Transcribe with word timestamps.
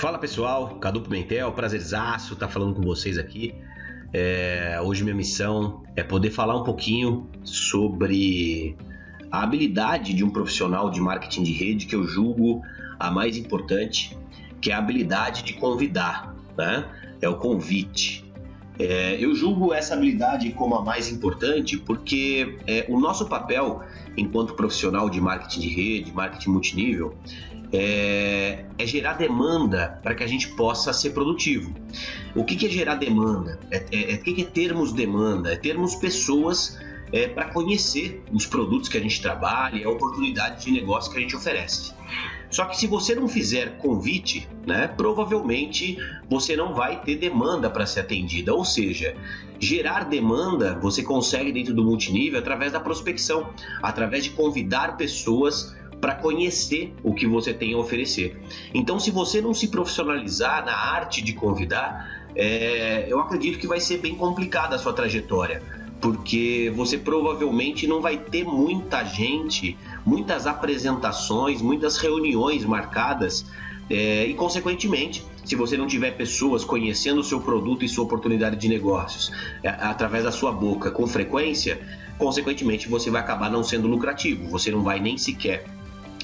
Fala 0.00 0.16
pessoal, 0.16 0.76
Cadu 0.76 1.02
Pimentel, 1.02 1.52
prazerzaço 1.52 2.32
estar 2.32 2.46
tá 2.46 2.50
falando 2.50 2.74
com 2.74 2.80
vocês 2.80 3.18
aqui. 3.18 3.54
É, 4.14 4.80
hoje 4.82 5.04
minha 5.04 5.14
missão 5.14 5.82
é 5.94 6.02
poder 6.02 6.30
falar 6.30 6.56
um 6.56 6.64
pouquinho 6.64 7.28
sobre 7.44 8.78
a 9.30 9.42
habilidade 9.42 10.14
de 10.14 10.24
um 10.24 10.30
profissional 10.30 10.88
de 10.88 11.02
marketing 11.02 11.42
de 11.42 11.52
rede 11.52 11.84
que 11.84 11.94
eu 11.94 12.04
julgo 12.04 12.62
a 12.98 13.10
mais 13.10 13.36
importante, 13.36 14.16
que 14.58 14.70
é 14.70 14.74
a 14.74 14.78
habilidade 14.78 15.42
de 15.42 15.52
convidar, 15.52 16.34
né? 16.56 16.88
É 17.20 17.28
o 17.28 17.36
convite. 17.36 18.24
É, 18.78 19.22
eu 19.22 19.34
julgo 19.34 19.74
essa 19.74 19.92
habilidade 19.92 20.50
como 20.52 20.76
a 20.76 20.82
mais 20.82 21.12
importante 21.12 21.76
porque 21.76 22.56
é, 22.66 22.86
o 22.88 22.98
nosso 22.98 23.28
papel 23.28 23.82
enquanto 24.16 24.54
profissional 24.54 25.10
de 25.10 25.20
marketing 25.20 25.60
de 25.60 25.68
rede, 25.68 26.12
marketing 26.12 26.50
multinível, 26.50 27.14
é, 27.72 28.64
é 28.78 28.86
gerar 28.86 29.14
demanda 29.14 30.00
para 30.02 30.14
que 30.14 30.24
a 30.24 30.26
gente 30.26 30.48
possa 30.48 30.92
ser 30.92 31.10
produtivo. 31.10 31.74
O 32.34 32.44
que, 32.44 32.56
que 32.56 32.66
é 32.66 32.68
gerar 32.68 32.96
demanda? 32.96 33.58
É, 33.70 33.84
é, 33.92 34.12
é, 34.12 34.14
o 34.16 34.22
que, 34.22 34.34
que 34.34 34.42
é 34.42 34.44
termos 34.44 34.92
demanda? 34.92 35.52
É 35.52 35.56
termos 35.56 35.94
pessoas 35.94 36.78
é, 37.12 37.28
para 37.28 37.46
conhecer 37.46 38.22
os 38.32 38.46
produtos 38.46 38.88
que 38.88 38.98
a 38.98 39.00
gente 39.00 39.20
trabalha 39.20 39.86
a 39.86 39.90
oportunidade 39.90 40.64
de 40.64 40.72
negócio 40.72 41.10
que 41.10 41.18
a 41.18 41.20
gente 41.20 41.36
oferece. 41.36 41.92
Só 42.50 42.64
que 42.64 42.76
se 42.76 42.88
você 42.88 43.14
não 43.14 43.28
fizer 43.28 43.78
convite, 43.78 44.48
né, 44.66 44.88
provavelmente 44.88 45.96
você 46.28 46.56
não 46.56 46.74
vai 46.74 47.00
ter 47.00 47.14
demanda 47.14 47.70
para 47.70 47.86
ser 47.86 48.00
atendida. 48.00 48.52
Ou 48.52 48.64
seja, 48.64 49.14
gerar 49.60 50.04
demanda 50.04 50.76
você 50.80 51.02
consegue 51.02 51.52
dentro 51.52 51.72
do 51.72 51.84
multinível 51.84 52.40
através 52.40 52.72
da 52.72 52.80
prospecção, 52.80 53.50
através 53.80 54.24
de 54.24 54.30
convidar 54.30 54.96
pessoas 54.96 55.76
para 56.00 56.14
conhecer 56.14 56.94
o 57.02 57.12
que 57.12 57.26
você 57.26 57.52
tem 57.52 57.74
a 57.74 57.78
oferecer. 57.78 58.40
Então, 58.72 58.98
se 58.98 59.10
você 59.10 59.40
não 59.40 59.52
se 59.52 59.68
profissionalizar 59.68 60.64
na 60.64 60.74
arte 60.74 61.22
de 61.22 61.34
convidar, 61.34 62.30
é, 62.34 63.06
eu 63.08 63.20
acredito 63.20 63.58
que 63.58 63.66
vai 63.66 63.80
ser 63.80 63.98
bem 63.98 64.14
complicada 64.14 64.76
a 64.76 64.78
sua 64.78 64.92
trajetória, 64.92 65.62
porque 66.00 66.72
você 66.74 66.96
provavelmente 66.96 67.86
não 67.86 68.00
vai 68.00 68.16
ter 68.16 68.44
muita 68.44 69.04
gente, 69.04 69.76
muitas 70.04 70.46
apresentações, 70.46 71.60
muitas 71.60 71.98
reuniões 71.98 72.64
marcadas. 72.64 73.44
É, 73.90 74.24
e, 74.24 74.34
consequentemente, 74.34 75.24
se 75.44 75.56
você 75.56 75.76
não 75.76 75.86
tiver 75.86 76.12
pessoas 76.12 76.64
conhecendo 76.64 77.20
o 77.20 77.24
seu 77.24 77.40
produto 77.40 77.84
e 77.84 77.88
sua 77.88 78.04
oportunidade 78.04 78.56
de 78.56 78.68
negócios 78.68 79.32
é, 79.64 79.68
através 79.68 80.24
da 80.24 80.30
sua 80.30 80.52
boca 80.52 80.92
com 80.92 81.06
frequência, 81.08 81.80
consequentemente 82.16 82.88
você 82.88 83.10
vai 83.10 83.20
acabar 83.20 83.50
não 83.50 83.64
sendo 83.64 83.88
lucrativo. 83.88 84.48
Você 84.48 84.70
não 84.70 84.82
vai 84.82 85.00
nem 85.00 85.18
sequer 85.18 85.64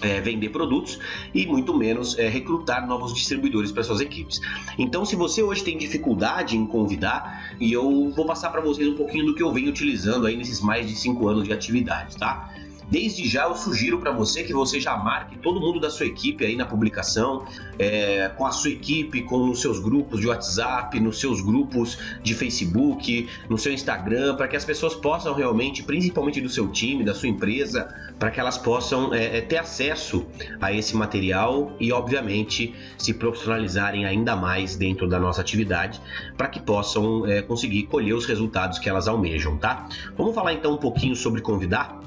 é, 0.02 0.20
vender 0.20 0.50
produtos 0.50 0.98
e 1.34 1.46
muito 1.46 1.76
menos 1.76 2.18
é, 2.18 2.28
recrutar 2.28 2.86
novos 2.86 3.14
distribuidores 3.14 3.72
para 3.72 3.82
suas 3.82 4.00
equipes. 4.00 4.40
Então, 4.78 5.04
se 5.04 5.16
você 5.16 5.42
hoje 5.42 5.64
tem 5.64 5.76
dificuldade 5.76 6.56
em 6.56 6.66
convidar, 6.66 7.54
e 7.60 7.72
eu 7.72 8.10
vou 8.10 8.26
passar 8.26 8.50
para 8.50 8.60
vocês 8.60 8.88
um 8.88 8.94
pouquinho 8.94 9.26
do 9.26 9.34
que 9.34 9.42
eu 9.42 9.52
venho 9.52 9.70
utilizando 9.70 10.26
aí 10.26 10.36
nesses 10.36 10.60
mais 10.60 10.86
de 10.86 10.94
cinco 10.94 11.28
anos 11.28 11.44
de 11.44 11.52
atividade, 11.52 12.16
tá? 12.16 12.52
Desde 12.88 13.28
já 13.28 13.44
eu 13.44 13.56
sugiro 13.56 13.98
para 13.98 14.12
você 14.12 14.44
que 14.44 14.52
você 14.52 14.80
já 14.80 14.96
marque 14.96 15.36
todo 15.38 15.60
mundo 15.60 15.80
da 15.80 15.90
sua 15.90 16.06
equipe 16.06 16.44
aí 16.44 16.56
na 16.56 16.64
publicação, 16.64 17.44
é, 17.78 18.30
com 18.36 18.46
a 18.46 18.52
sua 18.52 18.70
equipe, 18.70 19.22
com 19.22 19.50
os 19.50 19.60
seus 19.60 19.80
grupos 19.80 20.20
de 20.20 20.28
WhatsApp, 20.28 20.98
nos 21.00 21.18
seus 21.18 21.40
grupos 21.40 21.98
de 22.22 22.34
Facebook, 22.34 23.28
no 23.48 23.58
seu 23.58 23.72
Instagram, 23.72 24.36
para 24.36 24.46
que 24.46 24.56
as 24.56 24.64
pessoas 24.64 24.94
possam 24.94 25.34
realmente, 25.34 25.82
principalmente 25.82 26.40
do 26.40 26.48
seu 26.48 26.68
time, 26.68 27.04
da 27.04 27.14
sua 27.14 27.28
empresa, 27.28 27.92
para 28.18 28.30
que 28.30 28.38
elas 28.38 28.56
possam 28.56 29.12
é, 29.12 29.38
é, 29.38 29.40
ter 29.40 29.58
acesso 29.58 30.24
a 30.60 30.72
esse 30.72 30.96
material 30.96 31.74
e, 31.80 31.92
obviamente, 31.92 32.72
se 32.96 33.12
profissionalizarem 33.12 34.06
ainda 34.06 34.36
mais 34.36 34.76
dentro 34.76 35.08
da 35.08 35.18
nossa 35.18 35.40
atividade, 35.40 36.00
para 36.36 36.48
que 36.48 36.60
possam 36.60 37.26
é, 37.26 37.42
conseguir 37.42 37.84
colher 37.84 38.14
os 38.14 38.26
resultados 38.26 38.78
que 38.78 38.88
elas 38.88 39.08
almejam, 39.08 39.56
tá? 39.56 39.88
Vamos 40.16 40.34
falar 40.34 40.52
então 40.52 40.74
um 40.74 40.78
pouquinho 40.78 41.16
sobre 41.16 41.40
convidar 41.40 42.05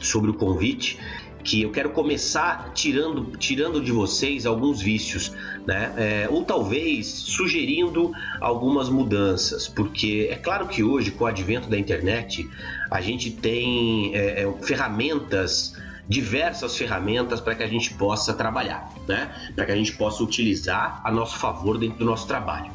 sobre 0.00 0.30
o 0.30 0.34
convite 0.34 0.98
que 1.44 1.60
eu 1.60 1.70
quero 1.70 1.90
começar 1.90 2.72
tirando, 2.72 3.36
tirando 3.36 3.80
de 3.80 3.92
vocês 3.92 4.46
alguns 4.46 4.80
vícios, 4.80 5.30
né? 5.66 5.92
É, 5.96 6.28
ou 6.30 6.42
talvez 6.42 7.06
sugerindo 7.06 8.12
algumas 8.40 8.88
mudanças, 8.88 9.68
porque 9.68 10.28
é 10.30 10.36
claro 10.36 10.66
que 10.66 10.82
hoje, 10.82 11.10
com 11.10 11.24
o 11.24 11.26
advento 11.26 11.68
da 11.68 11.78
internet, 11.78 12.48
a 12.90 13.00
gente 13.02 13.30
tem 13.30 14.14
é, 14.14 14.42
é 14.42 14.52
ferramentas 14.62 15.76
diversas 16.08 16.76
ferramentas 16.76 17.40
para 17.40 17.54
que 17.54 17.62
a 17.62 17.66
gente 17.66 17.94
possa 17.94 18.34
trabalhar, 18.34 18.92
né? 19.08 19.32
Para 19.54 19.66
que 19.66 19.72
a 19.72 19.76
gente 19.76 19.92
possa 19.92 20.22
utilizar 20.22 21.00
a 21.02 21.10
nosso 21.10 21.38
favor 21.38 21.78
dentro 21.78 21.98
do 21.98 22.04
nosso 22.04 22.26
trabalho. 22.26 22.70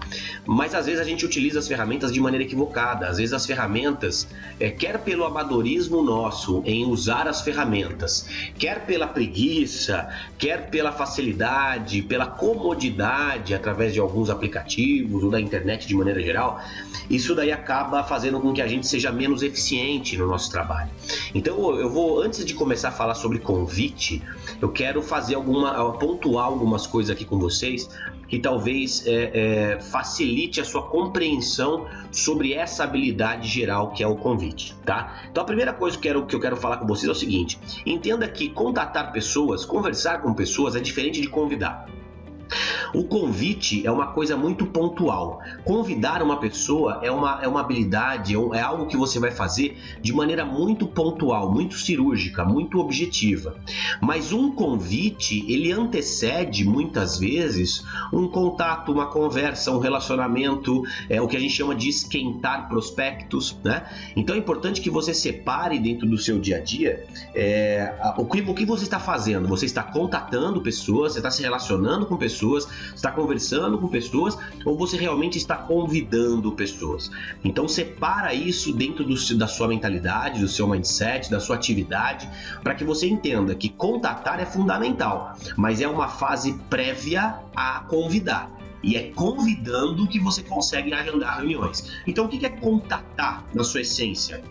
Mas 0.45 0.73
às 0.73 0.85
vezes 0.87 0.99
a 0.99 1.03
gente 1.03 1.25
utiliza 1.25 1.59
as 1.59 1.67
ferramentas 1.67 2.11
de 2.11 2.19
maneira 2.19 2.43
equivocada. 2.43 3.07
Às 3.07 3.17
vezes 3.17 3.33
as 3.33 3.45
ferramentas, 3.45 4.27
é, 4.59 4.69
quer 4.69 4.99
pelo 4.99 5.25
amadorismo 5.25 6.01
nosso 6.01 6.63
em 6.65 6.85
usar 6.85 7.27
as 7.27 7.41
ferramentas, 7.41 8.27
quer 8.57 8.85
pela 8.85 9.07
preguiça, 9.07 10.09
quer 10.37 10.69
pela 10.69 10.91
facilidade, 10.91 12.01
pela 12.01 12.25
comodidade 12.25 13.53
através 13.53 13.93
de 13.93 13.99
alguns 13.99 14.29
aplicativos 14.29 15.23
ou 15.23 15.29
da 15.29 15.39
internet 15.39 15.87
de 15.87 15.95
maneira 15.95 16.21
geral, 16.21 16.61
isso 17.09 17.35
daí 17.35 17.51
acaba 17.51 18.03
fazendo 18.03 18.39
com 18.39 18.53
que 18.53 18.61
a 18.61 18.67
gente 18.67 18.87
seja 18.87 19.11
menos 19.11 19.43
eficiente 19.43 20.17
no 20.17 20.27
nosso 20.27 20.49
trabalho. 20.51 20.89
Então 21.33 21.79
eu 21.79 21.89
vou, 21.89 22.21
antes 22.21 22.43
de 22.43 22.53
começar 22.53 22.89
a 22.89 22.91
falar 22.91 23.15
sobre 23.19 23.39
convite, 23.39 24.21
eu 24.61 24.69
quero 24.69 25.01
fazer 25.01 25.35
alguma, 25.35 25.93
pontuar 25.93 26.45
algumas 26.45 26.87
coisas 26.87 27.11
aqui 27.15 27.25
com 27.25 27.37
vocês 27.37 27.89
que 28.29 28.37
talvez 28.37 29.05
é, 29.07 29.31
é, 29.73 29.79
facilite 29.81 30.61
a 30.61 30.63
sua 30.63 30.83
compreensão 30.83 31.87
sobre 32.11 32.53
essa 32.53 32.83
habilidade 32.83 33.47
geral 33.47 33.91
que 33.91 34.03
é 34.03 34.07
o 34.07 34.15
convite, 34.15 34.75
tá? 34.85 35.23
Então 35.29 35.41
a 35.41 35.45
primeira 35.45 35.73
coisa 35.73 35.97
que 35.97 36.03
quero, 36.03 36.25
que 36.25 36.35
eu 36.35 36.39
quero 36.39 36.55
falar 36.55 36.77
com 36.77 36.85
vocês 36.85 37.09
é 37.09 37.11
o 37.11 37.15
seguinte: 37.15 37.59
entenda 37.85 38.27
que 38.27 38.49
contatar 38.49 39.11
pessoas, 39.11 39.65
conversar 39.65 40.21
com 40.21 40.33
pessoas 40.33 40.75
é 40.75 40.79
diferente 40.79 41.19
de 41.19 41.27
convidar. 41.27 41.87
O 42.93 43.03
convite 43.03 43.85
é 43.85 43.91
uma 43.91 44.07
coisa 44.07 44.35
muito 44.35 44.65
pontual. 44.65 45.41
Convidar 45.63 46.23
uma 46.23 46.37
pessoa 46.37 46.99
é 47.03 47.11
uma, 47.11 47.39
é 47.41 47.47
uma 47.47 47.61
habilidade, 47.61 48.35
é, 48.35 48.57
é 48.57 48.61
algo 48.61 48.87
que 48.87 48.97
você 48.97 49.19
vai 49.19 49.31
fazer 49.31 49.77
de 50.01 50.13
maneira 50.13 50.45
muito 50.45 50.87
pontual, 50.87 51.51
muito 51.51 51.75
cirúrgica, 51.75 52.43
muito 52.43 52.79
objetiva. 52.79 53.55
Mas 54.01 54.31
um 54.33 54.51
convite, 54.51 55.45
ele 55.51 55.71
antecede 55.71 56.63
muitas 56.65 57.19
vezes 57.19 57.83
um 58.11 58.27
contato, 58.27 58.91
uma 58.91 59.07
conversa, 59.07 59.71
um 59.71 59.79
relacionamento, 59.79 60.83
é 61.09 61.21
o 61.21 61.27
que 61.27 61.37
a 61.37 61.39
gente 61.39 61.53
chama 61.53 61.75
de 61.75 61.89
esquentar 61.89 62.67
prospectos, 62.67 63.57
né? 63.63 63.85
Então 64.15 64.35
é 64.35 64.39
importante 64.39 64.81
que 64.81 64.89
você 64.89 65.13
separe 65.13 65.79
dentro 65.79 66.07
do 66.07 66.17
seu 66.17 66.39
dia 66.39 66.57
a 66.57 66.59
dia 66.59 67.05
é, 67.33 67.93
o, 68.17 68.25
que, 68.25 68.41
o 68.41 68.53
que 68.53 68.65
você 68.65 68.83
está 68.83 68.99
fazendo. 68.99 69.47
Você 69.47 69.65
está 69.65 69.83
contatando 69.83 70.61
pessoas, 70.61 71.13
você 71.13 71.19
está 71.19 71.31
se 71.31 71.41
relacionando 71.41 72.05
com 72.05 72.17
pessoas, 72.17 72.38
está 72.95 73.11
conversando 73.11 73.77
com 73.77 73.87
pessoas 73.87 74.37
ou 74.65 74.77
você 74.77 74.97
realmente 74.97 75.37
está 75.37 75.55
convidando 75.55 76.51
pessoas. 76.51 77.09
Então 77.43 77.67
separa 77.67 78.33
isso 78.33 78.73
dentro 78.73 79.03
do, 79.03 79.37
da 79.37 79.47
sua 79.47 79.67
mentalidade, 79.67 80.39
do 80.39 80.47
seu 80.47 80.67
mindset, 80.67 81.29
da 81.29 81.39
sua 81.39 81.55
atividade, 81.55 82.29
para 82.63 82.75
que 82.75 82.83
você 82.83 83.07
entenda 83.07 83.55
que 83.55 83.69
contatar 83.69 84.39
é 84.39 84.45
fundamental, 84.45 85.35
mas 85.55 85.81
é 85.81 85.87
uma 85.87 86.07
fase 86.07 86.53
prévia 86.69 87.35
a 87.55 87.81
convidar. 87.81 88.51
E 88.81 88.95
é 88.95 89.11
convidando 89.11 90.07
que 90.07 90.19
você 90.19 90.41
consegue 90.41 90.93
agendar 90.93 91.37
reuniões. 91.37 91.91
Então, 92.07 92.25
o 92.25 92.29
que 92.29 92.45
é 92.45 92.49
contatar 92.49 93.43
na 93.53 93.63
sua 93.63 93.81
essência? 93.81 94.41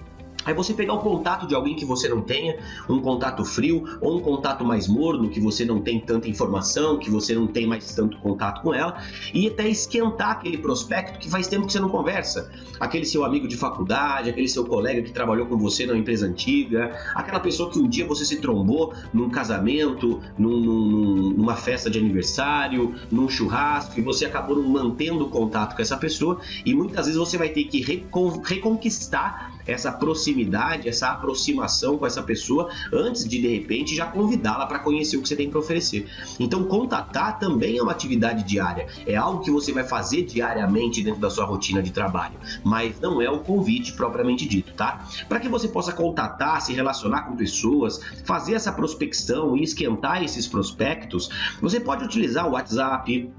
Aí 0.49 0.55
você 0.55 0.73
pegar 0.73 0.95
o 0.95 1.01
contato 1.01 1.47
de 1.47 1.55
alguém 1.55 1.77
que 1.77 1.85
você 1.85 2.09
não 2.09 2.23
tenha, 2.23 2.57
um 2.89 3.03
contato 3.03 3.45
frio 3.45 3.85
ou 4.01 4.17
um 4.17 4.21
contato 4.21 4.65
mais 4.65 4.89
morno, 4.89 5.29
que 5.29 5.39
você 5.39 5.63
não 5.63 5.79
tem 5.79 6.01
tanta 6.01 6.27
informação, 6.27 6.99
que 6.99 7.11
você 7.11 7.35
não 7.35 7.47
tem 7.47 7.67
mais 7.67 7.95
tanto 7.95 8.17
contato 8.17 8.63
com 8.63 8.73
ela, 8.73 8.97
e 9.35 9.47
até 9.47 9.69
esquentar 9.69 10.31
aquele 10.31 10.57
prospecto 10.57 11.19
que 11.19 11.29
faz 11.29 11.47
tempo 11.49 11.67
que 11.67 11.73
você 11.75 11.79
não 11.79 11.91
conversa. 11.91 12.51
Aquele 12.81 13.05
seu 13.05 13.27
amigo 13.27 13.47
de 13.47 13.59
faculdade, 13.59 14.31
aquele 14.31 14.49
seu 14.49 14.65
colega 14.65 15.03
que 15.03 15.13
trabalhou 15.13 15.45
com 15.45 15.59
você 15.59 15.85
na 15.85 15.95
empresa 15.95 16.25
antiga, 16.25 16.99
aquela 17.15 17.41
pessoa 17.41 17.71
que 17.71 17.79
um 17.79 17.87
dia 17.87 18.07
você 18.07 18.25
se 18.25 18.41
trombou 18.41 18.95
num 19.13 19.29
casamento, 19.29 20.19
num, 20.39 20.61
num, 20.61 21.31
numa 21.33 21.57
festa 21.57 21.91
de 21.91 21.99
aniversário, 21.99 22.95
num 23.13 23.29
churrasco, 23.29 24.01
e 24.01 24.03
você 24.03 24.25
acabou 24.25 24.63
mantendo 24.63 25.29
contato 25.29 25.77
com 25.77 25.83
essa 25.83 25.99
pessoa, 25.99 26.41
e 26.65 26.75
muitas 26.75 27.05
vezes 27.05 27.19
você 27.19 27.37
vai 27.37 27.51
ter 27.51 27.65
que 27.65 27.83
recon 27.83 28.41
reconquistar 28.43 29.58
essa 29.69 29.93
proximidade, 29.93 30.89
essa 30.89 31.09
aproximação 31.11 31.99
com 31.99 32.07
essa 32.07 32.23
pessoa 32.23 32.71
antes 32.93 33.29
de 33.29 33.39
de 33.39 33.47
repente 33.47 33.95
já 33.95 34.07
convidá-la 34.07 34.67
para 34.67 34.79
conhecer 34.79 35.17
o 35.17 35.23
que 35.23 35.29
você 35.29 35.37
tem 35.37 35.51
para 35.51 35.59
oferecer. 35.59 36.09
Então, 36.41 36.65
contatar 36.65 37.39
também 37.39 37.77
é 37.77 37.83
uma 37.83 37.93
atividade 37.93 38.43
diária, 38.45 38.87
é 39.07 39.15
algo 39.15 39.45
que 39.45 39.51
você 39.51 39.73
vai 39.73 39.85
fazer 39.85 40.23
diariamente 40.23 41.03
dentro 41.03 41.21
da 41.21 41.31
sua 41.31 41.45
rotina 41.45 41.83
de 41.83 41.93
trabalho, 41.93 42.39
mas 42.65 42.99
não 43.01 43.21
é 43.21 43.31
o 43.31 43.41
convite 43.41 43.93
propriamente 43.93 44.49
dito, 44.49 44.73
tá? 44.73 45.05
Para 45.29 45.39
que 45.39 45.49
você 45.49 45.69
possa 45.69 45.93
contatar, 45.93 46.61
se 46.63 46.73
relacionar 46.73 47.23
com 47.23 47.37
pessoas, 47.37 48.01
fazer 48.25 48.55
essa 48.55 48.73
prospecção 48.73 49.57
e 49.57 49.63
esquentar 49.63 50.23
esses 50.25 50.47
prospectos, 50.47 51.29
você 51.61 51.79
pode 51.79 52.05
utilizar 52.05 52.49
o 52.49 52.53
WhatsApp, 52.53 53.31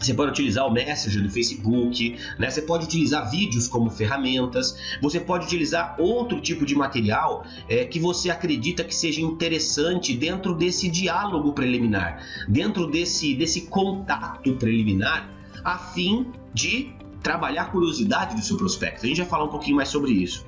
você 0.00 0.14
pode 0.14 0.30
utilizar 0.30 0.66
o 0.66 0.72
Messenger 0.72 1.22
do 1.22 1.30
Facebook, 1.30 2.18
né? 2.38 2.50
Você 2.50 2.62
pode 2.62 2.84
utilizar 2.84 3.30
vídeos 3.30 3.68
como 3.68 3.90
ferramentas. 3.90 4.76
Você 5.00 5.20
pode 5.20 5.46
utilizar 5.46 5.96
outro 5.98 6.40
tipo 6.40 6.66
de 6.66 6.74
material 6.74 7.44
é, 7.68 7.84
que 7.84 7.98
você 7.98 8.30
acredita 8.30 8.84
que 8.84 8.94
seja 8.94 9.20
interessante 9.20 10.14
dentro 10.14 10.54
desse 10.54 10.88
diálogo 10.88 11.52
preliminar, 11.52 12.22
dentro 12.48 12.86
desse, 12.86 13.34
desse 13.34 13.62
contato 13.62 14.54
preliminar, 14.54 15.30
a 15.64 15.78
fim 15.78 16.26
de 16.52 16.94
trabalhar 17.22 17.62
a 17.62 17.66
curiosidade 17.66 18.34
do 18.34 18.42
seu 18.42 18.56
prospecto. 18.56 19.04
A 19.04 19.08
gente 19.08 19.18
vai 19.18 19.26
falar 19.28 19.44
um 19.44 19.48
pouquinho 19.48 19.76
mais 19.76 19.88
sobre 19.88 20.12
isso. 20.12 20.44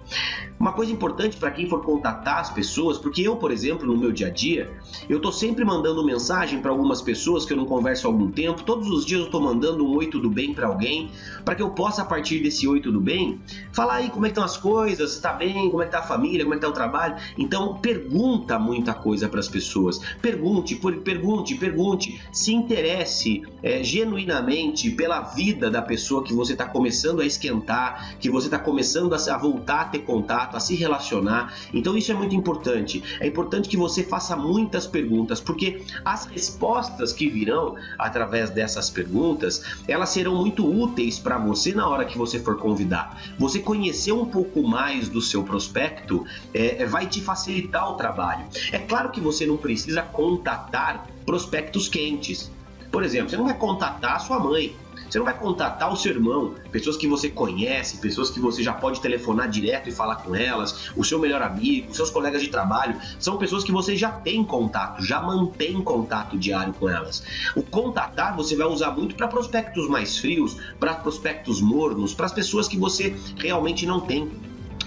Uma 0.58 0.72
coisa 0.72 0.92
importante 0.92 1.36
para 1.36 1.50
quem 1.50 1.68
for 1.68 1.82
contatar 1.82 2.38
as 2.38 2.50
pessoas, 2.50 2.98
porque 2.98 3.22
eu, 3.22 3.36
por 3.36 3.50
exemplo, 3.50 3.86
no 3.86 3.96
meu 3.96 4.10
dia 4.10 4.26
a 4.26 4.30
dia, 4.30 4.70
eu 5.08 5.20
tô 5.20 5.30
sempre 5.30 5.64
mandando 5.64 6.04
mensagem 6.04 6.60
para 6.60 6.70
algumas 6.70 7.00
pessoas 7.00 7.44
que 7.44 7.52
eu 7.52 7.56
não 7.56 7.64
converso 7.64 8.06
há 8.06 8.10
algum 8.10 8.30
tempo. 8.30 8.62
Todos 8.64 8.88
os 8.88 9.06
dias 9.06 9.20
eu 9.20 9.30
tô 9.30 9.40
mandando 9.40 9.84
um 9.84 9.96
oi 9.96 10.08
tudo 10.08 10.28
bem 10.28 10.52
para 10.52 10.66
alguém, 10.66 11.10
para 11.44 11.54
que 11.54 11.62
eu 11.62 11.70
possa 11.70 12.02
a 12.02 12.04
partir 12.04 12.40
desse 12.40 12.66
oi 12.66 12.80
tudo 12.80 13.00
bem, 13.00 13.40
falar 13.72 13.94
aí 13.94 14.10
como 14.10 14.26
é 14.26 14.28
que 14.28 14.32
estão 14.32 14.44
as 14.44 14.56
coisas, 14.56 15.12
se 15.12 15.22
tá 15.22 15.32
bem, 15.32 15.70
como 15.70 15.82
é 15.82 15.86
que 15.86 15.92
tá 15.92 16.00
a 16.00 16.02
família, 16.02 16.44
como 16.44 16.54
é 16.54 16.56
que 16.56 16.62
tá 16.62 16.68
o 16.68 16.72
trabalho. 16.72 17.16
Então, 17.36 17.76
pergunta 17.76 18.58
muita 18.58 18.94
coisa 18.94 19.28
para 19.28 19.40
as 19.40 19.48
pessoas. 19.48 20.00
Pergunte, 20.20 20.76
pergunte, 21.04 21.54
pergunte, 21.54 22.20
se 22.32 22.52
interesse 22.52 23.42
é, 23.62 23.82
genuinamente 23.82 24.90
pela 24.90 25.20
vida 25.20 25.70
da 25.70 25.82
pessoa 25.82 26.22
que 26.22 26.34
você 26.34 26.52
está 26.52 26.67
começando 26.68 27.20
a 27.20 27.26
esquentar, 27.26 28.16
que 28.18 28.30
você 28.30 28.46
está 28.46 28.58
começando 28.58 29.14
a, 29.14 29.16
a 29.16 29.38
voltar 29.38 29.80
a 29.80 29.84
ter 29.86 30.00
contato 30.00 30.56
a 30.56 30.60
se 30.60 30.74
relacionar. 30.74 31.54
Então 31.72 31.96
isso 31.96 32.10
é 32.12 32.14
muito 32.14 32.34
importante. 32.34 33.02
É 33.20 33.26
importante 33.26 33.68
que 33.68 33.76
você 33.76 34.02
faça 34.02 34.36
muitas 34.36 34.86
perguntas, 34.86 35.40
porque 35.40 35.82
as 36.04 36.26
respostas 36.26 37.12
que 37.12 37.28
virão 37.28 37.74
através 37.98 38.50
dessas 38.50 38.90
perguntas, 38.90 39.62
elas 39.86 40.10
serão 40.10 40.34
muito 40.34 40.66
úteis 40.66 41.18
para 41.18 41.38
você 41.38 41.74
na 41.74 41.88
hora 41.88 42.04
que 42.04 42.16
você 42.16 42.38
for 42.38 42.56
convidar. 42.58 43.20
Você 43.38 43.58
conhecer 43.58 44.12
um 44.12 44.26
pouco 44.26 44.62
mais 44.62 45.08
do 45.08 45.20
seu 45.20 45.42
prospecto 45.42 46.24
é, 46.54 46.84
vai 46.86 47.06
te 47.06 47.20
facilitar 47.20 47.90
o 47.90 47.94
trabalho. 47.94 48.46
É 48.72 48.78
claro 48.78 49.10
que 49.10 49.20
você 49.20 49.46
não 49.46 49.56
precisa 49.56 50.02
contatar 50.02 51.06
prospectos 51.24 51.88
quentes. 51.88 52.50
Por 52.90 53.02
exemplo, 53.02 53.28
você 53.28 53.36
não 53.36 53.44
vai 53.44 53.56
contatar 53.56 54.16
a 54.16 54.18
sua 54.18 54.38
mãe, 54.38 54.74
você 55.08 55.18
não 55.18 55.24
vai 55.24 55.36
contatar 55.36 55.92
o 55.92 55.96
seu 55.96 56.12
irmão, 56.12 56.54
pessoas 56.70 56.96
que 56.96 57.06
você 57.06 57.28
conhece, 57.30 57.98
pessoas 57.98 58.30
que 58.30 58.40
você 58.40 58.62
já 58.62 58.72
pode 58.72 59.00
telefonar 59.00 59.48
direto 59.48 59.88
e 59.88 59.92
falar 59.92 60.16
com 60.16 60.34
elas, 60.34 60.90
o 60.96 61.04
seu 61.04 61.18
melhor 61.18 61.42
amigo, 61.42 61.94
seus 61.94 62.10
colegas 62.10 62.42
de 62.42 62.48
trabalho, 62.48 63.00
são 63.18 63.38
pessoas 63.38 63.64
que 63.64 63.72
você 63.72 63.96
já 63.96 64.10
tem 64.10 64.44
contato, 64.44 65.02
já 65.02 65.20
mantém 65.22 65.80
contato 65.82 66.38
diário 66.38 66.74
com 66.74 66.88
elas. 66.88 67.22
O 67.56 67.62
contatar 67.62 68.36
você 68.36 68.54
vai 68.54 68.66
usar 68.66 68.90
muito 68.90 69.14
para 69.14 69.28
prospectos 69.28 69.88
mais 69.88 70.18
frios, 70.18 70.56
para 70.78 70.94
prospectos 70.94 71.60
mornos, 71.60 72.12
para 72.12 72.26
as 72.26 72.32
pessoas 72.32 72.68
que 72.68 72.76
você 72.76 73.16
realmente 73.38 73.86
não 73.86 74.00
tem 74.00 74.30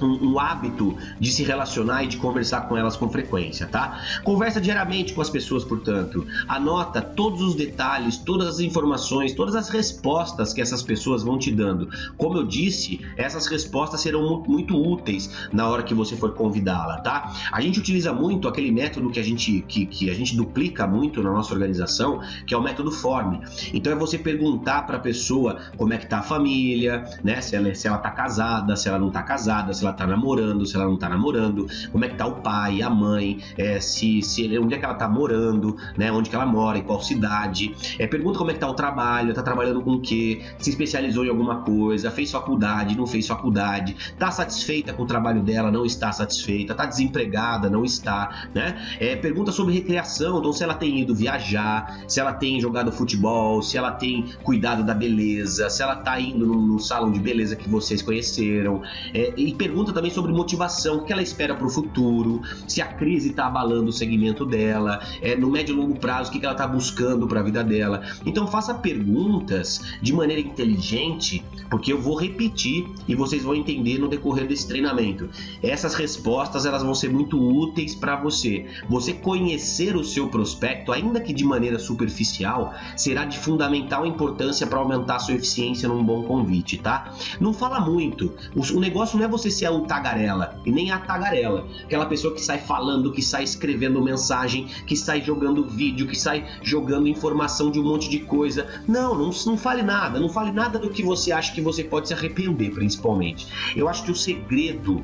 um, 0.02 0.32
um, 0.32 0.40
hábito 0.40 0.96
de 1.20 1.32
se 1.32 1.44
relacionar 1.44 2.04
e 2.04 2.08
de 2.08 2.18
conversar 2.18 2.62
com 2.62 2.78
elas 2.78 2.96
com 2.96 3.10
frequência, 3.10 3.68
tá? 3.68 4.02
Conversa 4.24 4.60
diariamente 4.60 5.14
com 5.14 5.22
as 5.22 5.30
pessoas, 5.30 5.64
portanto. 5.64 6.26
Anota 6.48 7.02
todos 7.02 7.42
os 7.42 7.56
detalhes, 7.56 8.18
todas 8.18 8.48
as 8.48 8.60
informações, 8.60 9.34
todas 9.34 9.56
as 9.56 9.70
respostas 9.70 10.54
que 10.54 10.62
essas 10.62 10.82
pessoas 10.82 11.24
vão 11.24 11.38
te 11.38 11.52
dando. 11.52 11.90
Como 12.18 12.38
eu 12.38 12.46
disse, 12.46 13.02
essas 13.18 13.48
respostas 13.48 14.02
serão 14.02 14.44
muito 14.48 14.76
úteis 14.76 15.50
na 15.52 15.68
hora 15.68 15.84
que 15.84 15.94
você 15.94 16.16
for 16.16 16.34
convidá-la, 16.34 17.00
tá? 17.00 17.34
A 17.52 17.62
gente 17.62 17.80
utiliza 17.80 18.14
muito 18.14 18.48
aquele 18.48 18.72
método 18.72 19.10
que 19.10 19.20
a 19.20 19.24
gente 19.24 19.64
que, 19.68 19.86
que 19.86 20.10
a 20.10 20.14
gente 20.14 20.36
duplica 20.36 20.88
muito 20.88 21.22
na 21.22 21.32
nossa 21.32 21.54
organização, 21.54 22.22
que 22.46 22.54
é 22.54 22.58
o 22.58 22.62
método 22.62 22.92
Form. 22.92 23.40
Então 23.74 23.92
é 23.92 23.96
você 23.96 24.18
perguntar 24.18 24.86
para 24.86 24.98
a 24.98 25.00
pessoa 25.00 25.60
como 25.78 25.94
é 25.94 25.98
que 25.98 26.06
tá 26.06 26.20
a 26.20 26.24
família, 26.24 27.06
né? 27.24 27.42
Se 27.42 27.56
ela 27.56 27.74
se 27.74 27.88
ela 27.88 27.98
tá 27.98 28.12
casada, 28.12 28.76
se 28.76 28.88
ela 28.88 29.00
não 29.00 29.10
tá 29.10 29.24
casada, 29.24 29.74
se 29.74 29.84
ela 29.84 29.91
ela 29.92 29.94
tá 29.94 30.08
namorando, 30.08 30.66
se 30.66 30.76
ela 30.76 30.86
não 30.86 30.98
tá 30.98 31.10
namorando, 31.10 31.68
como 31.92 32.06
é 32.06 32.10
que 32.10 32.16
tá 32.16 32.26
o 32.26 32.36
pai, 32.36 32.82
a 32.82 32.90
mãe, 32.90 33.40
é, 33.58 33.80
se, 33.80 34.22
se 34.22 34.58
onde 34.58 34.76
é 34.76 34.78
que 34.78 34.86
ela 34.86 34.96
tá 34.96 35.08
morando, 35.08 35.76
né? 35.98 36.12
Onde 36.12 36.30
que 36.30 36.36
ela 36.36 36.46
mora, 36.46 36.78
em 36.78 36.84
qual 36.84 37.02
cidade. 37.02 37.76
É, 38.00 38.08
pergunta 38.08 38.38
como 38.38 38.52
é 38.52 38.54
que 38.54 38.60
tá 38.60 38.68
o 38.68 38.74
trabalho, 38.74 39.34
tá 39.34 39.44
trabalhando 39.44 39.82
com 39.82 39.92
o 39.92 40.02
quê, 40.02 40.42
se 40.58 40.70
especializou 40.70 41.26
em 41.26 41.30
alguma 41.30 41.62
coisa, 41.62 42.10
fez 42.10 42.32
faculdade, 42.32 42.98
não 42.98 43.06
fez 43.06 43.28
faculdade, 43.28 43.96
tá 44.18 44.32
satisfeita 44.32 44.94
com 44.94 45.04
o 45.04 45.06
trabalho 45.06 45.42
dela, 45.42 45.70
não 45.70 45.86
está 45.86 46.12
satisfeita, 46.12 46.74
tá 46.74 46.86
desempregada, 46.86 47.70
não 47.70 47.84
está, 47.84 48.48
né? 48.54 48.82
É, 49.00 49.16
pergunta 49.16 49.52
sobre 49.52 49.74
recreação, 49.74 50.40
então 50.40 50.54
se 50.54 50.64
ela 50.64 50.74
tem 50.74 51.00
ido 51.00 51.14
viajar, 51.14 52.04
se 52.08 52.20
ela 52.20 52.34
tem 52.34 52.60
jogado 52.60 52.92
futebol, 52.92 53.62
se 53.62 53.78
ela 53.78 53.92
tem 53.92 54.26
cuidado 54.44 54.84
da 54.84 54.94
beleza, 54.94 55.70
se 55.70 55.84
ela 55.84 55.96
tá 55.98 56.20
indo 56.20 56.46
no, 56.46 56.62
no 56.62 56.80
salão 56.80 57.12
de 57.12 57.20
beleza 57.20 57.56
que 57.56 57.68
vocês 57.68 58.02
conheceram, 58.02 58.82
é, 59.14 59.34
e 59.36 59.54
pergunta 59.54 59.81
pergunta 59.82 59.94
também 59.94 60.12
sobre 60.12 60.32
motivação, 60.32 60.98
o 60.98 61.04
que 61.04 61.12
ela 61.12 61.22
espera 61.22 61.56
para 61.56 61.66
o 61.66 61.70
futuro, 61.70 62.42
se 62.68 62.82
a 62.82 62.86
crise 62.86 63.30
está 63.30 63.48
abalando 63.48 63.90
o 63.90 63.94
segmento 63.94 64.46
dela, 64.46 65.02
é, 65.22 65.36
no 65.36 65.50
médio 65.50 65.74
e 65.74 65.78
longo 65.78 66.00
prazo, 66.00 66.30
o 66.30 66.34
que 66.34 66.46
ela 66.46 66.54
está 66.54 66.68
buscando 66.68 67.28
para 67.28 67.40
a 67.40 67.44
vida 67.44 67.64
dela. 67.64 68.04
Então 68.26 68.46
faça 68.46 68.76
perguntas 68.76 69.82
de 70.02 70.14
maneira 70.14 70.42
inteligente, 70.42 71.44
porque 71.70 71.92
eu 71.92 72.00
vou 72.00 72.16
repetir 72.16 72.88
e 73.08 73.16
vocês 73.16 73.44
vão 73.44 73.56
entender 73.56 73.98
no 73.98 74.08
decorrer 74.08 74.48
desse 74.48 74.68
treinamento. 74.68 75.30
Essas 75.64 75.96
respostas 75.96 76.66
elas 76.66 76.84
vão 76.84 76.94
ser 76.94 77.10
muito 77.10 77.40
úteis 77.40 77.96
para 77.96 78.16
você. 78.16 78.68
Você 78.88 79.14
conhecer 79.14 79.96
o 79.96 80.04
seu 80.04 80.28
prospecto, 80.28 80.92
ainda 80.92 81.20
que 81.20 81.34
de 81.34 81.44
maneira 81.44 81.80
superficial, 81.80 82.74
será 82.96 83.26
de 83.26 83.40
fundamental 83.40 84.06
importância 84.06 84.68
para 84.68 84.78
aumentar 84.78 85.20
sua 85.20 85.34
eficiência 85.34 85.90
num 85.90 86.04
bom 86.04 86.24
convite, 86.24 86.78
tá? 86.78 87.14
Não 87.40 87.54
fala 87.54 87.80
muito. 87.80 88.32
O 88.56 88.80
negócio 88.80 89.18
não 89.18 89.26
é 89.26 89.28
você 89.28 89.50
ser 89.62 89.70
o 89.70 89.82
tagarela 89.82 90.60
e 90.66 90.72
nem 90.72 90.92
a 90.92 90.98
tagarela. 90.98 91.68
Aquela 91.84 92.08
pessoa 92.08 92.34
que 92.34 92.42
sai 92.42 92.58
falando, 92.58 93.12
que 93.12 93.22
sai 93.22 93.44
escrevendo 93.44 94.02
mensagem, 94.02 94.66
que 94.88 94.96
sai 94.96 95.22
jogando 95.22 95.68
vídeo, 95.68 96.08
que 96.08 96.18
sai 96.18 96.48
jogando 96.64 97.08
informação 97.08 97.70
de 97.70 97.80
um 97.80 97.84
monte 97.84 98.10
de 98.10 98.20
coisa. 98.20 98.68
Não, 98.88 99.16
não, 99.16 99.30
não 99.46 99.58
fale 99.58 99.84
nada. 99.84 100.20
Não 100.20 100.30
fale 100.30 100.52
nada 100.52 100.80
do 100.80 100.90
que 100.90 101.04
você 101.04 101.32
acha 101.32 101.54
que 101.54 101.62
você 101.62 101.84
pode 101.84 102.08
se 102.08 102.14
arrepender, 102.14 102.72
principalmente. 102.72 103.48
Eu 103.76 103.88
acho 103.88 104.04
que 104.04 104.12
o 104.12 104.16
segredo 104.16 105.04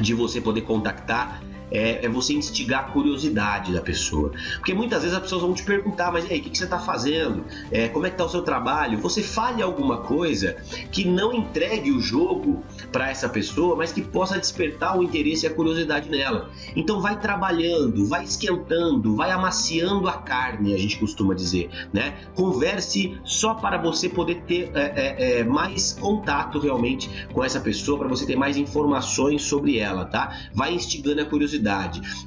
de 0.00 0.14
você 0.14 0.40
poder 0.40 0.62
contactar 0.62 1.42
é, 1.72 2.04
é, 2.04 2.08
você 2.08 2.34
instigar 2.34 2.80
a 2.80 2.92
curiosidade 2.92 3.72
da 3.72 3.80
pessoa. 3.80 4.30
Porque 4.56 4.74
muitas 4.74 5.02
vezes 5.02 5.16
as 5.16 5.22
pessoas 5.22 5.42
vão 5.42 5.54
te 5.54 5.64
perguntar, 5.64 6.12
mas 6.12 6.30
aí, 6.30 6.38
o 6.38 6.42
que, 6.42 6.50
que 6.50 6.58
você 6.58 6.64
está 6.64 6.78
fazendo? 6.78 7.44
É, 7.70 7.88
como 7.88 8.06
é 8.06 8.10
que 8.10 8.14
está 8.14 8.24
o 8.24 8.28
seu 8.28 8.42
trabalho? 8.42 8.98
Você 8.98 9.22
fale 9.22 9.62
alguma 9.62 9.98
coisa 9.98 10.56
que 10.90 11.04
não 11.04 11.32
entregue 11.32 11.90
o 11.90 12.00
jogo 12.00 12.62
para 12.92 13.10
essa 13.10 13.28
pessoa, 13.28 13.74
mas 13.74 13.90
que 13.90 14.02
possa 14.02 14.38
despertar 14.38 14.98
o 14.98 15.02
interesse 15.02 15.46
e 15.46 15.48
a 15.48 15.54
curiosidade 15.54 16.10
nela. 16.10 16.50
Então 16.76 17.00
vai 17.00 17.18
trabalhando, 17.18 18.06
vai 18.06 18.24
esquentando, 18.24 19.16
vai 19.16 19.30
amaciando 19.30 20.08
a 20.08 20.18
carne, 20.18 20.74
a 20.74 20.78
gente 20.78 20.98
costuma 20.98 21.34
dizer, 21.34 21.70
né? 21.92 22.14
Converse 22.34 23.18
só 23.24 23.54
para 23.54 23.78
você 23.78 24.08
poder 24.08 24.42
ter 24.42 24.70
é, 24.74 24.92
é, 24.94 25.40
é 25.40 25.44
mais 25.44 25.92
contato 25.98 26.58
realmente 26.58 27.08
com 27.32 27.42
essa 27.42 27.60
pessoa, 27.60 27.98
para 27.98 28.08
você 28.08 28.26
ter 28.26 28.36
mais 28.36 28.56
informações 28.56 29.42
sobre 29.42 29.78
ela, 29.78 30.04
tá? 30.04 30.36
Vai 30.54 30.74
instigando 30.74 31.22
a 31.22 31.24
curiosidade 31.24 31.61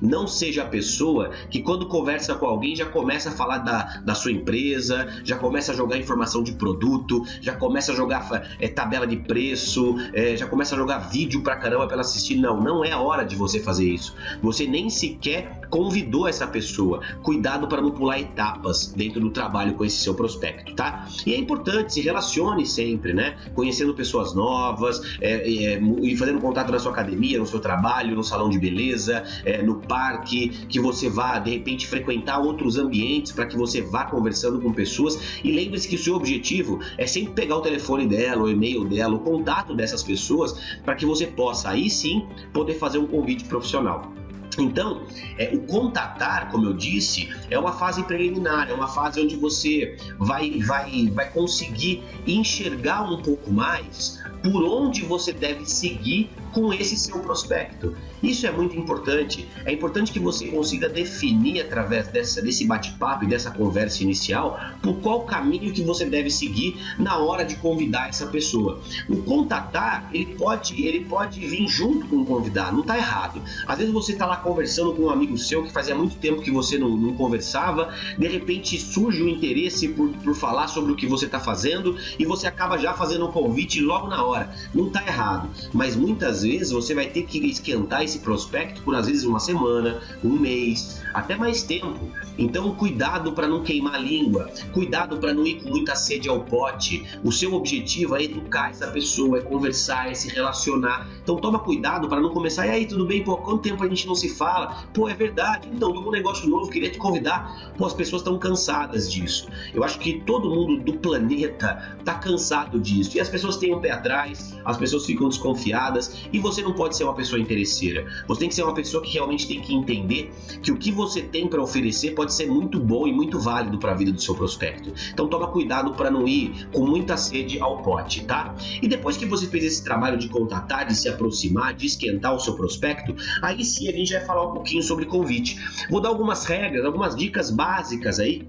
Não 0.02 0.28
seja 0.28 0.64
a 0.64 0.66
pessoa 0.66 1.32
que 1.50 1.62
quando 1.62 1.88
conversa 1.88 2.36
com 2.36 2.46
alguém 2.46 2.76
já 2.76 2.86
começa 2.86 3.30
a 3.30 3.32
falar 3.32 3.60
da, 3.60 4.02
da 4.04 4.16
sua 4.16 4.32
empresa, 4.32 5.08
já 5.24 5.38
começa 5.38 5.72
a 5.72 5.76
jogar 5.76 5.98
informação 5.98 6.42
de 6.42 6.54
produto, 6.54 7.24
já 7.42 7.56
começa 7.56 7.92
a 7.92 7.96
jogar 7.96 8.56
é, 8.60 8.68
tabela 8.68 9.06
de 9.06 9.18
preço, 9.18 9.96
é, 10.14 10.36
já 10.36 10.48
começa 10.48 10.76
a 10.76 10.78
jogar 10.78 11.00
vídeo 11.10 11.42
pra 11.42 11.56
caramba 11.56 11.86
pra 11.86 11.96
ela 11.96 12.02
assistir. 12.02 12.36
Não, 12.36 12.62
não 12.62 12.84
é 12.84 12.96
hora 12.96 13.24
de 13.24 13.36
você 13.36 13.60
fazer 13.60 13.90
isso. 13.90 14.16
Você 14.42 14.66
nem 14.66 14.90
sequer 14.90 15.62
convidou 15.70 16.28
essa 16.28 16.48
pessoa. 16.48 17.02
Cuidado 17.22 17.68
para 17.68 17.82
não 17.82 17.92
pular 17.92 18.20
etapas 18.20 18.94
dentro 18.96 19.20
do 19.20 19.30
trabalho 19.30 19.74
com 19.74 19.84
esse 19.84 19.98
seu 19.98 20.14
prospecto, 20.14 20.74
tá? 20.74 21.08
E 21.26 21.34
é 21.34 21.38
importante, 21.38 21.94
se 21.94 22.02
relacione 22.02 22.66
sempre, 22.66 23.14
né? 23.14 23.38
Conhecendo 23.54 23.94
pessoas 23.94 24.34
novas, 24.34 25.02
é, 25.22 25.48
e 25.48 26.16
fazendo 26.18 26.40
contato 26.40 26.72
na 26.72 26.80
sua 26.80 26.92
academia, 26.92 27.40
no 27.40 27.46
seu 27.46 27.60
trabalho, 27.60 28.16
no 28.16 28.24
salão 28.24 28.50
de 28.50 28.60
beleza, 28.60 29.15
é, 29.44 29.62
no 29.62 29.76
parque, 29.76 30.50
que 30.68 30.80
você 30.80 31.10
vá 31.10 31.40
de 31.40 31.52
repente 31.52 31.88
frequentar 31.88 32.40
outros 32.40 32.78
ambientes 32.78 33.32
para 33.32 33.46
que 33.46 33.58
você 33.58 33.82
vá 33.82 34.06
conversando 34.06 34.60
com 34.60 34.72
pessoas. 34.72 35.40
E 35.44 35.52
lembre-se 35.52 35.88
que 35.88 35.96
o 35.96 36.00
seu 36.00 36.16
objetivo 36.16 36.80
é 36.98 37.08
sempre 37.08 37.34
pegar 37.34 37.58
o 37.58 37.62
telefone 37.62 38.08
dela, 38.08 38.44
o 38.44 38.50
e-mail 38.50 38.86
dela, 38.86 39.16
o 39.16 39.20
contato 39.20 39.76
dessas 39.76 40.04
pessoas, 40.04 40.80
para 40.84 40.96
que 40.96 41.06
você 41.06 41.28
possa 41.28 41.70
aí 41.70 41.90
sim 41.90 42.26
poder 42.54 42.76
fazer 42.76 42.98
um 42.98 43.08
convite 43.08 43.46
profissional. 43.46 44.14
Então, 44.58 45.04
é, 45.38 45.54
o 45.54 45.62
contatar, 45.62 46.50
como 46.50 46.66
eu 46.66 46.74
disse, 46.74 47.30
é 47.50 47.60
uma 47.60 47.74
fase 47.74 48.04
preliminar, 48.04 48.70
é 48.70 48.74
uma 48.74 48.88
fase 48.88 49.22
onde 49.22 49.36
você 49.36 49.98
vai, 50.18 50.60
vai, 50.60 51.10
vai 51.14 51.30
conseguir 51.30 52.04
enxergar 52.26 53.04
um 53.04 53.22
pouco 53.22 53.52
mais 53.52 54.22
por 54.44 54.64
onde 54.64 55.02
você 55.02 55.34
deve 55.34 55.66
seguir 55.66 56.30
com 56.56 56.72
esse 56.72 56.96
seu 56.96 57.20
prospecto. 57.20 57.94
Isso 58.24 58.48
é 58.48 58.52
muito 58.52 58.78
importante. 58.78 59.46
É 59.66 59.74
importante 59.74 60.10
que 60.10 60.20
você 60.20 60.48
consiga 60.48 60.88
definir 60.88 61.60
através 61.60 62.08
dessa, 62.08 62.42
desse 62.42 62.66
bate-papo 62.66 63.26
e 63.26 63.28
dessa 63.28 63.52
conversa 63.52 64.02
inicial 64.04 64.58
por 64.82 64.96
qual 65.02 65.26
caminho 65.26 65.74
que 65.74 65.84
você 65.84 66.06
deve 66.06 66.30
seguir 66.32 66.82
na 66.98 67.18
hora 67.18 67.44
de 67.44 67.58
convidar 67.58 68.08
essa 68.08 68.26
pessoa. 68.28 68.80
O 69.10 69.18
contatar, 69.24 70.10
ele 70.14 70.34
pode, 70.36 70.82
ele 70.82 71.02
pode 71.04 71.42
vir 71.42 71.68
junto 71.68 72.08
com 72.08 72.22
o 72.22 72.26
convidar, 72.26 72.72
não 72.72 72.80
está 72.80 72.98
errado. 72.98 73.42
Às 73.68 73.80
vezes 73.80 73.92
você 73.92 74.14
está 74.14 74.26
lá 74.26 74.38
conversando 74.38 74.94
com 74.94 75.04
um 75.04 75.10
amigo 75.10 75.38
seu 75.38 75.62
que 75.62 75.74
fazia 75.74 75.94
muito 75.94 76.16
tempo 76.16 76.42
que 76.42 76.52
você 76.52 76.78
não, 76.78 76.96
não 76.96 77.16
conversava, 77.16 77.94
de 78.18 78.28
repente 78.30 78.80
surge 78.80 79.22
o 79.22 79.28
interesse 79.28 79.90
por, 79.90 80.08
por 80.08 80.34
falar 80.34 80.70
sobre 80.70 80.94
o 80.94 80.96
que 80.96 81.06
você 81.06 81.26
está 81.26 81.40
fazendo 81.40 81.98
e 82.18 82.26
você 82.26 82.48
acaba 82.48 82.78
já 82.78 82.94
fazendo 82.94 83.28
um 83.28 83.32
convite 83.32 83.82
logo 83.82 84.08
na 84.08 84.24
hora. 84.24 84.56
Não 84.74 84.88
está 84.88 85.06
errado, 85.06 85.50
mas 85.74 85.98
muitas 85.98 86.44
vezes 86.44 86.45
você 86.72 86.94
vai 86.94 87.08
ter 87.08 87.24
que 87.24 87.40
esquentar 87.46 88.04
esse 88.04 88.20
prospecto 88.20 88.82
por 88.82 88.96
às 88.96 89.08
vezes 89.08 89.24
uma 89.24 89.40
semana, 89.40 90.02
um 90.24 90.30
mês, 90.30 91.02
até 91.14 91.36
mais 91.36 91.64
tempo. 91.64 92.12
Então, 92.38 92.76
cuidado 92.76 93.32
para 93.32 93.48
não 93.48 93.64
queimar 93.64 93.96
a 93.96 93.98
língua, 93.98 94.50
cuidado 94.74 95.18
para 95.18 95.34
não 95.34 95.46
ir 95.46 95.62
com 95.62 95.70
muita 95.70 95.96
sede 95.96 96.28
ao 96.28 96.42
pote. 96.42 97.06
O 97.24 97.32
seu 97.32 97.54
objetivo 97.54 98.16
é 98.16 98.24
educar 98.24 98.72
essa 98.72 98.88
pessoa, 98.88 99.38
é 99.38 99.42
conversar, 99.42 100.12
é 100.12 100.14
se 100.14 100.28
relacionar. 100.30 101.08
Então, 101.24 101.38
toma 101.38 101.60
cuidado 101.60 102.10
para 102.10 102.20
não 102.20 102.30
começar. 102.32 102.68
E 102.68 102.72
aí, 102.72 102.86
tudo 102.86 103.06
bem? 103.06 103.24
Pô, 103.24 103.38
quanto 103.38 103.62
tempo 103.62 103.84
a 103.84 103.88
gente 103.88 104.06
não 104.06 104.16
se 104.16 104.30
fala? 104.30 104.86
Pô, 104.94 105.08
é 105.08 105.14
verdade. 105.14 105.70
Então, 105.74 105.92
um 105.92 106.12
negócio 106.12 106.50
novo, 106.50 106.70
queria 106.70 106.92
te 106.92 106.98
convidar. 106.98 107.72
Pô, 107.78 107.86
as 107.86 107.94
pessoas 107.94 108.22
estão 108.22 108.38
cansadas 108.38 109.10
disso. 109.12 109.48
Eu 109.74 109.84
acho 109.84 109.98
que 110.00 110.22
todo 110.22 110.50
mundo 110.50 110.84
do 110.84 110.94
planeta 110.94 111.96
está 111.98 112.16
cansado 112.16 112.80
disso. 112.80 113.16
E 113.16 113.22
as 113.22 113.30
pessoas 113.30 113.56
têm 113.58 113.74
um 113.74 113.80
pé 113.80 113.92
atrás, 113.92 114.58
as 114.66 114.78
pessoas 114.78 115.06
ficam 115.06 115.30
desconfiadas. 115.30 116.25
E 116.32 116.40
você 116.40 116.62
não 116.62 116.74
pode 116.74 116.96
ser 116.96 117.04
uma 117.04 117.14
pessoa 117.14 117.40
interesseira. 117.40 118.06
Você 118.28 118.40
tem 118.40 118.50
que 118.50 118.56
ser 118.56 118.64
uma 118.64 118.74
pessoa 118.74 119.02
que 119.02 119.12
realmente 119.12 119.48
tem 119.48 119.62
que 119.62 119.74
entender 119.74 120.32
que 120.62 120.72
o 120.72 120.78
que 120.78 120.92
você 120.92 121.22
tem 121.22 121.48
para 121.48 121.62
oferecer 121.62 122.12
pode 122.12 122.34
ser 122.34 122.48
muito 122.48 122.80
bom 122.80 123.08
e 123.08 123.12
muito 123.12 123.40
válido 123.40 123.78
para 123.78 123.92
a 123.92 123.96
vida 123.96 124.12
do 124.12 124.22
seu 124.22 124.36
prospecto. 124.36 124.94
Então 125.12 125.28
toma 125.28 125.48
cuidado 125.48 125.94
para 125.94 126.10
não 126.10 126.28
ir 126.28 126.68
com 126.72 126.86
muita 126.86 127.18
sede 127.18 127.60
ao 127.60 127.82
pote, 127.82 128.24
tá? 128.26 128.56
E 128.82 128.88
depois 128.88 129.18
que 129.18 129.26
você 129.26 129.48
fez 129.48 129.64
esse 129.64 129.84
trabalho 129.84 130.18
de 130.18 130.30
contatar, 130.30 130.86
de 130.86 130.96
se 130.96 131.08
aproximar, 131.08 131.74
de 131.74 131.86
esquentar 131.86 132.34
o 132.36 132.40
seu 132.40 132.56
prospecto, 132.56 133.16
aí 133.42 133.64
sim 133.64 133.88
a 133.88 133.92
gente 133.92 134.14
vai 134.14 134.26
falar 134.26 134.48
um 134.50 134.54
pouquinho 134.54 134.84
sobre 134.84 135.06
convite. 135.06 135.58
Vou 135.90 136.02
dar 136.02 136.10
algumas 136.10 136.46
regras, 136.46 136.86
algumas 136.86 137.16
dicas 137.16 137.52
básicas 137.52 138.20
aí 138.20 138.48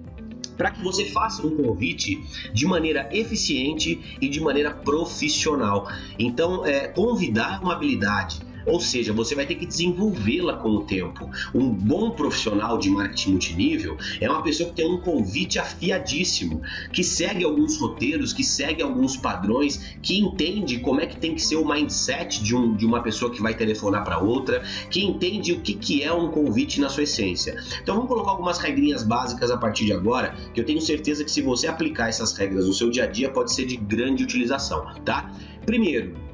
para 0.57 0.71
que 0.71 0.83
você 0.83 1.07
faça 1.07 1.47
um 1.47 1.57
convite 1.57 2.25
de 2.53 2.67
maneira 2.67 3.09
eficiente 3.13 4.17
e 4.21 4.29
de 4.29 4.41
maneira 4.41 4.71
profissional. 4.71 5.89
Então, 6.19 6.65
é, 6.65 6.89
convidar 6.89 7.63
uma 7.63 7.75
habilidade. 7.75 8.46
Ou 8.67 8.81
seja, 8.81 9.13
você 9.13 9.35
vai 9.35 9.47
ter 9.47 9.55
que 9.55 9.67
desenvolvê-la 9.67 10.55
com 10.55 10.71
o 10.71 10.85
tempo. 10.85 11.31
Um 11.55 11.71
bom 11.71 12.11
profissional 12.11 12.79
de 12.79 12.91
marketing 12.91 13.31
multinível 13.31 13.97
é 14.21 14.29
uma 14.29 14.43
pessoa 14.43 14.69
que 14.69 14.77
tem 14.77 14.91
um 14.91 14.99
convite 15.01 15.59
afiadíssimo, 15.59 16.61
que 16.93 17.05
segue 17.05 17.45
alguns 17.45 17.79
roteiros, 17.79 18.33
que 18.33 18.43
segue 18.43 18.83
alguns 18.83 19.17
padrões, 19.17 19.97
que 20.03 20.19
entende 20.19 20.79
como 20.81 21.01
é 21.01 21.07
que 21.07 21.17
tem 21.17 21.35
que 21.35 21.43
ser 21.43 21.57
o 21.57 21.67
mindset 21.67 22.43
de, 22.43 22.55
um, 22.55 22.75
de 22.75 22.85
uma 22.85 23.03
pessoa 23.03 23.31
que 23.31 23.41
vai 23.41 23.55
telefonar 23.55 24.05
para 24.05 24.19
outra, 24.19 24.63
que 24.91 25.03
entende 25.03 25.53
o 25.53 25.61
que, 25.61 25.75
que 25.75 26.03
é 26.03 26.13
um 26.13 26.31
convite 26.31 26.81
na 26.81 26.89
sua 26.89 27.05
essência. 27.05 27.57
Então 27.83 27.95
vamos 27.95 28.09
colocar 28.09 28.33
algumas 28.33 28.59
regrinhas 28.59 29.03
básicas 29.03 29.51
a 29.51 29.57
partir 29.57 29.85
de 29.85 29.93
agora, 29.93 30.35
que 30.53 30.61
eu 30.61 30.65
tenho 30.65 30.81
certeza 30.81 31.25
que 31.25 31.31
se 31.31 31.43
você 31.43 31.67
aplicar 31.67 32.09
essas 32.09 32.37
regras 32.37 32.67
no 32.67 32.75
seu 32.75 32.91
dia 32.91 33.05
a 33.05 33.07
dia 33.07 33.31
pode 33.31 33.53
ser 33.53 33.67
de 33.67 33.77
grande 33.77 34.25
utilização, 34.25 34.87
tá? 35.05 35.31
Primeiro, 35.65 36.26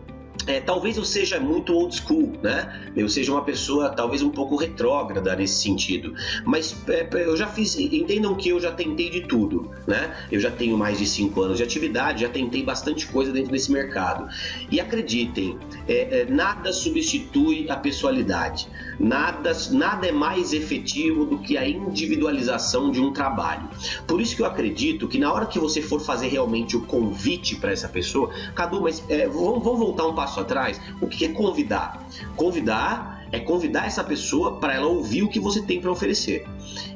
é, 0.46 0.60
talvez 0.60 0.96
eu 0.96 1.04
seja 1.04 1.38
muito 1.38 1.72
old 1.72 1.94
school, 1.94 2.32
né? 2.42 2.90
Eu 2.96 3.08
seja 3.08 3.32
uma 3.32 3.44
pessoa 3.44 3.90
talvez 3.90 4.22
um 4.22 4.30
pouco 4.30 4.56
retrógrada 4.56 5.34
nesse 5.36 5.62
sentido. 5.62 6.14
Mas 6.44 6.76
é, 6.88 7.08
eu 7.12 7.36
já 7.36 7.46
fiz, 7.46 7.78
entendam 7.78 8.34
que 8.34 8.48
eu 8.48 8.60
já 8.60 8.72
tentei 8.72 9.08
de 9.08 9.22
tudo, 9.22 9.70
né? 9.86 10.16
Eu 10.30 10.40
já 10.40 10.50
tenho 10.50 10.76
mais 10.76 10.98
de 10.98 11.06
5 11.06 11.40
anos 11.40 11.58
de 11.58 11.62
atividade, 11.64 12.22
já 12.22 12.28
tentei 12.28 12.62
bastante 12.62 13.06
coisa 13.06 13.32
dentro 13.32 13.52
desse 13.52 13.70
mercado. 13.70 14.28
E 14.70 14.80
acreditem, 14.80 15.58
é, 15.86 16.20
é 16.20 16.24
nada 16.24 16.72
substitui 16.72 17.70
a 17.70 17.76
pessoalidade. 17.76 18.68
Nada, 18.98 19.52
nada 19.70 20.06
é 20.06 20.12
mais 20.12 20.52
efetivo 20.52 21.24
do 21.24 21.38
que 21.38 21.56
a 21.56 21.68
individualização 21.68 22.90
de 22.90 23.00
um 23.00 23.12
trabalho. 23.12 23.68
Por 24.06 24.20
isso 24.20 24.36
que 24.36 24.42
eu 24.42 24.46
acredito 24.46 25.08
que 25.08 25.18
na 25.18 25.32
hora 25.32 25.46
que 25.46 25.58
você 25.58 25.80
for 25.80 26.00
fazer 26.00 26.28
realmente 26.28 26.76
o 26.76 26.82
convite 26.82 27.56
para 27.56 27.72
essa 27.72 27.88
pessoa, 27.88 28.30
Cadu, 28.54 28.80
mas 28.80 29.02
é, 29.08 29.26
vamos, 29.28 29.62
vamos 29.62 29.78
voltar 29.78 30.06
um 30.06 30.14
passo 30.22 30.38
atrás. 30.40 30.80
O 31.00 31.08
que 31.08 31.24
é 31.24 31.28
convidar? 31.28 32.00
Convidar 32.36 33.24
é 33.32 33.40
convidar 33.40 33.86
essa 33.86 34.04
pessoa 34.04 34.60
para 34.60 34.74
ela 34.74 34.86
ouvir 34.86 35.22
o 35.22 35.28
que 35.28 35.40
você 35.40 35.60
tem 35.62 35.80
para 35.80 35.90
oferecer. 35.90 36.46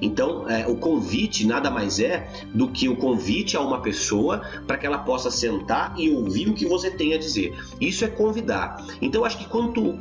Então, 0.01 0.49
é, 0.49 0.67
o 0.67 0.77
convite 0.77 1.47
nada 1.47 1.71
mais 1.71 1.99
é 1.99 2.29
do 2.55 2.69
que 2.69 2.89
o 2.89 2.97
convite 2.97 3.57
a 3.57 3.61
uma 3.61 3.81
pessoa 3.81 4.43
para 4.67 4.77
que 4.77 4.87
ela 4.87 4.99
possa 4.99 5.31
sentar 5.31 5.95
e 5.97 6.11
ouvir 6.11 6.49
o 6.49 6.55
que 6.55 6.67
você 6.67 6.91
tem 6.91 7.15
a 7.15 7.19
dizer. 7.19 7.57
Isso 7.81 8.05
é 8.05 8.09
convidar. 8.09 8.85
Então, 9.01 9.25
acho 9.25 9.39
que 9.39 9.47
quando 9.49 9.99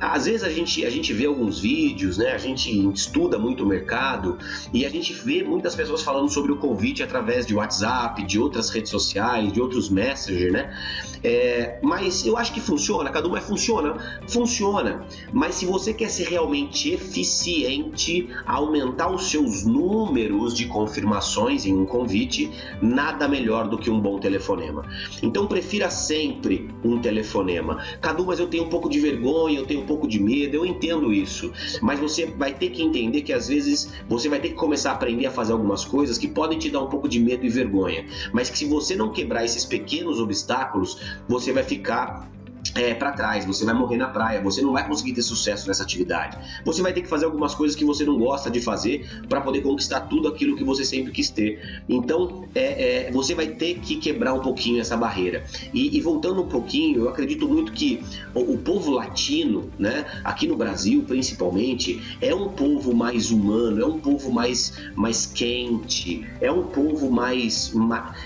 às 0.00 0.26
vezes 0.26 0.42
a 0.42 0.50
gente 0.50 0.84
a 0.84 0.90
gente 0.90 1.12
vê 1.12 1.26
alguns 1.26 1.60
vídeos, 1.60 2.18
né? 2.18 2.32
A 2.32 2.38
gente 2.38 2.70
estuda 2.92 3.38
muito 3.38 3.64
o 3.64 3.66
mercado 3.66 4.38
e 4.72 4.84
a 4.84 4.88
gente 4.88 5.12
vê 5.12 5.42
muitas 5.42 5.74
pessoas 5.74 6.02
falando 6.02 6.30
sobre 6.30 6.52
o 6.52 6.56
convite 6.56 7.02
através 7.02 7.46
de 7.46 7.54
WhatsApp, 7.54 8.22
de 8.24 8.38
outras 8.38 8.70
redes 8.70 8.90
sociais, 8.90 9.52
de 9.52 9.60
outros 9.60 9.88
messengers, 9.88 10.52
né? 10.52 10.74
É, 11.22 11.78
mas 11.82 12.24
eu 12.24 12.36
acho 12.36 12.52
que 12.52 12.60
funciona, 12.60 13.10
cada 13.10 13.28
um 13.28 13.36
é 13.36 13.40
funciona, 13.40 14.20
funciona. 14.26 15.06
Mas 15.32 15.56
se 15.56 15.66
você 15.66 15.92
quer 15.92 16.08
ser 16.08 16.28
realmente 16.28 16.92
eficiente, 16.92 18.28
aumentar 18.46 18.89
os 19.14 19.30
seus 19.30 19.64
números 19.64 20.54
de 20.54 20.66
confirmações 20.66 21.66
em 21.66 21.74
um 21.74 21.86
convite, 21.86 22.50
nada 22.80 23.26
melhor 23.28 23.68
do 23.68 23.78
que 23.78 23.90
um 23.90 24.00
bom 24.00 24.18
telefonema. 24.18 24.82
Então 25.22 25.46
prefira 25.46 25.90
sempre 25.90 26.68
um 26.84 27.00
telefonema. 27.00 27.82
Cadu, 28.00 28.26
mas 28.26 28.38
eu 28.38 28.46
tenho 28.46 28.64
um 28.64 28.68
pouco 28.68 28.88
de 28.88 29.00
vergonha, 29.00 29.58
eu 29.58 29.66
tenho 29.66 29.80
um 29.80 29.86
pouco 29.86 30.06
de 30.06 30.20
medo, 30.20 30.56
eu 30.56 30.66
entendo 30.66 31.12
isso. 31.12 31.52
Mas 31.80 31.98
você 31.98 32.26
vai 32.26 32.52
ter 32.52 32.70
que 32.70 32.82
entender 32.82 33.22
que 33.22 33.32
às 33.32 33.48
vezes 33.48 33.92
você 34.08 34.28
vai 34.28 34.40
ter 34.40 34.50
que 34.50 34.54
começar 34.54 34.90
a 34.90 34.94
aprender 34.94 35.26
a 35.26 35.30
fazer 35.30 35.52
algumas 35.52 35.84
coisas 35.84 36.18
que 36.18 36.28
podem 36.28 36.58
te 36.58 36.70
dar 36.70 36.82
um 36.82 36.88
pouco 36.88 37.08
de 37.08 37.20
medo 37.20 37.44
e 37.44 37.48
vergonha. 37.48 38.06
Mas 38.32 38.50
que 38.50 38.58
se 38.58 38.64
você 38.64 38.96
não 38.96 39.10
quebrar 39.10 39.44
esses 39.44 39.64
pequenos 39.64 40.20
obstáculos, 40.20 41.00
você 41.28 41.52
vai 41.52 41.62
ficar 41.62 42.30
é, 42.74 42.94
para 42.94 43.12
trás, 43.12 43.44
você 43.44 43.64
vai 43.64 43.74
morrer 43.74 43.96
na 43.96 44.08
praia, 44.08 44.40
você 44.40 44.62
não 44.62 44.72
vai 44.72 44.86
conseguir 44.86 45.12
ter 45.12 45.22
sucesso 45.22 45.66
nessa 45.66 45.82
atividade. 45.82 46.38
Você 46.64 46.82
vai 46.82 46.92
ter 46.92 47.02
que 47.02 47.08
fazer 47.08 47.24
algumas 47.24 47.54
coisas 47.54 47.76
que 47.76 47.84
você 47.84 48.04
não 48.04 48.18
gosta 48.18 48.50
de 48.50 48.60
fazer 48.60 49.08
para 49.28 49.40
poder 49.40 49.62
conquistar 49.62 50.00
tudo 50.02 50.28
aquilo 50.28 50.56
que 50.56 50.64
você 50.64 50.84
sempre 50.84 51.12
quis 51.12 51.30
ter. 51.30 51.82
Então, 51.88 52.44
é, 52.54 53.06
é, 53.06 53.10
você 53.10 53.34
vai 53.34 53.48
ter 53.48 53.78
que 53.80 53.96
quebrar 53.96 54.34
um 54.34 54.40
pouquinho 54.40 54.80
essa 54.80 54.96
barreira. 54.96 55.44
E, 55.72 55.96
e 55.96 56.00
voltando 56.00 56.42
um 56.42 56.48
pouquinho, 56.48 57.04
eu 57.04 57.08
acredito 57.08 57.48
muito 57.48 57.72
que 57.72 58.02
o, 58.34 58.54
o, 58.54 58.58
povo 58.58 58.90
latino, 58.90 59.70
né, 59.78 60.04
aqui 60.22 60.46
no 60.46 60.56
Brasil 60.56 61.02
principalmente, 61.06 62.00
é 62.20 62.34
um 62.34 62.48
povo 62.48 62.94
mais 62.94 63.30
humano, 63.30 63.82
é 63.82 63.86
um 63.86 63.98
povo 63.98 64.30
mais, 64.30 64.72
mais 64.94 65.26
quente, 65.26 66.26
é 66.40 66.50
um 66.50 66.64
povo 66.64 67.10
mais. 67.10 67.72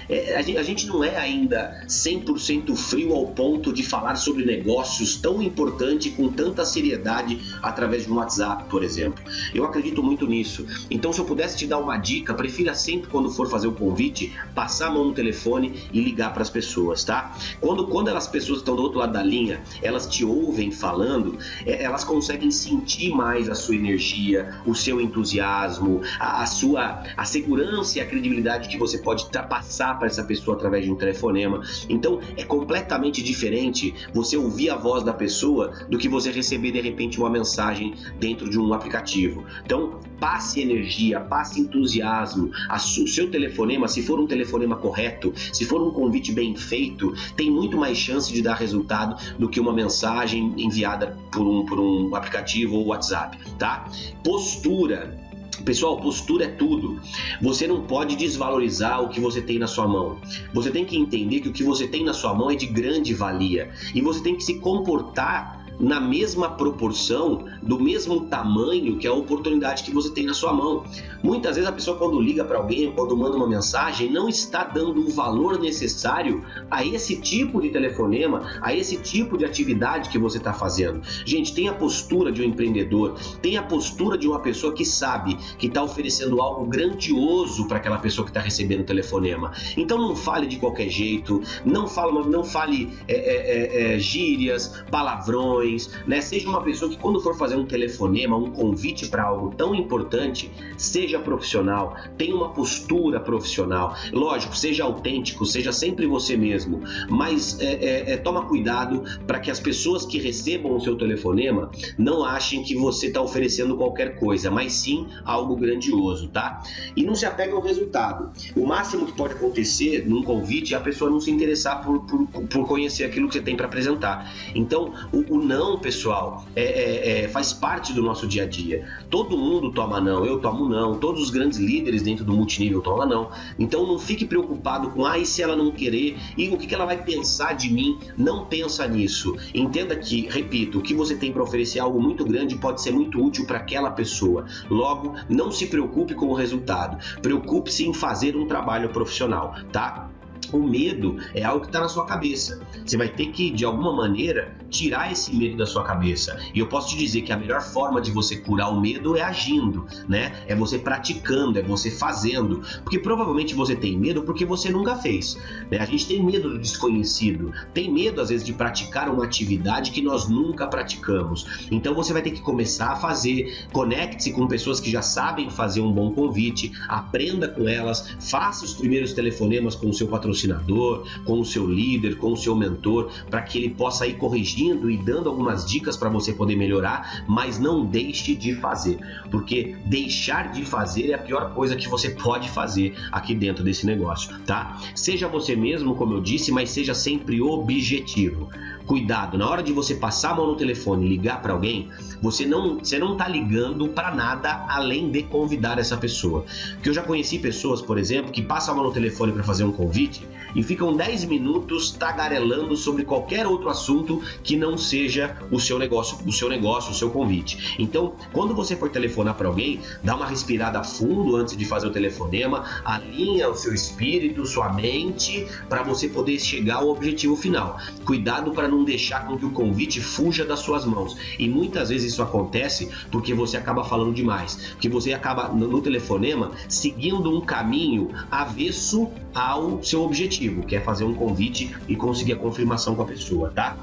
é, 0.08 0.36
a, 0.36 0.42
gente, 0.42 0.58
a 0.58 0.62
gente 0.62 0.86
não 0.86 1.02
é 1.04 1.16
ainda 1.16 1.84
100% 1.86 2.74
frio 2.74 3.14
ao 3.14 3.28
ponto 3.28 3.72
de 3.72 3.82
falar 3.82 4.16
sobre 4.24 4.44
negócios 4.44 5.16
tão 5.16 5.42
importante 5.42 6.10
com 6.10 6.28
tanta 6.28 6.64
seriedade 6.64 7.40
através 7.62 8.04
de 8.04 8.12
um 8.12 8.16
WhatsApp, 8.16 8.64
por 8.70 8.82
exemplo. 8.82 9.22
Eu 9.54 9.64
acredito 9.64 10.02
muito 10.02 10.26
nisso. 10.26 10.66
Então, 10.90 11.12
se 11.12 11.20
eu 11.20 11.24
pudesse 11.24 11.56
te 11.56 11.66
dar 11.66 11.78
uma 11.78 11.96
dica, 11.96 12.32
prefira 12.34 12.74
sempre 12.74 13.10
quando 13.10 13.30
for 13.30 13.48
fazer 13.48 13.66
o 13.66 13.72
convite, 13.72 14.32
passar 14.54 14.88
a 14.88 14.90
mão 14.90 15.04
no 15.06 15.12
telefone 15.12 15.88
e 15.92 16.00
ligar 16.00 16.32
para 16.32 16.42
as 16.42 16.50
pessoas, 16.50 17.04
tá? 17.04 17.36
Quando, 17.60 17.86
quando 17.86 18.08
as 18.08 18.26
pessoas 18.26 18.58
estão 18.58 18.74
do 18.74 18.82
outro 18.82 18.98
lado 18.98 19.12
da 19.12 19.22
linha, 19.22 19.62
elas 19.82 20.06
te 20.06 20.24
ouvem 20.24 20.70
falando, 20.70 21.38
é, 21.66 21.82
elas 21.82 22.04
conseguem 22.04 22.50
sentir 22.50 23.10
mais 23.14 23.48
a 23.48 23.54
sua 23.54 23.74
energia, 23.74 24.54
o 24.64 24.74
seu 24.74 25.00
entusiasmo, 25.00 26.00
a, 26.18 26.42
a 26.42 26.46
sua 26.46 27.02
a 27.16 27.24
segurança 27.24 27.98
e 27.98 28.00
a 28.00 28.06
credibilidade 28.06 28.68
que 28.68 28.78
você 28.78 28.98
pode 28.98 29.26
passar 29.48 29.98
para 29.98 30.06
essa 30.06 30.24
pessoa 30.24 30.56
através 30.56 30.84
de 30.84 30.90
um 30.90 30.96
telefonema. 30.96 31.62
Então, 31.88 32.20
é 32.36 32.44
completamente 32.44 33.22
diferente 33.22 33.94
você 34.14 34.36
ouvir 34.36 34.70
a 34.70 34.76
voz 34.76 35.02
da 35.02 35.12
pessoa 35.12 35.72
do 35.90 35.98
que 35.98 36.08
você 36.08 36.30
receber 36.30 36.70
de 36.70 36.80
repente 36.80 37.18
uma 37.18 37.28
mensagem 37.28 37.94
dentro 38.18 38.48
de 38.48 38.58
um 38.58 38.72
aplicativo. 38.72 39.44
Então, 39.64 39.98
passe 40.20 40.60
energia, 40.60 41.20
passe 41.20 41.60
entusiasmo. 41.60 42.50
o 42.70 42.78
seu 42.78 43.30
telefonema, 43.30 43.88
se 43.88 44.02
for 44.02 44.20
um 44.20 44.26
telefonema 44.26 44.76
correto, 44.76 45.32
se 45.52 45.64
for 45.64 45.82
um 45.82 45.90
convite 45.90 46.32
bem 46.32 46.56
feito, 46.56 47.12
tem 47.36 47.50
muito 47.50 47.76
mais 47.76 47.98
chance 47.98 48.32
de 48.32 48.40
dar 48.40 48.54
resultado 48.54 49.16
do 49.38 49.48
que 49.48 49.60
uma 49.60 49.72
mensagem 49.72 50.54
enviada 50.56 51.18
por 51.32 51.46
um, 51.46 51.64
por 51.66 51.80
um 51.80 52.14
aplicativo 52.14 52.76
ou 52.76 52.86
WhatsApp, 52.86 53.38
tá? 53.58 53.84
Postura. 54.22 55.23
Pessoal, 55.64 55.96
postura 55.96 56.44
é 56.44 56.48
tudo. 56.48 57.00
Você 57.40 57.66
não 57.66 57.82
pode 57.82 58.16
desvalorizar 58.16 59.02
o 59.02 59.08
que 59.08 59.20
você 59.20 59.40
tem 59.40 59.58
na 59.58 59.66
sua 59.66 59.88
mão. 59.88 60.18
Você 60.52 60.70
tem 60.70 60.84
que 60.84 60.96
entender 60.96 61.40
que 61.40 61.48
o 61.48 61.52
que 61.52 61.64
você 61.64 61.88
tem 61.88 62.04
na 62.04 62.12
sua 62.12 62.34
mão 62.34 62.50
é 62.50 62.54
de 62.54 62.66
grande 62.66 63.14
valia 63.14 63.70
e 63.94 64.00
você 64.00 64.22
tem 64.22 64.36
que 64.36 64.44
se 64.44 64.58
comportar 64.60 65.63
na 65.78 66.00
mesma 66.00 66.50
proporção, 66.50 67.44
do 67.62 67.80
mesmo 67.80 68.26
tamanho 68.26 68.98
que 68.98 69.06
a 69.06 69.12
oportunidade 69.12 69.82
que 69.82 69.92
você 69.92 70.10
tem 70.10 70.24
na 70.24 70.34
sua 70.34 70.52
mão. 70.52 70.84
Muitas 71.22 71.56
vezes 71.56 71.68
a 71.68 71.72
pessoa 71.72 71.96
quando 71.96 72.20
liga 72.20 72.44
para 72.44 72.58
alguém, 72.58 72.92
quando 72.92 73.16
manda 73.16 73.36
uma 73.36 73.48
mensagem, 73.48 74.10
não 74.10 74.28
está 74.28 74.64
dando 74.64 75.00
o 75.00 75.10
valor 75.10 75.58
necessário 75.58 76.44
a 76.70 76.84
esse 76.84 77.16
tipo 77.16 77.60
de 77.60 77.70
telefonema, 77.70 78.58
a 78.60 78.74
esse 78.74 78.96
tipo 78.98 79.38
de 79.38 79.44
atividade 79.44 80.10
que 80.10 80.18
você 80.18 80.38
está 80.38 80.52
fazendo. 80.52 81.00
Gente, 81.24 81.54
tem 81.54 81.68
a 81.68 81.74
postura 81.74 82.30
de 82.30 82.42
um 82.42 82.44
empreendedor, 82.44 83.14
tem 83.40 83.56
a 83.56 83.62
postura 83.62 84.18
de 84.18 84.28
uma 84.28 84.40
pessoa 84.40 84.72
que 84.72 84.84
sabe 84.84 85.36
que 85.58 85.66
está 85.66 85.82
oferecendo 85.82 86.40
algo 86.40 86.66
grandioso 86.66 87.66
para 87.66 87.78
aquela 87.78 87.98
pessoa 87.98 88.24
que 88.24 88.30
está 88.30 88.40
recebendo 88.40 88.80
o 88.80 88.84
telefonema. 88.84 89.52
Então 89.76 89.98
não 89.98 90.14
fale 90.14 90.46
de 90.46 90.58
qualquer 90.58 90.88
jeito, 90.88 91.40
não 91.64 91.86
fale, 91.86 92.28
não 92.28 92.44
fale 92.44 92.92
é, 93.08 93.14
é, 93.14 93.92
é, 93.92 93.94
é, 93.94 93.98
gírias, 93.98 94.82
palavrões, 94.90 95.63
né? 96.06 96.20
Seja 96.20 96.48
uma 96.48 96.62
pessoa 96.62 96.90
que 96.90 96.98
quando 96.98 97.20
for 97.20 97.36
fazer 97.36 97.56
um 97.56 97.64
telefonema, 97.64 98.36
um 98.36 98.50
convite 98.50 99.08
para 99.08 99.24
algo 99.24 99.54
tão 99.54 99.74
importante, 99.74 100.50
seja 100.76 101.18
profissional, 101.18 101.96
tenha 102.16 102.34
uma 102.34 102.50
postura 102.50 103.20
profissional. 103.20 103.96
Lógico, 104.12 104.56
seja 104.56 104.84
autêntico, 104.84 105.44
seja 105.44 105.72
sempre 105.72 106.06
você 106.06 106.36
mesmo, 106.36 106.82
mas 107.08 107.58
é, 107.60 107.74
é, 107.74 108.12
é, 108.12 108.16
toma 108.16 108.46
cuidado 108.46 109.02
para 109.26 109.40
que 109.40 109.50
as 109.50 109.60
pessoas 109.60 110.04
que 110.04 110.18
recebam 110.18 110.74
o 110.76 110.80
seu 110.80 110.96
telefonema 110.96 111.70
não 111.98 112.24
achem 112.24 112.62
que 112.62 112.74
você 112.74 113.06
está 113.06 113.20
oferecendo 113.20 113.76
qualquer 113.76 114.18
coisa, 114.18 114.50
mas 114.50 114.72
sim 114.72 115.06
algo 115.24 115.56
grandioso, 115.56 116.28
tá? 116.28 116.62
E 116.96 117.02
não 117.02 117.14
se 117.14 117.26
apega 117.26 117.54
ao 117.54 117.60
resultado. 117.60 118.30
O 118.56 118.66
máximo 118.66 119.06
que 119.06 119.12
pode 119.12 119.34
acontecer 119.34 120.06
num 120.06 120.22
convite 120.22 120.74
é 120.74 120.76
a 120.76 120.80
pessoa 120.80 121.10
não 121.10 121.20
se 121.20 121.30
interessar 121.30 121.84
por, 121.84 122.00
por, 122.06 122.26
por 122.26 122.66
conhecer 122.66 123.04
aquilo 123.04 123.28
que 123.28 123.34
você 123.34 123.40
tem 123.40 123.56
para 123.56 123.66
apresentar. 123.66 124.32
Então, 124.54 124.92
o, 125.12 125.34
o 125.34 125.44
não, 125.54 125.78
pessoal, 125.78 126.44
é, 126.56 126.62
é, 126.62 127.24
é, 127.24 127.28
faz 127.28 127.52
parte 127.52 127.92
do 127.92 128.02
nosso 128.02 128.26
dia 128.26 128.42
a 128.42 128.46
dia. 128.46 128.86
Todo 129.08 129.38
mundo 129.38 129.70
toma 129.70 130.00
não, 130.00 130.24
eu 130.24 130.40
tomo 130.40 130.68
não, 130.68 130.98
todos 130.98 131.22
os 131.22 131.30
grandes 131.30 131.58
líderes 131.58 132.02
dentro 132.02 132.24
do 132.24 132.32
multinível 132.32 132.80
tomam 132.80 133.06
não. 133.06 133.30
Então, 133.56 133.86
não 133.86 133.98
fique 133.98 134.24
preocupado 134.24 134.90
com, 134.90 135.06
ah, 135.06 135.16
e 135.16 135.24
se 135.24 135.42
ela 135.42 135.54
não 135.54 135.70
querer? 135.70 136.16
E 136.36 136.48
o 136.48 136.58
que, 136.58 136.66
que 136.66 136.74
ela 136.74 136.84
vai 136.84 137.02
pensar 137.02 137.52
de 137.54 137.72
mim? 137.72 137.98
Não 138.18 138.46
pensa 138.46 138.86
nisso. 138.88 139.36
Entenda 139.54 139.94
que, 139.94 140.28
repito, 140.28 140.78
o 140.78 140.82
que 140.82 140.92
você 140.92 141.14
tem 141.14 141.32
para 141.32 141.42
oferecer 141.42 141.78
é 141.78 141.82
algo 141.82 142.02
muito 142.02 142.24
grande 142.24 142.56
pode 142.56 142.82
ser 142.82 142.90
muito 142.90 143.22
útil 143.24 143.46
para 143.46 143.58
aquela 143.58 143.90
pessoa. 143.90 144.46
Logo, 144.68 145.14
não 145.28 145.52
se 145.52 145.66
preocupe 145.66 146.14
com 146.14 146.26
o 146.26 146.34
resultado. 146.34 146.98
Preocupe-se 147.22 147.86
em 147.86 147.94
fazer 147.94 148.36
um 148.36 148.46
trabalho 148.46 148.88
profissional, 148.88 149.54
tá? 149.70 150.10
O 150.54 150.62
medo 150.62 151.16
é 151.34 151.42
algo 151.42 151.62
que 151.62 151.66
está 151.66 151.80
na 151.80 151.88
sua 151.88 152.06
cabeça. 152.06 152.60
Você 152.86 152.96
vai 152.96 153.08
ter 153.08 153.26
que, 153.32 153.50
de 153.50 153.64
alguma 153.64 153.92
maneira, 153.92 154.56
tirar 154.70 155.10
esse 155.10 155.34
medo 155.34 155.56
da 155.56 155.66
sua 155.66 155.82
cabeça. 155.82 156.38
E 156.54 156.60
eu 156.60 156.68
posso 156.68 156.90
te 156.90 156.96
dizer 156.96 157.22
que 157.22 157.32
a 157.32 157.36
melhor 157.36 157.60
forma 157.60 158.00
de 158.00 158.12
você 158.12 158.36
curar 158.36 158.68
o 158.68 158.80
medo 158.80 159.16
é 159.16 159.22
agindo, 159.22 159.84
né? 160.08 160.44
É 160.46 160.54
você 160.54 160.78
praticando, 160.78 161.58
é 161.58 161.62
você 161.62 161.90
fazendo. 161.90 162.62
Porque 162.84 163.00
provavelmente 163.00 163.52
você 163.52 163.74
tem 163.74 163.98
medo 163.98 164.22
porque 164.22 164.44
você 164.44 164.70
nunca 164.70 164.94
fez. 164.94 165.36
Né? 165.68 165.78
A 165.78 165.86
gente 165.86 166.06
tem 166.06 166.24
medo 166.24 166.50
do 166.50 166.58
desconhecido, 166.60 167.52
tem 167.72 167.92
medo 167.92 168.20
às 168.20 168.28
vezes 168.28 168.46
de 168.46 168.52
praticar 168.52 169.08
uma 169.08 169.24
atividade 169.24 169.90
que 169.90 170.02
nós 170.02 170.28
nunca 170.28 170.68
praticamos. 170.68 171.66
Então 171.68 171.94
você 171.94 172.12
vai 172.12 172.22
ter 172.22 172.30
que 172.30 172.40
começar 172.40 172.92
a 172.92 172.96
fazer. 172.96 173.66
Conecte-se 173.72 174.32
com 174.32 174.46
pessoas 174.46 174.78
que 174.78 174.88
já 174.88 175.02
sabem 175.02 175.50
fazer 175.50 175.80
um 175.80 175.92
bom 175.92 176.12
convite, 176.12 176.70
aprenda 176.88 177.48
com 177.48 177.68
elas, 177.68 178.14
faça 178.20 178.64
os 178.64 178.72
primeiros 178.72 179.12
telefonemas 179.12 179.74
com 179.74 179.90
o 179.90 179.92
seu 179.92 180.06
patrocinador 180.06 180.43
patrocinador, 180.44 181.06
com 181.24 181.40
o 181.40 181.44
seu 181.44 181.66
líder, 181.66 182.16
com 182.16 182.32
o 182.32 182.36
seu 182.36 182.54
mentor, 182.54 183.10
para 183.30 183.42
que 183.42 183.58
ele 183.58 183.70
possa 183.70 184.06
ir 184.06 184.14
corrigindo 184.14 184.90
e 184.90 184.96
dando 184.96 185.28
algumas 185.28 185.64
dicas 185.64 185.96
para 185.96 186.08
você 186.08 186.32
poder 186.32 186.56
melhorar, 186.56 187.24
mas 187.26 187.58
não 187.58 187.84
deixe 187.84 188.34
de 188.34 188.54
fazer, 188.54 188.98
porque 189.30 189.76
deixar 189.86 190.52
de 190.52 190.64
fazer 190.64 191.10
é 191.10 191.14
a 191.14 191.18
pior 191.18 191.54
coisa 191.54 191.76
que 191.76 191.88
você 191.88 192.10
pode 192.10 192.48
fazer 192.50 192.94
aqui 193.10 193.34
dentro 193.34 193.64
desse 193.64 193.86
negócio, 193.86 194.36
tá? 194.46 194.78
Seja 194.94 195.28
você 195.28 195.56
mesmo, 195.56 195.94
como 195.94 196.14
eu 196.14 196.20
disse, 196.20 196.52
mas 196.52 196.70
seja 196.70 196.94
sempre 196.94 197.40
objetivo. 197.40 198.48
Cuidado, 198.86 199.38
na 199.38 199.48
hora 199.48 199.62
de 199.62 199.72
você 199.72 199.94
passar 199.94 200.32
a 200.32 200.34
mão 200.34 200.46
no 200.46 200.56
telefone 200.56 201.06
e 201.06 201.08
ligar 201.08 201.40
para 201.40 201.54
alguém, 201.54 201.88
você 202.20 202.44
não, 202.44 202.78
você 202.78 202.98
não 202.98 203.16
tá 203.16 203.26
ligando 203.26 203.88
para 203.88 204.14
nada 204.14 204.66
além 204.68 205.10
de 205.10 205.22
convidar 205.22 205.78
essa 205.78 205.96
pessoa. 205.96 206.44
Porque 206.74 206.90
eu 206.90 206.92
já 206.92 207.02
conheci 207.02 207.38
pessoas, 207.38 207.80
por 207.80 207.96
exemplo, 207.96 208.30
que 208.30 208.42
passam 208.42 208.74
a 208.74 208.76
mão 208.76 208.86
no 208.86 208.92
telefone 208.92 209.32
para 209.32 209.42
fazer 209.42 209.64
um 209.64 209.72
convite 209.72 210.22
e 210.54 210.62
ficam 210.62 210.94
10 210.94 211.24
minutos 211.24 211.90
tagarelando 211.90 212.76
sobre 212.76 213.04
qualquer 213.04 213.46
outro 213.46 213.68
assunto 213.68 214.22
que 214.42 214.56
não 214.56 214.76
seja 214.76 215.36
o 215.50 215.58
seu 215.58 215.78
negócio, 215.78 216.18
o 216.26 216.32
seu 216.32 216.48
negócio, 216.48 216.92
o 216.92 216.94
seu 216.94 217.10
convite. 217.10 217.74
Então, 217.78 218.14
quando 218.32 218.54
você 218.54 218.76
for 218.76 218.90
telefonar 218.90 219.34
para 219.34 219.48
alguém, 219.48 219.80
dá 220.02 220.14
uma 220.14 220.26
respirada 220.26 220.82
fundo 220.82 221.36
antes 221.36 221.56
de 221.56 221.64
fazer 221.64 221.86
o 221.86 221.92
telefonema, 221.92 222.64
alinha 222.84 223.48
o 223.48 223.54
seu 223.54 223.74
espírito, 223.74 224.46
sua 224.46 224.72
mente, 224.72 225.46
para 225.68 225.82
você 225.82 226.08
poder 226.08 226.38
chegar 226.38 226.76
ao 226.76 226.88
objetivo 226.88 227.36
final. 227.36 227.78
Cuidado 228.04 228.52
para 228.52 228.68
não 228.68 228.84
deixar 228.84 229.26
com 229.26 229.36
que 229.36 229.44
o 229.44 229.50
convite 229.50 230.00
fuja 230.00 230.44
das 230.44 230.60
suas 230.60 230.84
mãos. 230.84 231.16
E 231.38 231.48
muitas 231.48 231.88
vezes 231.88 232.12
isso 232.12 232.22
acontece 232.22 232.88
porque 233.10 233.34
você 233.34 233.56
acaba 233.56 233.84
falando 233.84 234.14
demais, 234.14 234.72
porque 234.72 234.88
você 234.88 235.12
acaba 235.12 235.48
no 235.48 235.80
telefonema 235.80 236.52
seguindo 236.68 237.30
um 237.30 237.40
caminho 237.40 238.10
avesso 238.30 239.10
ao 239.34 239.82
seu 239.82 240.02
objetivo, 240.02 240.64
que 240.64 240.76
é 240.76 240.80
fazer 240.80 241.04
um 241.04 241.14
convite 241.14 241.74
e 241.88 241.96
conseguir 241.96 242.34
a 242.34 242.36
confirmação 242.36 242.94
com 242.94 243.02
a 243.02 243.06
pessoa, 243.06 243.50
tá? 243.50 243.76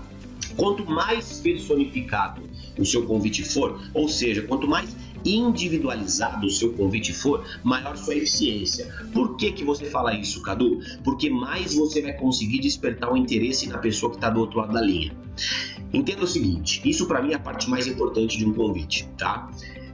Quanto 0.55 0.85
mais 0.85 1.39
personificado 1.39 2.41
o 2.77 2.85
seu 2.85 3.05
convite 3.05 3.43
for, 3.43 3.79
ou 3.93 4.07
seja, 4.07 4.41
quanto 4.43 4.67
mais 4.67 4.95
individualizado 5.25 6.47
o 6.47 6.49
seu 6.49 6.73
convite 6.73 7.13
for, 7.13 7.45
maior 7.63 7.95
sua 7.95 8.15
eficiência. 8.15 8.91
Por 9.13 9.35
que, 9.37 9.51
que 9.51 9.63
você 9.63 9.85
fala 9.85 10.15
isso, 10.15 10.41
Cadu? 10.41 10.79
Porque 11.03 11.29
mais 11.29 11.75
você 11.75 12.01
vai 12.01 12.13
conseguir 12.13 12.59
despertar 12.59 13.11
o 13.11 13.17
interesse 13.17 13.67
na 13.67 13.77
pessoa 13.77 14.11
que 14.11 14.17
está 14.17 14.29
do 14.29 14.39
outro 14.39 14.59
lado 14.59 14.73
da 14.73 14.81
linha. 14.81 15.13
Entenda 15.93 16.23
o 16.23 16.27
seguinte, 16.27 16.81
isso 16.85 17.05
para 17.05 17.21
mim 17.21 17.33
é 17.33 17.35
a 17.35 17.39
parte 17.39 17.69
mais 17.69 17.85
importante 17.85 18.37
de 18.37 18.45
um 18.45 18.53
convite, 18.53 19.07
tá? 19.17 19.49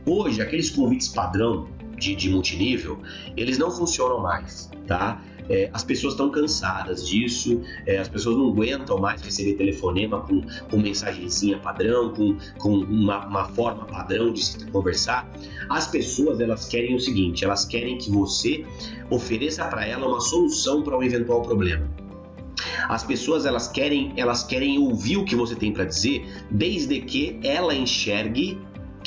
Hoje, 0.06 0.42
aqueles 0.42 0.70
convites 0.70 1.08
padrão 1.08 1.68
de, 1.98 2.16
de 2.16 2.30
multinível, 2.30 3.00
eles 3.36 3.58
não 3.58 3.72
funcionam 3.72 4.22
mais, 4.22 4.70
tá? 4.86 5.22
É, 5.50 5.70
as 5.74 5.84
pessoas 5.84 6.14
estão 6.14 6.30
cansadas 6.30 7.08
disso, 7.08 7.62
é, 7.86 7.98
as 7.98 8.08
pessoas 8.08 8.38
não 8.38 8.50
aguentam 8.50 8.98
mais 9.00 9.22
receber 9.22 9.54
telefonema 9.54 10.22
com, 10.22 10.42
com 10.70 10.78
mensagenzinha 10.78 11.58
padrão, 11.60 12.14
com, 12.14 12.38
com 12.58 12.70
uma, 12.70 13.26
uma 13.26 13.46
forma 13.46 13.86
padrão 13.86 14.32
de 14.32 14.44
se 14.44 14.66
conversar. 14.68 15.30
As 15.70 15.88
pessoas 15.88 16.40
elas 16.40 16.68
querem 16.68 16.96
o 16.96 17.00
seguinte, 17.00 17.46
elas 17.46 17.66
querem 17.66 17.98
que 17.98 18.12
você 18.12 18.66
ofereça 19.10 19.66
para 19.66 19.86
ela 19.86 20.08
uma 20.08 20.22
solução 20.22 20.82
para 20.84 20.98
um 20.98 21.04
eventual 21.04 21.42
problema. 21.42 21.88
As 22.90 23.04
pessoas 23.04 23.46
elas 23.46 23.68
querem, 23.68 24.14
elas 24.16 24.44
querem 24.44 24.80
ouvir 24.80 25.18
o 25.18 25.26
que 25.26 25.36
você 25.36 25.56
tem 25.56 25.72
para 25.72 25.86
dizer, 25.86 26.26
desde 26.50 27.02
que 27.02 27.40
ela 27.44 27.74
enxergue 27.74 28.58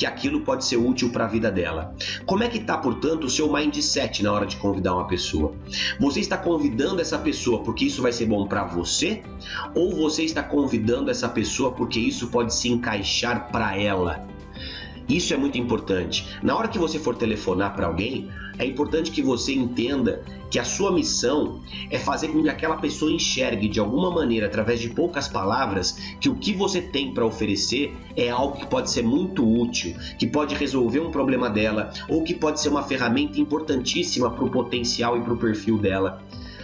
que 0.01 0.05
aquilo 0.07 0.41
pode 0.41 0.65
ser 0.65 0.77
útil 0.77 1.11
para 1.11 1.25
a 1.25 1.27
vida 1.27 1.51
dela. 1.51 1.93
Como 2.25 2.43
é 2.43 2.47
que 2.47 2.57
está, 2.57 2.75
portanto, 2.75 3.25
o 3.25 3.29
seu 3.29 3.53
mindset 3.53 4.23
na 4.23 4.33
hora 4.33 4.47
de 4.47 4.57
convidar 4.57 4.95
uma 4.95 5.05
pessoa? 5.05 5.53
Você 5.99 6.19
está 6.19 6.35
convidando 6.35 6.99
essa 6.99 7.19
pessoa 7.19 7.61
porque 7.61 7.85
isso 7.85 8.01
vai 8.01 8.11
ser 8.11 8.25
bom 8.25 8.47
para 8.47 8.63
você? 8.63 9.21
Ou 9.75 9.95
você 9.95 10.23
está 10.23 10.41
convidando 10.41 11.11
essa 11.11 11.29
pessoa 11.29 11.71
porque 11.71 11.99
isso 11.99 12.29
pode 12.29 12.51
se 12.51 12.67
encaixar 12.67 13.51
para 13.51 13.77
ela? 13.77 14.25
Isso 15.07 15.35
é 15.35 15.37
muito 15.37 15.59
importante. 15.59 16.25
Na 16.41 16.55
hora 16.55 16.67
que 16.67 16.79
você 16.79 16.97
for 16.97 17.15
telefonar 17.15 17.75
para 17.75 17.85
alguém, 17.85 18.27
é 18.61 18.65
importante 18.65 19.09
que 19.09 19.23
você 19.23 19.53
entenda 19.53 20.23
que 20.51 20.59
a 20.59 20.63
sua 20.63 20.91
missão 20.91 21.61
é 21.89 21.97
fazer 21.97 22.27
com 22.27 22.43
que 22.43 22.49
aquela 22.49 22.77
pessoa 22.77 23.11
enxergue 23.11 23.67
de 23.67 23.79
alguma 23.79 24.11
maneira, 24.11 24.45
através 24.45 24.79
de 24.79 24.89
poucas 24.89 25.27
palavras, 25.27 25.97
que 26.19 26.29
o 26.29 26.35
que 26.35 26.53
você 26.53 26.79
tem 26.79 27.11
para 27.11 27.25
oferecer 27.25 27.91
é 28.15 28.29
algo 28.29 28.59
que 28.59 28.67
pode 28.67 28.91
ser 28.91 29.01
muito 29.01 29.43
útil, 29.43 29.95
que 30.19 30.27
pode 30.27 30.53
resolver 30.53 30.99
um 30.99 31.09
problema 31.09 31.49
dela 31.49 31.91
ou 32.07 32.23
que 32.23 32.35
pode 32.35 32.61
ser 32.61 32.69
uma 32.69 32.83
ferramenta 32.83 33.39
importantíssima 33.39 34.29
para 34.29 34.43
o 34.43 34.51
potencial 34.51 35.17
e 35.17 35.21
para 35.21 35.33
o 35.33 35.37
perfil 35.37 35.79
dela. 35.79 36.21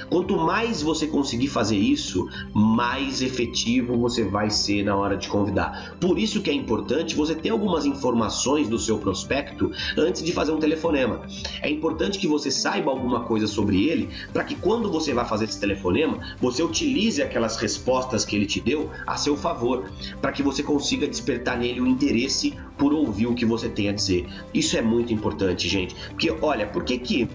Quanto 0.10 0.38
mais 0.38 0.82
você 0.82 1.08
conseguir 1.08 1.48
fazer 1.48 1.78
isso, 1.78 2.28
mais 2.54 3.22
efetivo 3.22 3.98
você 3.98 4.24
vai 4.24 4.50
ser 4.50 4.84
na 4.84 4.96
hora 4.96 5.18
de 5.18 5.28
convidar. 5.28 5.96
Por 6.00 6.18
isso 6.18 6.42
que 6.42 6.50
é 6.50 6.54
importante 6.54 7.16
você 7.16 7.36
ter 7.36 7.50
algumas 7.50 7.86
informações 7.86 8.70
do 8.70 8.80
seu 8.80 8.98
prospecto 8.98 9.72
antes 9.98 10.24
de 10.24 10.32
fazer 10.32 10.52
um 10.52 10.60
telefonema. 10.60 11.22
É 11.62 11.70
importante 11.70 12.20
que 12.20 12.28
você 12.28 12.50
saiba 12.50 12.90
alguma 12.90 13.22
coisa 13.22 13.48
sobre 13.48 13.88
ele 13.88 14.10
para 14.32 14.44
que 14.44 14.56
quando 14.56 14.92
você 14.92 15.14
vai 15.14 15.26
fazer 15.26 15.46
esse 15.46 15.60
telefonema, 15.60 16.20
você 16.40 16.64
utilize 16.64 17.22
aquelas 17.22 17.58
respostas 17.58 18.24
que 18.24 18.36
ele 18.36 18.46
te 18.46 18.62
deu 18.62 18.90
a 19.06 19.18
seu 19.18 19.36
favor, 19.36 19.90
para 20.22 20.32
que 20.32 20.44
você 20.44 20.64
consiga 20.64 21.08
despertar 21.08 21.58
nele 21.58 21.82
o 21.82 21.88
interesse 21.88 22.54
por 22.78 22.94
ouvir 22.94 23.28
o 23.28 23.34
que 23.34 23.46
você 23.46 23.68
tem 23.68 23.90
a 23.90 23.94
dizer. 23.94 24.28
Isso 24.54 24.78
é 24.78 24.82
muito 24.82 25.12
importante, 25.12 25.68
gente. 25.68 25.96
Porque 26.10 26.34
olha, 26.42 26.68
por 26.68 26.84
que 26.84 26.98
que 26.98 27.30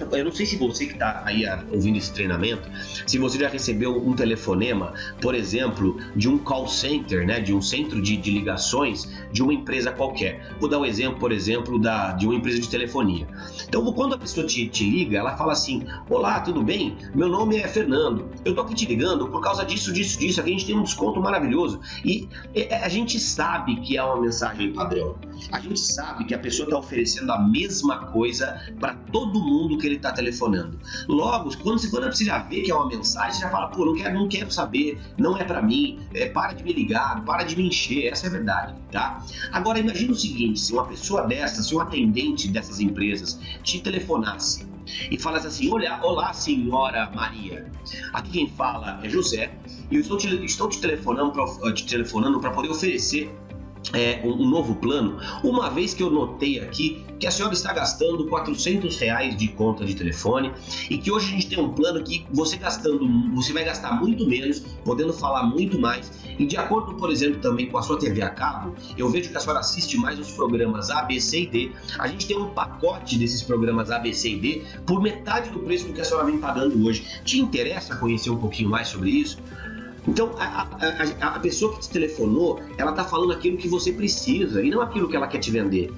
eu 0.00 0.24
não 0.24 0.32
sei 0.32 0.46
se 0.46 0.56
você 0.56 0.86
que 0.86 0.92
está 0.92 1.22
aí 1.24 1.46
ah, 1.46 1.64
ouvindo 1.70 1.98
esse 1.98 2.12
treinamento, 2.12 2.68
se 3.06 3.18
você 3.18 3.38
já 3.38 3.48
recebeu 3.48 3.96
um 3.96 4.14
telefonema, 4.14 4.94
por 5.20 5.34
exemplo, 5.34 5.98
de 6.16 6.28
um 6.28 6.38
call 6.38 6.66
center, 6.66 7.26
né, 7.26 7.40
de 7.40 7.54
um 7.54 7.60
centro 7.60 8.00
de, 8.00 8.16
de 8.16 8.30
ligações 8.30 9.08
de 9.32 9.42
uma 9.42 9.52
empresa 9.52 9.92
qualquer. 9.92 10.54
Vou 10.60 10.68
dar 10.68 10.78
um 10.78 10.84
exemplo, 10.84 11.18
por 11.18 11.32
exemplo, 11.32 11.78
da, 11.78 12.12
de 12.12 12.26
uma 12.26 12.34
empresa 12.34 12.60
de 12.60 12.68
telefonia. 12.68 13.26
Então, 13.66 13.90
quando 13.92 14.14
a 14.14 14.18
pessoa 14.18 14.46
te, 14.46 14.66
te 14.68 14.88
liga, 14.88 15.18
ela 15.18 15.36
fala 15.36 15.52
assim: 15.52 15.84
Olá, 16.08 16.40
tudo 16.40 16.62
bem? 16.62 16.96
Meu 17.14 17.28
nome 17.28 17.56
é 17.56 17.68
Fernando. 17.68 18.28
Eu 18.44 18.54
tô 18.54 18.62
aqui 18.62 18.74
te 18.74 18.86
ligando 18.86 19.28
por 19.28 19.40
causa 19.40 19.64
disso, 19.64 19.92
disso, 19.92 20.18
disso. 20.18 20.40
Aqui 20.40 20.50
a 20.50 20.52
gente 20.52 20.66
tem 20.66 20.76
um 20.76 20.82
desconto 20.82 21.20
maravilhoso. 21.20 21.80
E 22.04 22.28
a 22.82 22.88
gente 22.88 23.18
sabe 23.18 23.76
que 23.80 23.96
é 23.96 24.02
uma 24.02 24.20
mensagem 24.20 24.72
padrão. 24.72 25.16
A 25.50 25.60
gente 25.60 25.80
sabe 25.80 26.24
que 26.24 26.34
a 26.34 26.38
pessoa 26.38 26.66
está 26.66 26.78
oferecendo 26.78 27.32
a 27.32 27.38
mesma 27.38 28.06
coisa 28.06 28.60
para 28.78 28.94
todo 28.94 29.40
mundo 29.40 29.78
que 29.82 29.86
ele 29.88 29.96
está 29.96 30.12
telefonando. 30.12 30.78
Logo, 31.08 31.54
quando 31.58 31.82
quando 31.90 32.14
você 32.14 32.24
já 32.24 32.38
vê 32.38 32.62
que 32.62 32.70
é 32.70 32.74
uma 32.74 32.86
mensagem, 32.86 33.32
você 33.32 33.40
já 33.40 33.50
fala, 33.50 33.68
pô, 33.68 33.84
não 33.84 33.94
quero, 33.94 34.14
não 34.14 34.28
quero 34.28 34.50
saber, 34.50 34.98
não 35.18 35.36
é 35.36 35.44
para 35.44 35.60
mim, 35.60 35.98
é, 36.14 36.26
para 36.26 36.52
de 36.52 36.62
me 36.62 36.72
ligar, 36.72 37.22
para 37.24 37.42
de 37.42 37.56
me 37.56 37.66
encher, 37.66 38.06
essa 38.06 38.26
é 38.26 38.28
a 38.28 38.32
verdade, 38.32 38.74
tá? 38.90 39.24
Agora, 39.50 39.78
imagina 39.78 40.12
o 40.12 40.14
seguinte, 40.14 40.60
se 40.60 40.72
uma 40.72 40.86
pessoa 40.86 41.26
dessa, 41.26 41.62
se 41.62 41.74
um 41.74 41.80
atendente 41.80 42.48
dessas 42.48 42.80
empresas 42.80 43.38
te 43.62 43.80
telefonasse 43.80 44.66
e 45.10 45.18
falasse 45.18 45.46
assim, 45.46 45.72
olha, 45.72 45.98
olá 46.02 46.32
senhora 46.32 47.10
Maria, 47.14 47.70
aqui 48.12 48.30
quem 48.30 48.48
fala 48.48 49.00
é 49.02 49.08
José, 49.08 49.52
e 49.90 49.96
eu 49.96 50.00
estou 50.00 50.16
te, 50.16 50.28
estou 50.44 50.68
te 50.68 50.80
telefonando 50.80 51.32
para 51.32 51.72
te 51.72 51.86
telefonando 51.86 52.40
poder 52.40 52.70
oferecer 52.70 53.34
é, 53.92 54.20
um, 54.24 54.48
novo 54.48 54.76
plano, 54.76 55.18
uma 55.42 55.68
vez 55.70 55.92
que 55.94 56.02
eu 56.02 56.10
notei 56.10 56.60
aqui 56.60 57.04
que 57.18 57.26
a 57.26 57.30
senhora 57.30 57.54
está 57.54 57.72
gastando 57.72 58.26
400 58.26 58.96
reais 58.98 59.36
de 59.36 59.48
conta 59.48 59.84
de 59.84 59.94
telefone 59.94 60.52
e 60.90 60.98
que 60.98 61.10
hoje 61.10 61.26
a 61.26 61.30
gente 61.30 61.48
tem 61.48 61.60
um 61.60 61.72
plano 61.72 62.02
que 62.02 62.26
você 62.32 62.56
gastando, 62.56 63.06
você 63.34 63.52
vai 63.52 63.64
gastar 63.64 63.92
muito 64.00 64.26
menos, 64.26 64.60
podendo 64.84 65.12
falar 65.12 65.44
muito 65.44 65.78
mais 65.78 66.10
e 66.38 66.46
de 66.46 66.56
acordo, 66.56 66.94
por 66.94 67.10
exemplo, 67.10 67.40
também 67.40 67.66
com 67.66 67.78
a 67.78 67.82
sua 67.82 67.98
TV 67.98 68.22
a 68.22 68.30
cabo, 68.30 68.74
eu 68.96 69.08
vejo 69.08 69.30
que 69.30 69.36
a 69.36 69.40
senhora 69.40 69.60
assiste 69.60 69.96
mais 69.96 70.18
os 70.18 70.32
programas 70.32 70.90
A, 70.90 71.02
B, 71.02 71.20
C 71.20 71.42
e 71.42 71.46
D. 71.46 71.72
A 71.98 72.08
gente 72.08 72.26
tem 72.26 72.36
um 72.36 72.50
pacote 72.50 73.18
desses 73.18 73.42
programas 73.42 73.90
A, 73.90 73.98
B, 73.98 74.12
C 74.12 74.30
e 74.30 74.40
D 74.40 74.62
por 74.86 75.00
metade 75.00 75.50
do 75.50 75.60
preço 75.60 75.86
do 75.86 75.92
que 75.92 76.00
a 76.00 76.04
senhora 76.04 76.26
vem 76.26 76.38
pagando 76.38 76.84
hoje. 76.84 77.04
Te 77.24 77.40
interessa 77.40 77.96
conhecer 77.96 78.30
um 78.30 78.38
pouquinho 78.38 78.70
mais 78.70 78.88
sobre 78.88 79.10
isso? 79.10 79.38
Então, 80.06 80.34
a, 80.36 80.66
a, 81.20 81.36
a, 81.36 81.38
pessoa 81.38 81.74
que 81.74 81.80
te 81.80 81.90
telefonou, 81.90 82.60
ela 82.76 82.90
está 82.90 83.04
falando 83.04 83.32
aquilo 83.32 83.56
que 83.56 83.68
você 83.68 83.92
precisa 83.92 84.62
e 84.62 84.70
não 84.70 84.80
aquilo 84.80 85.08
que 85.08 85.16
ela 85.16 85.28
quer 85.28 85.38
te 85.38 85.50
vender. 85.50 85.92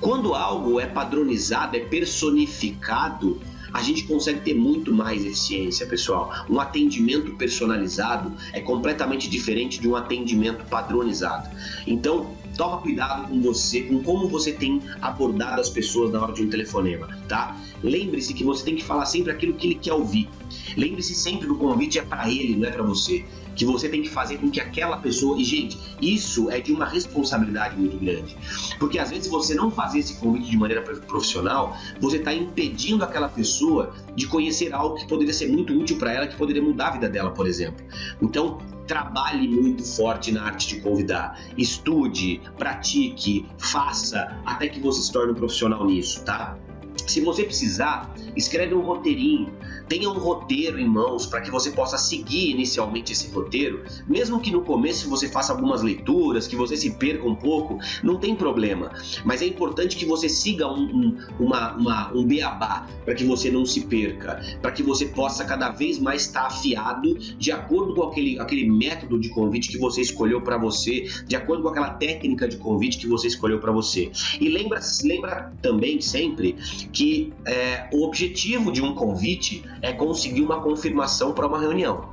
Quando 0.00 0.34
algo 0.34 0.80
é 0.80 0.86
padronizado, 0.86 1.76
é 1.76 1.80
personificado, 1.80 3.40
a 3.72 3.82
gente 3.82 4.04
consegue 4.04 4.40
ter 4.40 4.54
muito 4.54 4.92
mais 4.92 5.24
eficiência, 5.24 5.86
pessoal. 5.86 6.32
Um 6.48 6.58
atendimento 6.58 7.36
personalizado 7.36 8.32
é 8.52 8.60
completamente 8.60 9.30
diferente 9.30 9.80
de 9.80 9.88
um 9.88 9.94
atendimento 9.94 10.64
padronizado. 10.64 11.48
Então, 11.86 12.34
toma 12.56 12.78
cuidado 12.78 13.28
com 13.28 13.40
você, 13.40 13.82
com 13.82 14.02
como 14.02 14.28
você 14.28 14.52
tem 14.52 14.82
abordado 15.00 15.60
as 15.60 15.70
pessoas 15.70 16.10
na 16.10 16.20
hora 16.20 16.32
de 16.32 16.42
um 16.42 16.50
telefonema, 16.50 17.08
tá? 17.28 17.56
Lembre-se 17.82 18.34
que 18.34 18.44
você 18.44 18.64
tem 18.64 18.76
que 18.76 18.84
falar 18.84 19.06
sempre 19.06 19.32
aquilo 19.32 19.54
que 19.54 19.68
ele 19.68 19.74
quer 19.76 19.92
ouvir. 19.92 20.28
Lembre-se 20.76 21.14
sempre 21.14 21.46
que 21.46 21.52
o 21.52 21.58
convite 21.58 21.98
é 21.98 22.02
para 22.02 22.28
ele, 22.30 22.56
não 22.56 22.68
é 22.68 22.70
para 22.70 22.82
você. 22.82 23.24
Que 23.56 23.64
você 23.64 23.88
tem 23.88 24.02
que 24.02 24.08
fazer 24.08 24.38
com 24.38 24.50
que 24.50 24.60
aquela 24.60 24.98
pessoa. 24.98 25.38
E, 25.38 25.44
gente, 25.44 25.78
isso 26.00 26.50
é 26.50 26.60
de 26.60 26.72
uma 26.72 26.86
responsabilidade 26.86 27.76
muito 27.76 27.96
grande. 27.98 28.36
Porque 28.78 28.98
às 28.98 29.10
vezes 29.10 29.28
você 29.28 29.54
não 29.54 29.70
fazer 29.70 29.98
esse 29.98 30.14
convite 30.16 30.50
de 30.50 30.56
maneira 30.56 30.82
profissional, 30.82 31.76
você 32.00 32.18
está 32.18 32.32
impedindo 32.32 33.04
aquela 33.04 33.28
pessoa 33.28 33.92
de 34.14 34.26
conhecer 34.26 34.72
algo 34.72 34.96
que 34.96 35.06
poderia 35.06 35.32
ser 35.32 35.48
muito 35.48 35.72
útil 35.72 35.98
para 35.98 36.12
ela, 36.12 36.26
que 36.26 36.36
poderia 36.36 36.62
mudar 36.62 36.88
a 36.88 36.90
vida 36.92 37.08
dela, 37.08 37.30
por 37.30 37.46
exemplo. 37.46 37.84
Então, 38.22 38.58
trabalhe 38.86 39.46
muito 39.46 39.84
forte 39.84 40.32
na 40.32 40.42
arte 40.42 40.68
de 40.68 40.80
convidar. 40.80 41.40
Estude, 41.56 42.40
pratique, 42.58 43.46
faça, 43.58 44.40
até 44.44 44.68
que 44.68 44.80
você 44.80 45.02
se 45.02 45.12
torne 45.12 45.32
um 45.32 45.36
profissional 45.36 45.86
nisso, 45.86 46.24
tá? 46.24 46.58
Se 47.06 47.20
você 47.20 47.44
precisar, 47.44 48.12
escreve 48.36 48.74
um 48.74 48.80
roteirinho, 48.80 49.52
tenha 49.90 50.08
um 50.08 50.16
roteiro 50.20 50.78
em 50.78 50.86
mãos 50.86 51.26
para 51.26 51.40
que 51.40 51.50
você 51.50 51.72
possa 51.72 51.98
seguir 51.98 52.50
inicialmente 52.50 53.12
esse 53.12 53.28
roteiro, 53.28 53.82
mesmo 54.06 54.38
que 54.38 54.52
no 54.52 54.62
começo 54.62 55.10
você 55.10 55.28
faça 55.28 55.52
algumas 55.52 55.82
leituras, 55.82 56.46
que 56.46 56.54
você 56.54 56.76
se 56.76 56.92
perca 56.92 57.26
um 57.26 57.34
pouco, 57.34 57.76
não 58.00 58.16
tem 58.16 58.36
problema. 58.36 58.92
Mas 59.24 59.42
é 59.42 59.46
importante 59.46 59.96
que 59.96 60.04
você 60.04 60.28
siga 60.28 60.72
um, 60.72 60.84
um, 60.84 61.18
uma, 61.40 61.72
uma, 61.72 62.12
um 62.14 62.24
beabá 62.24 62.86
para 63.04 63.16
que 63.16 63.24
você 63.24 63.50
não 63.50 63.66
se 63.66 63.80
perca, 63.80 64.40
para 64.62 64.70
que 64.70 64.80
você 64.80 65.06
possa 65.06 65.44
cada 65.44 65.70
vez 65.70 65.98
mais 65.98 66.22
estar 66.22 66.46
afiado 66.46 67.18
de 67.18 67.50
acordo 67.50 67.92
com 67.92 68.04
aquele, 68.04 68.38
aquele 68.38 68.70
método 68.70 69.18
de 69.18 69.28
convite 69.30 69.70
que 69.70 69.78
você 69.78 70.02
escolheu 70.02 70.40
para 70.40 70.56
você, 70.56 71.08
de 71.26 71.34
acordo 71.34 71.64
com 71.64 71.68
aquela 71.68 71.90
técnica 71.94 72.46
de 72.46 72.58
convite 72.58 72.96
que 72.96 73.08
você 73.08 73.26
escolheu 73.26 73.58
para 73.58 73.72
você. 73.72 74.12
E 74.40 74.48
lembra, 74.48 74.78
lembra 75.02 75.52
também 75.60 76.00
sempre 76.00 76.52
que 76.92 77.32
é, 77.44 77.88
o 77.92 78.04
objetivo 78.04 78.70
de 78.70 78.80
um 78.80 78.94
convite 78.94 79.64
é 79.82 79.92
conseguir 79.92 80.42
uma 80.42 80.60
confirmação 80.60 81.32
para 81.32 81.46
uma 81.46 81.58
reunião. 81.58 82.08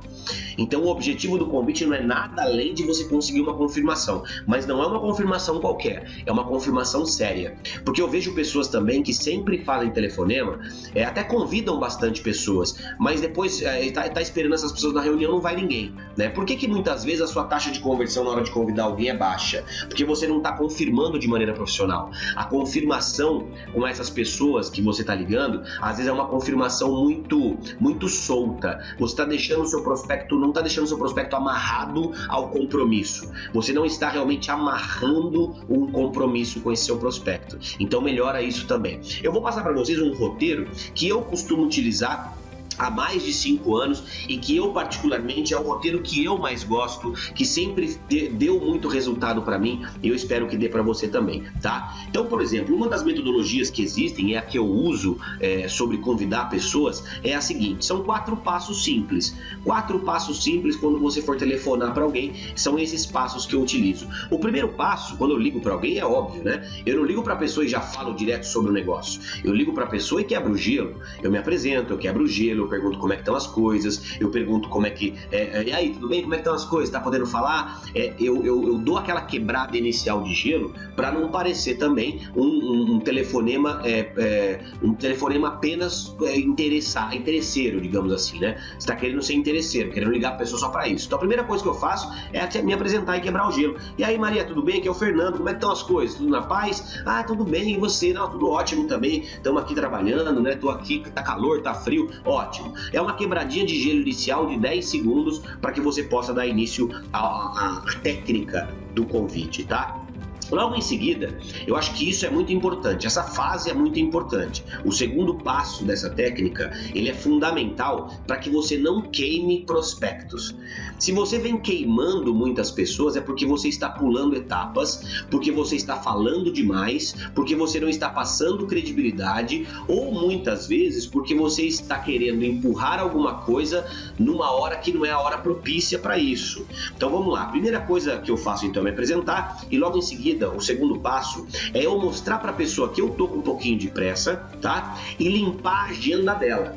Então 0.56 0.82
o 0.82 0.88
objetivo 0.88 1.38
do 1.38 1.46
convite 1.46 1.86
não 1.86 1.94
é 1.94 2.02
nada 2.02 2.42
além 2.42 2.74
de 2.74 2.82
você 2.82 3.04
conseguir 3.04 3.40
uma 3.40 3.54
confirmação, 3.54 4.24
mas 4.46 4.66
não 4.66 4.82
é 4.82 4.86
uma 4.86 5.00
confirmação 5.00 5.60
qualquer, 5.60 6.22
é 6.26 6.32
uma 6.32 6.44
confirmação 6.44 7.06
séria. 7.06 7.56
Porque 7.84 8.02
eu 8.02 8.08
vejo 8.08 8.34
pessoas 8.34 8.68
também 8.68 9.02
que 9.02 9.14
sempre 9.14 9.58
fazem 9.64 9.90
telefonema, 9.90 10.58
é, 10.94 11.04
até 11.04 11.22
convidam 11.22 11.78
bastante 11.78 12.20
pessoas, 12.20 12.76
mas 12.98 13.20
depois 13.20 13.62
está 13.62 14.04
é, 14.04 14.08
tá 14.08 14.20
esperando 14.20 14.54
essas 14.54 14.72
pessoas 14.72 14.94
na 14.94 15.00
reunião 15.00 15.32
não 15.32 15.40
vai 15.40 15.54
ninguém, 15.54 15.94
né? 16.16 16.28
Por 16.28 16.44
que, 16.44 16.56
que 16.56 16.66
muitas 16.66 17.04
vezes 17.04 17.20
a 17.20 17.26
sua 17.26 17.44
taxa 17.44 17.70
de 17.70 17.80
conversão 17.80 18.24
na 18.24 18.30
hora 18.30 18.42
de 18.42 18.50
convidar 18.50 18.84
alguém 18.84 19.08
é 19.10 19.16
baixa? 19.16 19.64
Porque 19.88 20.04
você 20.04 20.26
não 20.26 20.38
está 20.38 20.52
confirmando 20.52 21.18
de 21.18 21.28
maneira 21.28 21.52
profissional. 21.52 22.10
A 22.34 22.44
confirmação 22.44 23.48
com 23.72 23.86
essas 23.86 24.10
pessoas 24.10 24.68
que 24.68 24.82
você 24.82 25.02
está 25.02 25.14
ligando, 25.14 25.62
às 25.80 25.96
vezes 25.96 26.08
é 26.08 26.12
uma 26.12 26.26
confirmação 26.26 26.90
muito 27.04 27.57
muito 27.80 28.08
solta. 28.08 28.82
Você 28.98 29.12
está 29.12 29.24
deixando 29.24 29.62
o 29.62 29.66
seu 29.66 29.82
prospecto 29.82 30.38
não 30.38 30.48
está 30.48 30.60
deixando 30.60 30.86
seu 30.86 30.98
prospecto 30.98 31.36
amarrado 31.36 32.12
ao 32.28 32.48
compromisso. 32.48 33.30
Você 33.52 33.72
não 33.72 33.84
está 33.84 34.08
realmente 34.08 34.50
amarrando 34.50 35.54
um 35.68 35.90
compromisso 35.90 36.60
com 36.60 36.72
esse 36.72 36.84
seu 36.84 36.96
prospecto. 36.96 37.58
Então 37.78 38.00
melhora 38.00 38.42
isso 38.42 38.66
também. 38.66 39.00
Eu 39.22 39.32
vou 39.32 39.42
passar 39.42 39.62
para 39.62 39.72
vocês 39.72 40.00
um 40.00 40.12
roteiro 40.14 40.68
que 40.94 41.08
eu 41.08 41.22
costumo 41.22 41.64
utilizar 41.64 42.36
há 42.78 42.90
mais 42.90 43.22
de 43.22 43.32
cinco 43.32 43.76
anos 43.76 44.02
e 44.28 44.36
que 44.36 44.56
eu 44.56 44.72
particularmente 44.72 45.52
é 45.52 45.58
o 45.58 45.62
roteiro 45.62 46.00
que 46.00 46.24
eu 46.24 46.38
mais 46.38 46.64
gosto, 46.64 47.12
que 47.34 47.44
sempre 47.44 47.98
deu 48.32 48.60
muito 48.60 48.88
resultado 48.88 49.42
para 49.42 49.58
mim 49.58 49.84
e 50.02 50.08
eu 50.08 50.14
espero 50.14 50.46
que 50.46 50.56
dê 50.56 50.68
para 50.68 50.82
você 50.82 51.08
também, 51.08 51.44
tá? 51.60 51.94
Então, 52.08 52.26
por 52.26 52.40
exemplo, 52.40 52.74
uma 52.74 52.88
das 52.88 53.02
metodologias 53.02 53.70
que 53.70 53.82
existem 53.82 54.34
é 54.34 54.38
a 54.38 54.42
que 54.42 54.58
eu 54.58 54.66
uso 54.66 55.18
é, 55.40 55.68
sobre 55.68 55.98
convidar 55.98 56.48
pessoas 56.48 57.04
é 57.22 57.34
a 57.34 57.40
seguinte: 57.40 57.84
são 57.84 58.02
quatro 58.02 58.36
passos 58.36 58.84
simples. 58.84 59.34
Quatro 59.64 60.00
passos 60.00 60.42
simples 60.42 60.76
quando 60.76 60.98
você 60.98 61.20
for 61.20 61.36
telefonar 61.36 61.92
para 61.92 62.04
alguém 62.04 62.32
são 62.54 62.78
esses 62.78 63.04
passos 63.04 63.46
que 63.46 63.54
eu 63.54 63.62
utilizo. 63.62 64.06
O 64.30 64.38
primeiro 64.38 64.68
passo, 64.70 65.16
quando 65.16 65.32
eu 65.32 65.38
ligo 65.38 65.60
para 65.60 65.72
alguém, 65.72 65.98
é 65.98 66.04
óbvio, 66.04 66.42
né? 66.42 66.68
Eu 66.86 66.96
não 66.96 67.04
ligo 67.04 67.22
para 67.22 67.34
a 67.34 67.36
pessoa 67.36 67.64
e 67.64 67.68
já 67.68 67.80
falo 67.80 68.14
direto 68.14 68.44
sobre 68.44 68.70
o 68.70 68.74
negócio. 68.74 69.20
Eu 69.44 69.54
ligo 69.54 69.72
para 69.72 69.84
a 69.84 69.88
pessoa 69.88 70.20
e 70.20 70.24
quebro 70.24 70.52
o 70.52 70.56
gelo. 70.56 71.00
Eu 71.22 71.30
me 71.30 71.38
apresento, 71.38 71.92
eu 71.92 71.98
quebro 71.98 72.24
o 72.24 72.28
gelo, 72.28 72.67
eu 72.68 72.70
pergunto 72.70 72.98
como 72.98 73.12
é 73.12 73.16
que 73.16 73.22
estão 73.22 73.34
as 73.34 73.46
coisas, 73.46 74.16
eu 74.20 74.30
pergunto 74.30 74.68
como 74.68 74.86
é 74.86 74.90
que. 74.90 75.14
É, 75.32 75.58
é, 75.58 75.64
e 75.64 75.72
aí, 75.72 75.90
tudo 75.90 76.08
bem? 76.08 76.22
Como 76.22 76.34
é 76.34 76.36
que 76.36 76.42
estão 76.42 76.54
as 76.54 76.64
coisas? 76.64 76.90
Tá 76.90 77.00
podendo 77.00 77.26
falar? 77.26 77.82
É, 77.94 78.14
eu, 78.20 78.44
eu, 78.44 78.68
eu, 78.68 78.78
dou 78.78 78.98
aquela 78.98 79.22
quebrada 79.22 79.76
inicial 79.76 80.22
de 80.22 80.34
gelo 80.34 80.72
para 80.94 81.10
não 81.10 81.30
parecer 81.30 81.76
também 81.76 82.20
um, 82.36 82.44
um, 82.44 82.94
um 82.94 83.00
telefonema, 83.00 83.80
é, 83.84 84.12
é, 84.16 84.60
um 84.82 84.94
telefonema 84.94 85.48
apenas 85.48 86.14
é, 86.22 86.36
interessar, 86.36 87.14
interesseiro, 87.14 87.80
digamos 87.80 88.12
assim, 88.12 88.38
né? 88.38 88.58
Você 88.72 88.78
está 88.78 88.96
querendo 88.96 89.22
ser 89.22 89.34
interesseiro, 89.34 89.90
querendo 89.90 90.12
ligar 90.12 90.34
a 90.34 90.36
pessoa 90.36 90.60
só 90.60 90.68
para 90.68 90.86
isso. 90.88 91.06
Então 91.06 91.16
a 91.16 91.20
primeira 91.20 91.44
coisa 91.44 91.62
que 91.62 91.68
eu 91.68 91.74
faço 91.74 92.12
é 92.32 92.62
me 92.62 92.72
apresentar 92.72 93.16
e 93.16 93.20
quebrar 93.20 93.48
o 93.48 93.52
gelo. 93.52 93.76
E 93.96 94.04
aí, 94.04 94.18
Maria, 94.18 94.44
tudo 94.44 94.62
bem? 94.62 94.78
Aqui 94.78 94.88
é 94.88 94.90
o 94.90 94.94
Fernando, 94.94 95.38
como 95.38 95.48
é 95.48 95.52
que 95.52 95.58
estão 95.58 95.70
as 95.70 95.82
coisas? 95.82 96.16
Tudo 96.16 96.30
na 96.30 96.42
paz? 96.42 97.00
Ah, 97.06 97.22
tudo 97.22 97.44
bem, 97.44 97.74
e 97.74 97.78
você? 97.78 98.12
Não, 98.12 98.28
tudo 98.28 98.48
ótimo 98.48 98.86
também. 98.86 99.20
Estamos 99.20 99.62
aqui 99.62 99.74
trabalhando, 99.74 100.40
né? 100.40 100.54
Tô 100.54 100.70
aqui, 100.70 101.02
tá 101.14 101.22
calor, 101.22 101.62
tá 101.62 101.74
frio, 101.74 102.10
ótimo. 102.24 102.57
É 102.92 103.00
uma 103.00 103.14
quebradinha 103.14 103.66
de 103.66 103.80
gelo 103.82 104.00
inicial 104.00 104.46
de 104.46 104.58
10 104.58 104.84
segundos 104.86 105.42
para 105.60 105.72
que 105.72 105.80
você 105.80 106.02
possa 106.02 106.32
dar 106.32 106.46
início 106.46 106.90
à, 107.12 107.18
à, 107.18 107.82
à 107.86 107.94
técnica 108.02 108.68
do 108.94 109.04
convite, 109.04 109.64
tá? 109.64 110.07
Logo 110.50 110.74
em 110.74 110.80
seguida, 110.80 111.36
eu 111.66 111.76
acho 111.76 111.94
que 111.94 112.08
isso 112.08 112.24
é 112.24 112.30
muito 112.30 112.52
importante, 112.52 113.06
essa 113.06 113.22
fase 113.22 113.70
é 113.70 113.74
muito 113.74 113.98
importante. 113.98 114.64
O 114.84 114.92
segundo 114.92 115.34
passo 115.34 115.84
dessa 115.84 116.08
técnica, 116.08 116.72
ele 116.94 117.08
é 117.08 117.14
fundamental 117.14 118.12
para 118.26 118.36
que 118.36 118.48
você 118.48 118.78
não 118.78 119.02
queime 119.02 119.64
prospectos. 119.64 120.54
Se 120.98 121.12
você 121.12 121.38
vem 121.38 121.58
queimando 121.58 122.34
muitas 122.34 122.70
pessoas 122.70 123.16
é 123.16 123.20
porque 123.20 123.46
você 123.46 123.68
está 123.68 123.88
pulando 123.88 124.36
etapas, 124.36 125.24
porque 125.30 125.52
você 125.52 125.76
está 125.76 125.96
falando 125.96 126.52
demais, 126.52 127.14
porque 127.34 127.54
você 127.54 127.78
não 127.78 127.88
está 127.88 128.08
passando 128.08 128.66
credibilidade 128.66 129.66
ou 129.86 130.12
muitas 130.12 130.66
vezes 130.66 131.06
porque 131.06 131.34
você 131.34 131.62
está 131.62 131.98
querendo 131.98 132.44
empurrar 132.44 133.00
alguma 133.00 133.34
coisa 133.42 133.86
numa 134.18 134.50
hora 134.50 134.76
que 134.76 134.92
não 134.92 135.04
é 135.04 135.10
a 135.10 135.20
hora 135.20 135.38
propícia 135.38 135.98
para 135.98 136.18
isso. 136.18 136.66
Então 136.96 137.10
vamos 137.10 137.32
lá. 137.32 137.42
A 137.42 137.46
primeira 137.46 137.80
coisa 137.80 138.18
que 138.18 138.30
eu 138.30 138.36
faço 138.36 138.66
então 138.66 138.82
é 138.82 138.84
me 138.84 138.90
apresentar 138.90 139.64
e 139.70 139.78
logo 139.78 139.98
em 139.98 140.02
seguida 140.02 140.37
o 140.46 140.60
segundo 140.60 140.98
passo 141.00 141.46
é 141.74 141.84
eu 141.84 141.98
mostrar 141.98 142.38
para 142.38 142.50
a 142.50 142.54
pessoa 142.54 142.90
que 142.90 143.00
eu 143.00 143.10
tô 143.10 143.28
com 143.28 143.38
um 143.38 143.42
pouquinho 143.42 143.78
de 143.78 143.88
pressa, 143.88 144.36
tá? 144.60 144.98
E 145.18 145.28
limpar 145.28 145.86
a 145.86 145.90
agenda 145.90 146.34
dela. 146.34 146.76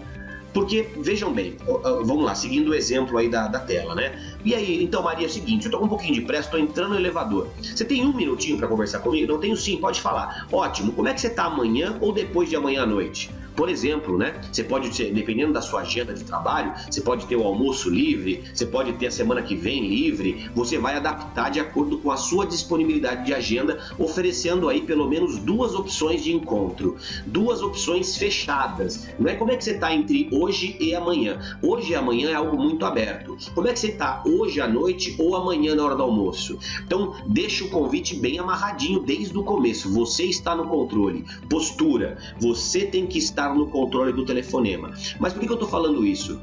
Porque, 0.54 0.90
vejam 0.98 1.32
bem, 1.32 1.56
vamos 2.04 2.26
lá, 2.26 2.36
seguindo 2.36 2.72
o 2.72 2.76
exemplo 2.76 3.18
aí 3.18 3.30
da, 3.30 3.48
da 3.48 3.60
tela, 3.60 3.96
né? 3.96 4.36
E 4.44 4.54
aí, 4.54 4.84
então, 4.84 5.02
Maria, 5.02 5.26
é 5.26 5.30
o 5.30 5.32
seguinte, 5.32 5.66
eu 5.66 5.72
tô 5.72 5.80
com 5.80 5.86
um 5.86 5.90
pouquinho 5.90 6.14
de 6.14 6.22
pressa, 6.22 6.50
tô 6.50 6.58
entrando 6.58 6.90
no 6.90 6.96
elevador. 6.98 7.48
Você 7.62 7.86
tem 7.86 8.06
um 8.06 8.14
minutinho 8.14 8.58
para 8.58 8.68
conversar 8.68 9.00
comigo? 9.00 9.32
Não 9.32 9.40
tenho 9.40 9.56
sim, 9.56 9.78
pode 9.78 10.02
falar. 10.02 10.48
Ótimo, 10.52 10.92
como 10.92 11.08
é 11.08 11.14
que 11.14 11.22
você 11.22 11.30
tá 11.30 11.46
amanhã 11.46 11.98
ou 12.02 12.12
depois 12.12 12.50
de 12.50 12.56
amanhã 12.56 12.84
à 12.84 12.86
noite? 12.86 13.30
Por 13.62 13.70
exemplo, 13.70 14.18
né? 14.18 14.42
Você 14.52 14.64
pode 14.64 14.90
ter, 14.90 15.14
dependendo 15.14 15.54
da 15.54 15.62
sua 15.62 15.82
agenda 15.82 16.16
de 16.16 16.24
trabalho, 16.24 16.74
você 16.90 17.00
pode 17.00 17.28
ter 17.28 17.36
o 17.36 17.44
almoço 17.44 17.92
livre, 17.92 18.44
você 18.52 18.66
pode 18.66 18.94
ter 18.94 19.06
a 19.06 19.12
semana 19.12 19.44
que 19.44 19.54
vem 19.54 19.88
livre, 19.88 20.50
você 20.56 20.80
vai 20.80 20.96
adaptar 20.96 21.52
de 21.52 21.60
acordo 21.60 22.00
com 22.00 22.10
a 22.10 22.18
sua 22.18 22.48
disponibilidade 22.48 23.24
de 23.24 23.36
agenda, 23.36 23.80
oferecendo 24.00 24.68
aí 24.68 24.82
pelo 24.82 25.08
menos 25.08 25.38
duas 25.38 25.76
opções 25.76 26.24
de 26.24 26.34
encontro, 26.34 26.98
duas 27.24 27.62
opções 27.62 28.18
fechadas. 28.18 29.08
Não 29.20 29.30
é 29.30 29.36
como 29.36 29.52
é 29.52 29.58
que 29.58 29.64
você 29.64 29.74
está 29.74 29.94
entre 29.94 30.28
hoje 30.32 30.76
e 30.80 30.96
amanhã. 30.96 31.40
Hoje 31.62 31.92
e 31.92 31.96
amanhã 31.96 32.32
é 32.32 32.34
algo 32.34 32.58
muito 32.58 32.84
aberto. 32.84 33.38
Como 33.54 33.68
é 33.68 33.74
que 33.74 33.80
você 33.80 33.90
está 33.90 34.24
hoje 34.26 34.60
à 34.60 34.68
noite 34.68 35.16
ou 35.20 35.36
amanhã 35.36 35.76
na 35.76 35.86
hora 35.86 35.96
do 35.96 36.02
almoço? 36.02 36.58
Então, 36.84 37.14
deixa 37.28 37.64
o 37.64 37.70
convite 37.70 38.16
bem 38.16 38.40
amarradinho 38.40 39.02
desde 39.02 39.38
o 39.38 39.44
começo. 39.44 39.94
Você 39.94 40.24
está 40.24 40.56
no 40.56 40.68
controle. 40.68 41.24
Postura. 41.48 42.18
Você 42.40 42.88
tem 42.88 43.06
que 43.06 43.20
estar 43.20 43.51
no 43.56 43.68
controle 43.68 44.12
do 44.14 44.26
telefonema. 44.26 44.92
Mas 45.20 45.34
por 45.34 45.42
que 45.42 45.50
eu 45.50 45.54
estou 45.54 45.70
falando 45.70 46.06
isso? 46.06 46.40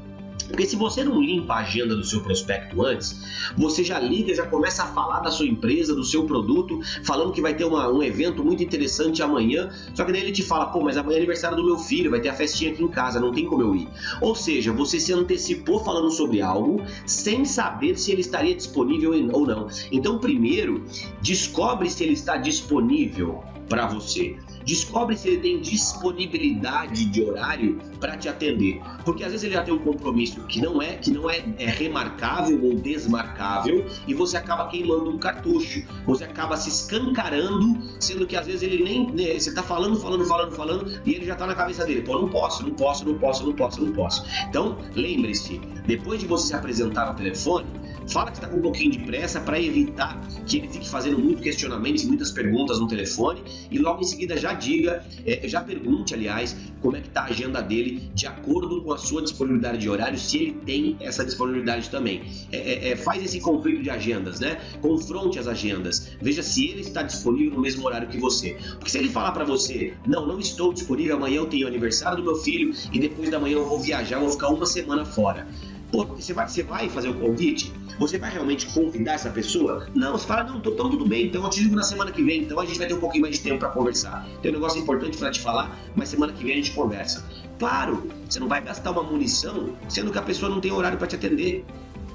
Porque 0.49 0.65
se 0.65 0.75
você 0.75 1.03
não 1.03 1.21
limpa 1.21 1.53
a 1.53 1.59
agenda 1.59 1.95
do 1.95 2.03
seu 2.03 2.21
prospecto 2.21 2.83
antes, 2.83 3.21
você 3.55 3.83
já 3.83 3.99
liga, 3.99 4.33
já 4.33 4.45
começa 4.45 4.83
a 4.83 4.87
falar 4.87 5.19
da 5.19 5.29
sua 5.29 5.45
empresa, 5.45 5.93
do 5.93 6.03
seu 6.03 6.25
produto, 6.25 6.79
falando 7.03 7.31
que 7.31 7.41
vai 7.41 7.53
ter 7.53 7.65
uma, 7.65 7.87
um 7.87 8.01
evento 8.01 8.43
muito 8.43 8.63
interessante 8.63 9.21
amanhã, 9.21 9.69
só 9.93 10.03
que 10.03 10.11
daí 10.11 10.21
ele 10.21 10.31
te 10.31 10.41
fala, 10.41 10.65
pô, 10.67 10.81
mas 10.81 10.97
amanhã 10.97 11.15
é 11.15 11.19
aniversário 11.19 11.55
do 11.55 11.63
meu 11.63 11.77
filho, 11.77 12.09
vai 12.09 12.19
ter 12.19 12.29
a 12.29 12.33
festinha 12.33 12.71
aqui 12.71 12.83
em 12.83 12.87
casa, 12.87 13.19
não 13.19 13.31
tem 13.31 13.45
como 13.45 13.61
eu 13.61 13.75
ir. 13.75 13.87
Ou 14.21 14.33
seja, 14.33 14.73
você 14.73 14.99
se 14.99 15.13
antecipou 15.13 15.83
falando 15.83 16.09
sobre 16.09 16.41
algo 16.41 16.81
sem 17.05 17.45
saber 17.45 17.97
se 17.97 18.11
ele 18.11 18.21
estaria 18.21 18.55
disponível 18.55 19.11
ou 19.31 19.45
não. 19.45 19.67
Então, 19.91 20.17
primeiro, 20.17 20.83
descobre 21.21 21.89
se 21.89 22.03
ele 22.03 22.13
está 22.13 22.37
disponível 22.37 23.43
para 23.67 23.85
você. 23.85 24.35
Descobre 24.69 25.17
se 25.17 25.29
ele 25.29 25.37
tem 25.39 25.59
disponibilidade 25.59 27.05
de 27.05 27.23
horário 27.23 27.79
para 27.99 28.15
te 28.15 28.29
atender, 28.29 28.79
porque 29.03 29.23
às 29.23 29.31
vezes 29.31 29.43
ele 29.43 29.55
já 29.55 29.63
tem 29.63 29.73
um 29.73 29.79
compromisso 29.79 30.41
que 30.41 30.61
não 30.61 30.79
é 30.79 30.93
que 30.93 31.09
não 31.09 31.27
é, 31.27 31.43
é 31.57 31.65
remarcável 31.65 32.63
ou 32.63 32.75
desmarcável 32.75 33.83
e 34.07 34.13
você 34.13 34.37
acaba 34.37 34.67
queimando 34.67 35.09
um 35.09 35.17
cartucho, 35.17 35.83
você 36.05 36.23
acaba 36.23 36.55
se 36.55 36.69
escancarando, 36.69 37.81
sendo 37.99 38.27
que 38.27 38.35
às 38.35 38.45
vezes 38.45 38.61
ele 38.61 38.83
nem 38.83 39.11
né, 39.11 39.39
você 39.39 39.49
está 39.49 39.63
falando, 39.63 39.99
falando, 39.99 40.23
falando, 40.25 40.51
falando 40.51 41.01
e 41.03 41.15
ele 41.15 41.25
já 41.25 41.33
está 41.33 41.47
na 41.47 41.55
cabeça 41.55 41.83
dele, 41.83 42.03
pô, 42.03 42.19
não 42.19 42.29
posso, 42.29 42.61
não 42.61 42.75
posso, 42.75 43.03
não 43.07 43.17
posso, 43.17 43.43
não 43.47 43.53
posso, 43.53 43.83
não 43.83 43.91
posso. 43.91 44.23
Então 44.47 44.77
lembre-se, 44.93 45.59
depois 45.87 46.19
de 46.19 46.27
você 46.27 46.49
se 46.49 46.53
apresentar 46.53 47.07
no 47.11 47.15
telefone 47.15 47.65
Fala 48.09 48.31
que 48.31 48.37
está 48.37 48.47
com 48.47 48.57
um 48.57 48.61
pouquinho 48.61 48.91
de 48.91 48.99
pressa 48.99 49.39
para 49.39 49.61
evitar 49.61 50.19
que 50.47 50.57
ele 50.57 50.67
fique 50.67 50.89
fazendo 50.89 51.19
muito 51.19 51.43
questionamentos, 51.43 52.03
muitas 52.05 52.31
perguntas 52.31 52.79
no 52.79 52.87
telefone 52.87 53.43
e 53.69 53.77
logo 53.77 54.01
em 54.01 54.03
seguida 54.03 54.35
já 54.35 54.53
diga, 54.53 55.05
é, 55.25 55.47
já 55.47 55.61
pergunte, 55.61 56.15
aliás, 56.15 56.55
como 56.81 56.95
é 56.95 57.01
que 57.01 57.07
está 57.07 57.21
a 57.21 57.25
agenda 57.25 57.61
dele 57.61 58.09
de 58.15 58.25
acordo 58.25 58.81
com 58.81 58.93
a 58.93 58.97
sua 58.97 59.21
disponibilidade 59.21 59.77
de 59.77 59.89
horário, 59.89 60.17
se 60.17 60.37
ele 60.37 60.51
tem 60.65 60.97
essa 60.99 61.23
disponibilidade 61.23 61.89
também. 61.89 62.23
É, 62.51 62.57
é, 62.57 62.89
é 62.89 62.95
faz 62.95 63.23
esse 63.23 63.39
conflito 63.39 63.83
de 63.83 63.91
agendas, 63.91 64.39
né? 64.39 64.59
Confronte 64.81 65.37
as 65.37 65.47
agendas, 65.47 66.11
veja 66.19 66.41
se 66.41 66.67
ele 66.67 66.81
está 66.81 67.03
disponível 67.03 67.53
no 67.53 67.61
mesmo 67.61 67.85
horário 67.85 68.07
que 68.07 68.17
você. 68.17 68.57
Porque 68.71 68.89
se 68.89 68.97
ele 68.97 69.09
falar 69.09 69.33
para 69.33 69.43
você, 69.43 69.93
não, 70.07 70.25
não 70.25 70.39
estou 70.39 70.73
disponível, 70.73 71.15
amanhã 71.15 71.37
eu 71.37 71.45
tenho 71.45 71.67
aniversário 71.67 72.17
do 72.17 72.23
meu 72.23 72.35
filho 72.35 72.73
e 72.91 72.99
depois 72.99 73.29
da 73.29 73.39
manhã 73.39 73.57
eu 73.57 73.65
vou 73.65 73.79
viajar, 73.79 74.15
eu 74.15 74.21
vou 74.21 74.31
ficar 74.31 74.49
uma 74.49 74.65
semana 74.65 75.05
fora. 75.05 75.47
Pô, 75.91 76.05
você 76.05 76.33
vai, 76.33 76.47
você 76.47 76.61
vai 76.61 76.87
fazer 76.87 77.09
o 77.09 77.15
convite? 77.15 77.73
Você 77.99 78.17
vai 78.17 78.31
realmente 78.31 78.67
convidar 78.67 79.13
essa 79.13 79.29
pessoa? 79.29 79.87
Não, 79.95 80.11
você 80.11 80.25
fala, 80.25 80.43
não, 80.43 80.59
então 80.59 80.89
tudo 80.89 81.05
bem, 81.05 81.25
então 81.25 81.43
eu 81.43 81.49
te 81.49 81.61
ligo 81.61 81.75
na 81.75 81.83
semana 81.83 82.11
que 82.11 82.23
vem, 82.23 82.43
então 82.43 82.59
a 82.59 82.65
gente 82.65 82.77
vai 82.77 82.87
ter 82.87 82.93
um 82.93 82.99
pouquinho 82.99 83.23
mais 83.23 83.37
de 83.37 83.43
tempo 83.43 83.59
para 83.59 83.69
conversar. 83.69 84.27
Tem 84.41 84.51
um 84.51 84.53
negócio 84.53 84.79
importante 84.79 85.17
para 85.17 85.31
te 85.31 85.39
falar, 85.39 85.77
mas 85.95 86.09
semana 86.09 86.31
que 86.31 86.43
vem 86.43 86.53
a 86.53 86.55
gente 86.55 86.71
conversa. 86.71 87.25
Claro, 87.57 88.07
você 88.29 88.39
não 88.39 88.47
vai 88.47 88.61
gastar 88.61 88.91
uma 88.91 89.03
munição 89.03 89.75
sendo 89.89 90.11
que 90.11 90.17
a 90.17 90.21
pessoa 90.21 90.49
não 90.49 90.61
tem 90.61 90.71
horário 90.71 90.97
para 90.97 91.07
te 91.07 91.15
atender. 91.15 91.65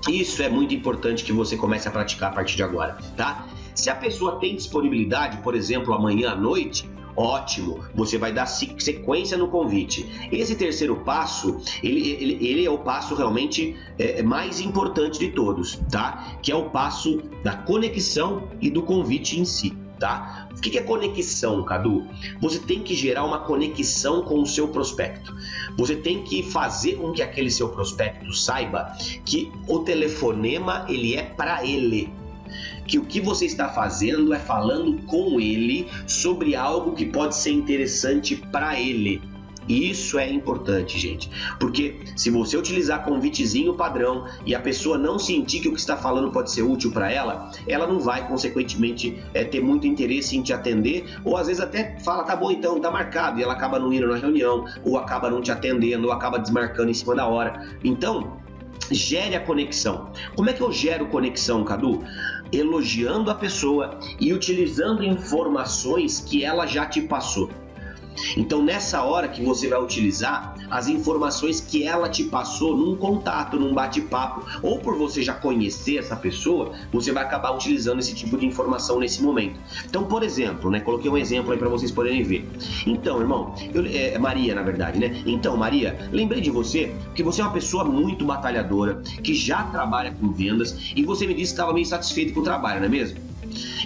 Isso 0.08 0.42
é 0.42 0.48
muito 0.48 0.72
importante 0.74 1.24
que 1.24 1.32
você 1.32 1.56
comece 1.56 1.88
a 1.88 1.90
praticar 1.90 2.30
a 2.30 2.34
partir 2.34 2.56
de 2.56 2.62
agora, 2.62 2.96
tá? 3.16 3.46
Se 3.74 3.90
a 3.90 3.94
pessoa 3.94 4.38
tem 4.38 4.54
disponibilidade, 4.54 5.38
por 5.38 5.54
exemplo, 5.54 5.92
amanhã 5.92 6.30
à 6.30 6.36
noite, 6.36 6.88
Ótimo, 7.16 7.84
você 7.94 8.18
vai 8.18 8.32
dar 8.32 8.46
sequência 8.46 9.38
no 9.38 9.48
convite. 9.48 10.28
Esse 10.32 10.56
terceiro 10.56 10.96
passo, 10.96 11.60
ele, 11.82 12.10
ele, 12.10 12.46
ele 12.46 12.66
é 12.66 12.70
o 12.70 12.78
passo 12.78 13.14
realmente 13.14 13.76
é, 13.98 14.22
mais 14.22 14.60
importante 14.60 15.18
de 15.18 15.30
todos, 15.30 15.76
tá? 15.90 16.38
Que 16.42 16.50
é 16.50 16.56
o 16.56 16.70
passo 16.70 17.22
da 17.44 17.56
conexão 17.56 18.48
e 18.60 18.68
do 18.68 18.82
convite 18.82 19.38
em 19.38 19.44
si. 19.44 19.76
Tá? 19.96 20.48
O 20.50 20.60
que 20.60 20.76
é 20.76 20.82
conexão, 20.82 21.62
Cadu? 21.62 22.04
Você 22.40 22.58
tem 22.58 22.82
que 22.82 22.96
gerar 22.96 23.24
uma 23.24 23.38
conexão 23.38 24.22
com 24.22 24.42
o 24.42 24.46
seu 24.46 24.66
prospecto. 24.68 25.32
Você 25.78 25.94
tem 25.94 26.24
que 26.24 26.42
fazer 26.42 26.96
com 26.96 27.12
que 27.12 27.22
aquele 27.22 27.48
seu 27.48 27.68
prospecto 27.68 28.32
saiba 28.32 28.92
que 29.24 29.52
o 29.68 29.78
telefonema 29.78 30.84
ele 30.88 31.14
é 31.14 31.22
para 31.22 31.64
ele, 31.64 32.12
que 32.86 32.98
o 32.98 33.04
que 33.04 33.20
você 33.20 33.46
está 33.46 33.68
fazendo 33.68 34.32
é 34.32 34.38
falando 34.38 35.02
com 35.06 35.40
ele 35.40 35.88
sobre 36.06 36.54
algo 36.54 36.92
que 36.92 37.06
pode 37.06 37.36
ser 37.36 37.50
interessante 37.50 38.36
para 38.36 38.78
ele. 38.78 39.20
E 39.68 39.90
isso 39.90 40.18
é 40.18 40.30
importante, 40.30 40.98
gente, 40.98 41.30
porque 41.58 42.00
se 42.16 42.28
você 42.30 42.56
utilizar 42.56 43.04
convitezinho 43.04 43.74
padrão 43.74 44.26
e 44.44 44.54
a 44.54 44.60
pessoa 44.60 44.98
não 44.98 45.18
sentir 45.18 45.60
que 45.60 45.68
o 45.68 45.72
que 45.72 45.78
está 45.78 45.96
falando 45.96 46.30
pode 46.30 46.50
ser 46.50 46.62
útil 46.62 46.92
para 46.92 47.10
ela, 47.10 47.50
ela 47.66 47.86
não 47.86 47.98
vai, 47.98 48.28
consequentemente, 48.28 49.22
é, 49.32 49.42
ter 49.42 49.62
muito 49.62 49.86
interesse 49.86 50.36
em 50.36 50.42
te 50.42 50.52
atender, 50.52 51.18
ou 51.24 51.36
às 51.36 51.46
vezes 51.46 51.62
até 51.62 51.98
fala, 52.00 52.24
tá 52.24 52.36
bom 52.36 52.50
então, 52.50 52.78
tá 52.78 52.90
marcado, 52.90 53.40
e 53.40 53.42
ela 53.42 53.54
acaba 53.54 53.78
não 53.78 53.92
indo 53.92 54.06
na 54.06 54.16
reunião, 54.16 54.66
ou 54.84 54.98
acaba 54.98 55.30
não 55.30 55.40
te 55.40 55.50
atendendo, 55.50 56.08
ou 56.08 56.12
acaba 56.12 56.38
desmarcando 56.38 56.90
em 56.90 56.94
cima 56.94 57.14
da 57.14 57.26
hora. 57.26 57.66
Então, 57.82 58.44
gere 58.90 59.34
a 59.34 59.40
conexão. 59.40 60.12
Como 60.36 60.50
é 60.50 60.52
que 60.52 60.60
eu 60.60 60.70
gero 60.70 61.06
conexão, 61.06 61.64
Cadu? 61.64 62.04
Elogiando 62.56 63.30
a 63.30 63.34
pessoa 63.34 63.98
e 64.20 64.32
utilizando 64.32 65.04
informações 65.04 66.20
que 66.20 66.44
ela 66.44 66.66
já 66.66 66.86
te 66.86 67.02
passou. 67.02 67.50
Então, 68.36 68.62
nessa 68.62 69.02
hora 69.02 69.28
que 69.28 69.42
você 69.42 69.68
vai 69.68 69.80
utilizar 69.82 70.54
as 70.70 70.88
informações 70.88 71.60
que 71.60 71.84
ela 71.84 72.08
te 72.08 72.24
passou 72.24 72.76
num 72.76 72.96
contato, 72.96 73.58
num 73.58 73.74
bate-papo, 73.74 74.44
ou 74.62 74.78
por 74.78 74.96
você 74.96 75.22
já 75.22 75.34
conhecer 75.34 75.98
essa 75.98 76.16
pessoa, 76.16 76.72
você 76.92 77.12
vai 77.12 77.22
acabar 77.22 77.52
utilizando 77.52 77.98
esse 77.98 78.14
tipo 78.14 78.36
de 78.36 78.46
informação 78.46 78.98
nesse 78.98 79.22
momento. 79.22 79.58
Então, 79.84 80.04
por 80.04 80.22
exemplo, 80.22 80.70
né, 80.70 80.80
coloquei 80.80 81.10
um 81.10 81.16
exemplo 81.16 81.52
aí 81.52 81.58
para 81.58 81.68
vocês 81.68 81.90
poderem 81.90 82.22
ver. 82.22 82.48
Então, 82.86 83.20
irmão, 83.20 83.54
eu, 83.72 83.84
é, 83.86 84.18
Maria, 84.18 84.54
na 84.54 84.62
verdade, 84.62 84.98
né? 84.98 85.22
Então, 85.26 85.56
Maria, 85.56 86.08
lembrei 86.10 86.40
de 86.40 86.50
você 86.50 86.94
que 87.14 87.22
você 87.22 87.40
é 87.40 87.44
uma 87.44 87.52
pessoa 87.52 87.84
muito 87.84 88.24
batalhadora, 88.24 89.02
que 89.22 89.34
já 89.34 89.64
trabalha 89.64 90.12
com 90.12 90.32
vendas 90.32 90.92
e 90.94 91.04
você 91.04 91.26
me 91.26 91.34
disse 91.34 91.52
que 91.52 91.60
estava 91.60 91.72
meio 91.72 91.86
satisfeito 91.86 92.32
com 92.32 92.40
o 92.40 92.42
trabalho, 92.44 92.80
não 92.80 92.86
é 92.86 92.90
mesmo? 92.90 93.33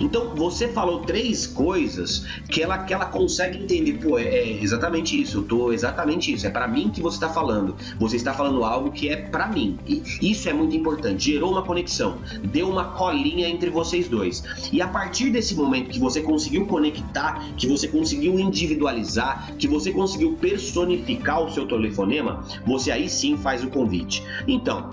Então 0.01 0.35
você 0.35 0.69
falou 0.69 1.01
três 1.01 1.47
coisas 1.47 2.25
que 2.49 2.63
ela, 2.63 2.79
que 2.79 2.93
ela 2.93 3.07
consegue 3.07 3.59
entender. 3.59 3.95
Pô, 3.95 4.19
é, 4.19 4.25
é 4.25 4.63
exatamente 4.63 5.21
isso, 5.21 5.39
eu 5.39 5.43
tô 5.43 5.73
exatamente 5.73 6.33
isso. 6.33 6.47
É 6.47 6.51
para 6.51 6.69
mim 6.69 6.91
que 6.91 7.01
você 7.01 7.17
está 7.17 7.29
falando. 7.29 7.77
Você 7.99 8.17
está 8.17 8.33
falando 8.33 8.65
algo 8.65 8.91
que 8.91 9.09
é 9.09 9.17
para 9.17 9.49
mim. 9.49 9.79
E 9.87 10.03
isso 10.31 10.49
é 10.49 10.53
muito 10.53 10.77
importante. 10.77 11.33
Gerou 11.33 11.53
uma 11.53 11.63
conexão, 11.63 12.19
deu 12.45 12.69
uma 12.69 12.85
colinha 12.93 13.49
entre 13.49 13.71
vocês 13.71 14.09
dois. 14.09 14.43
E 14.73 14.81
a 14.81 14.89
partir 14.89 15.31
desse 15.31 15.55
momento 15.55 15.91
que 15.91 15.99
você 15.99 16.21
conseguiu 16.23 16.67
conectar, 16.67 17.45
que 17.57 17.67
você 17.67 17.89
conseguiu 17.89 18.39
individualizar, 18.39 19.53
que 19.59 19.67
você 19.67 19.93
conseguiu 19.93 20.37
personificar 20.41 21.43
o 21.43 21.51
seu 21.51 21.67
telefonema, 21.67 22.45
você 22.67 22.91
aí 22.91 23.09
sim 23.09 23.37
faz 23.37 23.65
o 23.65 23.69
convite. 23.69 24.23
Então, 24.47 24.91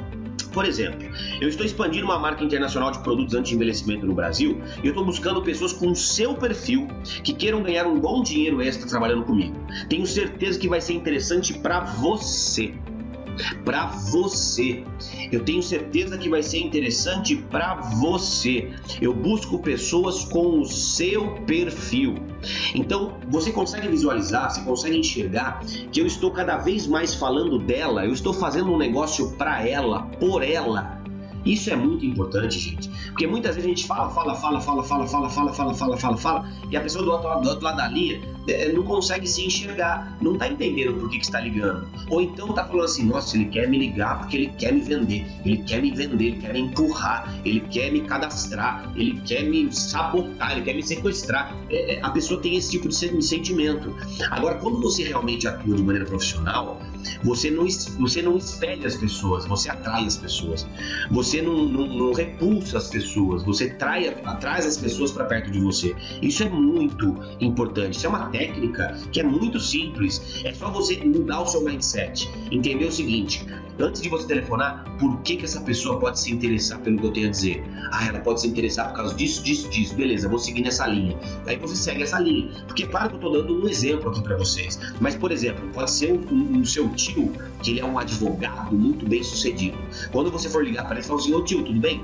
Por 0.56 0.64
exemplo, 0.64 1.06
eu 1.42 1.50
estou 1.50 1.66
expandindo 1.66 2.06
uma 2.06 2.18
marca 2.18 2.42
internacional 2.42 2.90
de 2.90 3.00
produtos 3.00 3.36
anti-envelhecimento 3.36 4.06
no 4.06 4.16
Brasil 4.16 4.62
e 4.82 4.88
eu 4.88 4.92
estou 4.92 5.06
buscando 5.06 5.42
pessoas 5.42 5.74
com 5.74 5.94
seu 5.94 6.34
perfil 6.34 6.88
que 7.26 7.34
queiram 7.34 7.62
ganhar 7.62 7.86
um 7.86 8.00
bom 8.00 8.24
dinheiro 8.24 8.62
extra 8.62 8.88
trabalhando 8.88 9.26
comigo. 9.26 9.54
Tenho 9.90 10.08
certeza 10.08 10.58
que 10.58 10.70
vai 10.70 10.80
ser 10.80 10.94
interessante 10.94 11.54
para 11.60 11.82
você 11.82 12.74
para 13.64 13.88
você. 13.88 14.84
Eu 15.32 15.44
tenho 15.44 15.62
certeza 15.62 16.18
que 16.18 16.30
vai 16.30 16.44
ser 16.44 16.60
interessante 16.60 17.36
para 17.36 17.76
você. 17.76 18.72
Eu 19.02 19.14
busco 19.14 19.60
pessoas 19.60 20.24
com 20.26 20.60
o 20.60 20.66
seu 20.66 21.32
perfil. 21.46 22.16
Então, 22.74 23.18
você 23.28 23.52
consegue 23.52 23.88
visualizar, 23.88 24.52
você 24.52 24.62
consegue 24.62 24.98
enxergar 24.98 25.62
que 25.92 26.00
eu 26.00 26.06
estou 26.06 26.32
cada 26.32 26.58
vez 26.58 26.88
mais 26.88 27.14
falando 27.14 27.58
dela, 27.58 28.06
eu 28.06 28.14
estou 28.14 28.34
fazendo 28.34 28.72
um 28.72 28.78
negócio 28.78 29.32
para 29.32 29.68
ela, 29.68 30.04
por 30.20 30.44
ela. 30.44 31.05
Isso 31.46 31.70
é 31.70 31.76
muito 31.76 32.06
importante, 32.06 32.58
gente. 32.58 32.90
Porque 33.10 33.28
muitas 33.28 33.56
vezes 33.56 33.66
a 33.66 33.70
gente 33.70 33.88
fala, 33.88 34.10
fala, 34.10 34.36
fala, 34.36 34.60
fala, 34.62 34.84
fala, 34.84 35.08
fala, 35.08 35.30
fala, 35.30 35.54
fala, 35.54 35.74
fala, 35.74 35.98
fala, 35.98 36.18
fala, 36.18 36.50
e 36.72 36.76
a 36.76 36.82
pessoa 36.82 37.04
do 37.04 37.12
outro, 37.12 37.42
do 37.42 37.50
outro 37.50 37.64
lado 37.64 37.78
da 37.78 37.88
linha 37.88 38.20
é, 38.48 38.72
não 38.72 38.84
consegue 38.84 39.28
se 39.28 39.46
enxergar, 39.46 40.18
não 40.22 40.34
está 40.34 40.48
entendendo 40.48 41.00
por 41.00 41.10
que, 41.10 41.20
que 41.20 41.26
está 41.26 41.40
ligando. 41.40 41.88
Ou 42.10 42.22
então 42.22 42.50
está 42.50 42.66
falando 42.66 42.86
assim, 42.86 43.06
nossa, 43.06 43.36
ele 43.38 43.46
quer 43.46 43.68
me 43.68 43.78
ligar 43.78 44.20
porque 44.20 44.38
ele 44.38 44.48
quer 44.58 44.74
me 44.74 44.82
vender, 44.82 45.26
ele 45.46 45.58
quer 45.58 45.82
me 45.82 45.92
vender, 45.92 46.26
ele 46.26 46.42
quer 46.42 46.54
me 46.54 46.60
empurrar, 46.62 47.42
ele 47.46 47.60
quer 47.60 47.92
me 47.92 48.02
cadastrar, 48.02 48.92
ele 48.96 49.22
quer 49.22 49.44
me 49.44 49.72
sabotar, 49.72 50.52
ele 50.52 50.62
quer 50.62 50.74
me 50.74 50.84
sequestrar. 50.84 51.56
É, 51.70 52.00
a 52.02 52.10
pessoa 52.10 52.42
tem 52.42 52.56
esse 52.56 52.72
tipo 52.72 52.88
de 52.88 52.96
sentimento. 52.96 53.96
Agora, 54.32 54.56
quando 54.56 54.82
você 54.82 55.04
realmente 55.04 55.48
atua 55.48 55.76
de 55.76 55.84
maneira 55.84 56.06
profissional, 56.08 56.80
você 57.24 57.50
não, 57.52 57.68
você 58.00 58.22
não 58.22 58.38
espelha 58.38 58.88
as 58.88 58.96
pessoas, 58.96 59.46
você 59.46 59.70
atrai 59.70 60.06
as 60.06 60.18
pessoas. 60.18 60.66
Você 61.12 61.42
não, 61.42 61.66
não, 61.66 61.88
não 61.88 62.14
repulsa 62.14 62.78
as 62.78 62.90
pessoas, 62.90 63.44
você 63.44 63.70
trai, 63.70 64.10
traz 64.40 64.66
as 64.66 64.78
pessoas 64.78 65.12
para 65.12 65.26
perto 65.26 65.52
de 65.52 65.60
você. 65.60 65.96
Isso 66.22 66.44
é 66.44 66.50
muito 66.50 67.16
importante. 67.40 67.98
Isso 67.98 68.06
é 68.06 68.10
uma 68.10 68.30
técnica 68.30 68.98
que 69.12 69.20
é 69.20 69.24
muito 69.24 69.60
simples. 69.60 70.42
É 70.44 70.54
só 70.54 70.70
você 70.70 70.98
mudar 70.98 71.42
o 71.42 71.46
seu 71.46 71.62
mindset. 71.62 72.30
Entender 72.52 72.86
o 72.86 72.92
seguinte: 72.92 73.46
antes 73.80 74.02
de 74.02 74.10
você 74.10 74.28
telefonar, 74.28 74.84
por 75.00 75.20
que, 75.22 75.38
que 75.38 75.46
essa 75.46 75.62
pessoa 75.62 76.00
pode 76.00 76.20
se 76.20 76.32
interessar 76.32 76.80
pelo 76.80 76.98
que 76.98 77.06
eu 77.06 77.12
tenho 77.12 77.28
a 77.28 77.32
dizer? 77.32 77.64
Ah, 77.92 78.08
ela 78.08 78.20
pode 78.20 78.42
se 78.42 78.48
interessar 78.48 78.90
por 78.90 78.98
causa 78.98 79.16
disso, 79.16 79.44
disso, 79.44 79.70
disso. 79.70 79.96
Beleza, 79.96 80.28
vou 80.28 80.40
seguir 80.40 80.62
nessa 80.62 80.88
linha. 80.88 81.18
Aí 81.46 81.58
você 81.58 81.76
segue 81.76 82.04
essa 82.04 82.20
linha. 82.20 82.50
Porque, 82.68 82.86
claro 82.88 83.10
que 83.10 83.16
eu 83.16 83.20
tô 83.20 83.30
dando 83.30 83.64
um 83.64 83.68
exemplo 83.68 84.10
aqui 84.10 84.22
para 84.22 84.38
vocês. 84.38 84.80
Mas, 85.00 85.16
por 85.16 85.32
exemplo, 85.32 85.68
pode 85.74 85.92
ser 85.92 86.12
o, 86.12 86.16
o, 86.16 86.60
o, 86.60 86.66
seu 86.66 86.90
tio, 86.90 87.32
que 87.62 87.72
ele 87.72 87.80
é 87.80 87.86
um 87.86 87.98
advogado 87.98 88.76
muito 88.76 89.08
bem 89.08 89.24
sucedido. 89.24 89.78
Quando 90.12 90.32
você 90.32 90.50
for 90.50 90.64
ligar 90.64 90.86
para 90.86 90.98
ele, 90.98 91.06
fala 91.06 91.20
assim: 91.20 91.34
Ô 91.34 91.44
tio, 91.44 91.64
tudo 91.64 91.80
bem? 91.80 92.04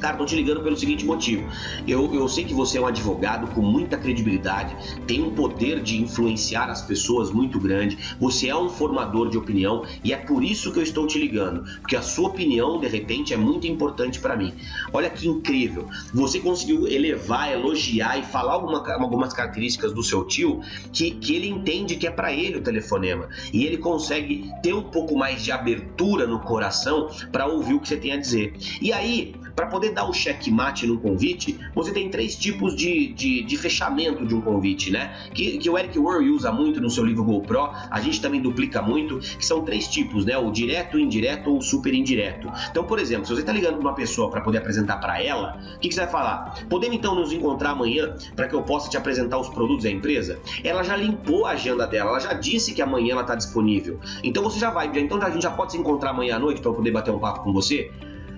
Cara, 0.00 0.16
tô 0.16 0.24
te 0.24 0.36
ligando 0.36 0.62
pelo 0.62 0.76
seguinte 0.76 1.04
motivo. 1.04 1.48
Eu, 1.86 2.12
eu 2.14 2.28
sei 2.28 2.44
que 2.44 2.54
você 2.54 2.78
é 2.78 2.80
um 2.80 2.86
advogado 2.86 3.46
com 3.54 3.62
muita 3.62 3.96
credibilidade, 3.96 4.76
tem 5.06 5.22
um 5.22 5.34
poder 5.34 5.82
de 5.82 6.00
influenciar 6.00 6.70
as 6.70 6.82
pessoas 6.82 7.30
muito 7.30 7.58
grande, 7.58 7.98
você 8.20 8.48
é 8.48 8.56
um 8.56 8.68
formador 8.68 9.28
de 9.28 9.38
opinião 9.38 9.84
e 10.04 10.12
é 10.12 10.16
por 10.16 10.42
isso 10.44 10.72
que 10.72 10.78
eu 10.78 10.82
estou 10.82 11.06
te 11.06 11.18
ligando, 11.18 11.64
porque 11.80 11.96
a 11.96 12.02
sua 12.02 12.28
opinião, 12.28 12.80
de 12.80 12.86
repente, 12.86 13.32
é 13.32 13.36
muito 13.36 13.66
importante 13.66 14.20
para 14.20 14.36
mim. 14.36 14.52
Olha 14.92 15.10
que 15.10 15.26
incrível. 15.26 15.88
Você 16.12 16.40
conseguiu 16.40 16.86
elevar, 16.86 17.50
elogiar 17.52 18.18
e 18.18 18.22
falar 18.22 18.52
alguma, 18.52 18.86
algumas 18.94 19.32
características 19.32 19.92
do 19.92 20.02
seu 20.02 20.24
tio 20.24 20.60
que, 20.92 21.10
que 21.10 21.34
ele 21.34 21.48
entende 21.48 21.96
que 21.96 22.06
é 22.06 22.10
para 22.10 22.32
ele 22.32 22.58
o 22.58 22.62
telefonema. 22.62 23.28
E 23.52 23.64
ele 23.64 23.78
consegue 23.78 24.50
ter 24.62 24.74
um 24.74 24.82
pouco 24.82 25.16
mais 25.16 25.42
de 25.42 25.52
abertura 25.52 26.26
no 26.26 26.40
coração 26.40 27.08
para 27.32 27.46
ouvir 27.46 27.74
o 27.74 27.80
que 27.80 27.88
você 27.88 27.96
tem 27.96 28.12
a 28.12 28.16
dizer. 28.16 28.54
E 28.80 28.92
aí, 28.92 29.34
para 29.56 29.66
poder 29.66 29.92
dar 29.92 30.04
o 30.04 30.12
checkmate 30.12 30.86
no 30.86 30.98
convite, 30.98 31.58
você 31.74 31.90
tem 31.90 32.10
três 32.10 32.36
tipos 32.36 32.76
de, 32.76 33.08
de, 33.14 33.42
de 33.42 33.56
fechamento 33.56 34.26
de 34.26 34.34
um 34.34 34.40
convite, 34.42 34.90
né? 34.90 35.16
Que, 35.32 35.56
que 35.56 35.70
o 35.70 35.78
Eric 35.78 35.98
Worre 35.98 36.28
usa 36.28 36.52
muito 36.52 36.78
no 36.78 36.90
seu 36.90 37.04
livro 37.04 37.24
GoPro, 37.24 37.70
a 37.90 38.00
gente 38.00 38.20
também 38.20 38.40
duplica 38.40 38.82
muito, 38.82 39.18
que 39.18 39.44
são 39.44 39.62
três 39.64 39.88
tipos, 39.88 40.26
né? 40.26 40.36
O 40.36 40.50
direto, 40.50 40.98
o 40.98 41.00
indireto 41.00 41.50
ou 41.50 41.58
o 41.58 41.62
super 41.62 41.94
indireto. 41.94 42.52
Então, 42.70 42.84
por 42.84 42.98
exemplo, 42.98 43.24
se 43.24 43.32
você 43.32 43.40
está 43.40 43.52
ligando 43.52 43.78
para 43.78 43.80
uma 43.80 43.94
pessoa 43.94 44.30
para 44.30 44.42
poder 44.42 44.58
apresentar 44.58 44.98
para 44.98 45.22
ela, 45.22 45.58
o 45.76 45.78
que, 45.78 45.88
que, 45.88 45.94
você 45.94 46.02
vai 46.02 46.10
falar? 46.10 46.66
Podemos 46.68 46.94
então 46.94 47.14
nos 47.14 47.32
encontrar 47.32 47.70
amanhã 47.70 48.14
para 48.34 48.46
que 48.46 48.54
eu 48.54 48.62
possa 48.62 48.90
te 48.90 48.98
apresentar 48.98 49.38
os 49.38 49.48
produtos 49.48 49.84
da 49.84 49.90
empresa? 49.90 50.38
Ela 50.62 50.82
já 50.82 50.94
limpou 50.96 51.46
a 51.46 51.52
agenda 51.52 51.86
dela, 51.86 52.10
ela 52.10 52.20
já 52.20 52.34
disse 52.34 52.74
que 52.74 52.82
amanhã 52.82 53.12
ela 53.12 53.22
está 53.22 53.34
disponível. 53.34 53.98
Então 54.22 54.42
você 54.42 54.58
já 54.58 54.70
vai, 54.70 54.90
então 54.94 55.18
a 55.22 55.30
gente 55.30 55.42
já 55.42 55.50
pode 55.50 55.72
se 55.72 55.78
encontrar 55.78 56.10
amanhã 56.10 56.36
à 56.36 56.38
noite 56.38 56.60
para 56.60 56.72
poder 56.72 56.90
bater 56.90 57.10
um 57.10 57.18
papo 57.18 57.42
com 57.42 57.52
você? 57.52 57.90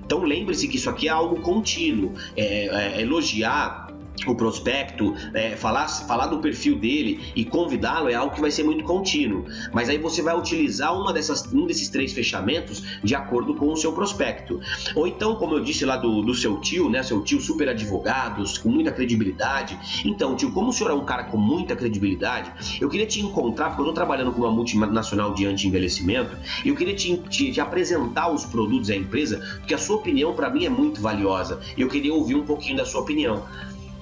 Então 0.08 0.22
lembre-se 0.24 0.66
que 0.66 0.76
isso 0.76 0.88
aqui 0.88 1.06
é 1.06 1.10
algo 1.10 1.38
contínuo. 1.42 2.14
É, 2.34 2.96
é, 2.96 3.02
elogiar 3.02 3.87
o 4.26 4.34
prospecto, 4.34 5.14
é, 5.34 5.56
falar, 5.56 5.88
falar 5.88 6.26
do 6.26 6.38
perfil 6.38 6.78
dele 6.78 7.20
e 7.34 7.44
convidá-lo 7.44 8.08
é 8.08 8.14
algo 8.14 8.34
que 8.34 8.40
vai 8.40 8.50
ser 8.50 8.64
muito 8.64 8.84
contínuo. 8.84 9.44
Mas 9.72 9.88
aí 9.88 9.98
você 9.98 10.22
vai 10.22 10.36
utilizar 10.36 10.98
uma 10.98 11.12
dessas, 11.12 11.46
um 11.52 11.66
desses 11.66 11.88
três 11.88 12.12
fechamentos 12.12 12.82
de 13.02 13.14
acordo 13.14 13.54
com 13.54 13.72
o 13.72 13.76
seu 13.76 13.92
prospecto. 13.92 14.60
Ou 14.94 15.06
então, 15.06 15.36
como 15.36 15.54
eu 15.54 15.60
disse 15.60 15.84
lá 15.84 15.96
do, 15.96 16.22
do 16.22 16.34
seu 16.34 16.60
tio, 16.60 16.88
né? 16.88 17.02
Seu 17.02 17.22
tio 17.22 17.40
super 17.40 17.68
advogado, 17.68 18.42
com 18.62 18.68
muita 18.68 18.92
credibilidade. 18.92 19.78
Então, 20.04 20.34
tio, 20.34 20.52
como 20.52 20.70
o 20.70 20.72
senhor 20.72 20.90
é 20.90 20.94
um 20.94 21.04
cara 21.04 21.24
com 21.24 21.36
muita 21.36 21.76
credibilidade, 21.76 22.52
eu 22.80 22.88
queria 22.88 23.06
te 23.06 23.20
encontrar, 23.20 23.68
porque 23.68 23.80
eu 23.80 23.84
estou 23.84 23.94
trabalhando 23.94 24.32
com 24.32 24.42
uma 24.42 24.50
multinacional 24.50 25.34
de 25.34 25.46
anti-envelhecimento, 25.46 26.36
e 26.64 26.68
eu 26.68 26.76
queria 26.76 26.94
te, 26.94 27.16
te, 27.28 27.52
te 27.52 27.60
apresentar 27.60 28.30
os 28.30 28.44
produtos 28.44 28.88
da 28.88 28.96
empresa, 28.96 29.38
porque 29.58 29.74
a 29.74 29.78
sua 29.78 29.96
opinião 29.96 30.34
para 30.34 30.50
mim 30.50 30.64
é 30.64 30.70
muito 30.70 31.00
valiosa. 31.00 31.60
Eu 31.76 31.88
queria 31.88 32.12
ouvir 32.12 32.34
um 32.34 32.44
pouquinho 32.44 32.76
da 32.76 32.84
sua 32.84 33.00
opinião. 33.00 33.44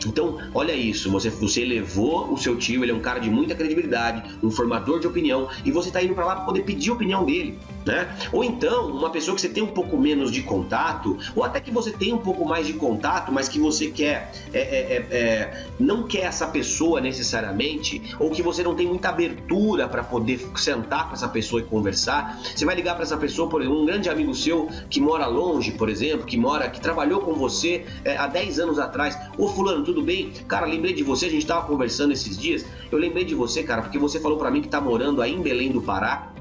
Então, 0.04 0.38
olha 0.52 0.72
isso, 0.72 1.10
você, 1.10 1.30
você 1.30 1.64
levou 1.64 2.32
o 2.32 2.36
seu 2.36 2.56
tio, 2.56 2.82
ele 2.82 2.92
é 2.92 2.94
um 2.94 3.00
cara 3.00 3.18
de 3.18 3.30
muita 3.30 3.54
credibilidade, 3.54 4.22
um 4.42 4.50
formador 4.50 5.00
de 5.00 5.06
opinião, 5.06 5.48
e 5.64 5.70
você 5.70 5.88
está 5.88 6.02
indo 6.02 6.14
para 6.14 6.26
lá 6.26 6.36
para 6.36 6.44
poder 6.44 6.62
pedir 6.62 6.90
a 6.90 6.94
opinião 6.94 7.24
dele 7.24 7.58
né? 7.86 8.08
Ou 8.32 8.42
então, 8.42 8.88
uma 8.88 9.10
pessoa 9.10 9.34
que 9.36 9.40
você 9.40 9.48
tem 9.48 9.62
um 9.62 9.68
pouco 9.68 9.96
menos 9.96 10.32
de 10.32 10.42
contato, 10.42 11.16
ou 11.34 11.44
até 11.44 11.60
que 11.60 11.70
você 11.70 11.92
tem 11.92 12.12
um 12.12 12.18
pouco 12.18 12.44
mais 12.44 12.66
de 12.66 12.72
contato, 12.72 13.32
mas 13.32 13.48
que 13.48 13.60
você 13.60 13.86
quer, 13.86 14.32
é, 14.52 14.58
é, 14.58 15.06
é, 15.12 15.16
é 15.16 15.66
não 15.78 16.02
quer 16.02 16.22
essa 16.22 16.48
pessoa 16.48 17.00
necessariamente, 17.00 18.02
ou 18.18 18.30
que 18.30 18.42
você 18.42 18.62
não 18.62 18.74
tem 18.74 18.86
muita 18.86 19.10
abertura 19.10 19.88
para 19.88 20.02
poder 20.02 20.40
sentar 20.56 21.08
com 21.08 21.14
essa 21.14 21.28
pessoa 21.28 21.62
e 21.62 21.64
conversar, 21.64 22.40
você 22.42 22.64
vai 22.64 22.74
ligar 22.74 22.94
para 22.94 23.04
essa 23.04 23.16
pessoa, 23.16 23.48
por 23.48 23.62
exemplo, 23.62 23.80
um 23.80 23.86
grande 23.86 24.10
amigo 24.10 24.34
seu 24.34 24.68
que 24.90 25.00
mora 25.00 25.26
longe, 25.26 25.70
por 25.72 25.88
exemplo, 25.88 26.26
que 26.26 26.36
mora, 26.36 26.68
que 26.68 26.80
trabalhou 26.80 27.20
com 27.20 27.34
você 27.34 27.84
é, 28.04 28.16
há 28.16 28.26
10 28.26 28.58
anos 28.58 28.78
atrás, 28.78 29.16
ô 29.38 29.48
fulano, 29.48 29.84
tudo 29.84 30.02
bem? 30.02 30.32
Cara, 30.48 30.66
lembrei 30.66 30.92
de 30.92 31.04
você, 31.04 31.26
a 31.26 31.30
gente 31.30 31.42
estava 31.42 31.64
conversando 31.66 32.12
esses 32.12 32.36
dias, 32.36 32.64
eu 32.90 32.98
lembrei 32.98 33.24
de 33.24 33.34
você, 33.34 33.62
cara, 33.62 33.82
porque 33.82 33.98
você 33.98 34.18
falou 34.18 34.38
para 34.38 34.50
mim 34.50 34.60
que 34.60 34.66
está 34.66 34.80
morando 34.80 35.22
aí 35.22 35.32
em 35.32 35.40
Belém 35.40 35.70
do 35.70 35.80
Pará, 35.80 36.32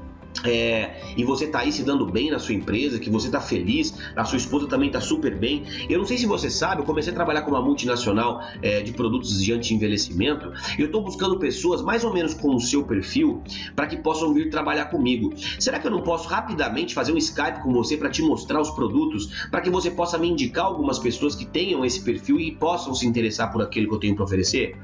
é, 0.45 1.01
e 1.17 1.23
você 1.23 1.47
tá 1.47 1.59
aí 1.59 1.71
se 1.71 1.83
dando 1.83 2.05
bem 2.05 2.31
na 2.31 2.39
sua 2.39 2.53
empresa, 2.53 2.99
que 2.99 3.09
você 3.09 3.29
tá 3.29 3.39
feliz, 3.39 3.93
a 4.15 4.23
sua 4.23 4.37
esposa 4.37 4.67
também 4.67 4.89
tá 4.89 5.01
super 5.01 5.35
bem. 5.37 5.63
Eu 5.89 5.99
não 5.99 6.05
sei 6.05 6.17
se 6.17 6.25
você 6.25 6.49
sabe, 6.49 6.81
eu 6.81 6.85
comecei 6.85 7.11
a 7.11 7.15
trabalhar 7.15 7.41
com 7.41 7.51
uma 7.51 7.61
multinacional 7.61 8.41
é, 8.61 8.81
de 8.81 8.91
produtos 8.91 9.41
de 9.41 9.53
anti-envelhecimento 9.53 10.51
e 10.77 10.81
eu 10.81 10.91
tô 10.91 11.01
buscando 11.01 11.37
pessoas 11.39 11.81
mais 11.81 12.03
ou 12.03 12.13
menos 12.13 12.33
com 12.33 12.55
o 12.55 12.59
seu 12.59 12.83
perfil 12.83 13.43
para 13.75 13.87
que 13.87 13.97
possam 13.97 14.33
vir 14.33 14.49
trabalhar 14.49 14.85
comigo. 14.85 15.33
Será 15.59 15.79
que 15.79 15.87
eu 15.87 15.91
não 15.91 16.01
posso 16.01 16.27
rapidamente 16.27 16.93
fazer 16.93 17.11
um 17.11 17.17
Skype 17.17 17.61
com 17.63 17.73
você 17.73 17.97
para 17.97 18.09
te 18.09 18.21
mostrar 18.21 18.61
os 18.61 18.71
produtos, 18.71 19.47
para 19.49 19.61
que 19.61 19.69
você 19.69 19.91
possa 19.91 20.17
me 20.17 20.29
indicar 20.29 20.65
algumas 20.65 20.99
pessoas 20.99 21.35
que 21.35 21.45
tenham 21.45 21.83
esse 21.83 22.01
perfil 22.01 22.39
e 22.39 22.51
possam 22.51 22.93
se 22.93 23.07
interessar 23.07 23.51
por 23.51 23.61
aquilo 23.61 23.87
que 23.87 23.95
eu 23.95 23.99
tenho 23.99 24.15
para 24.15 24.25
oferecer? 24.25 24.75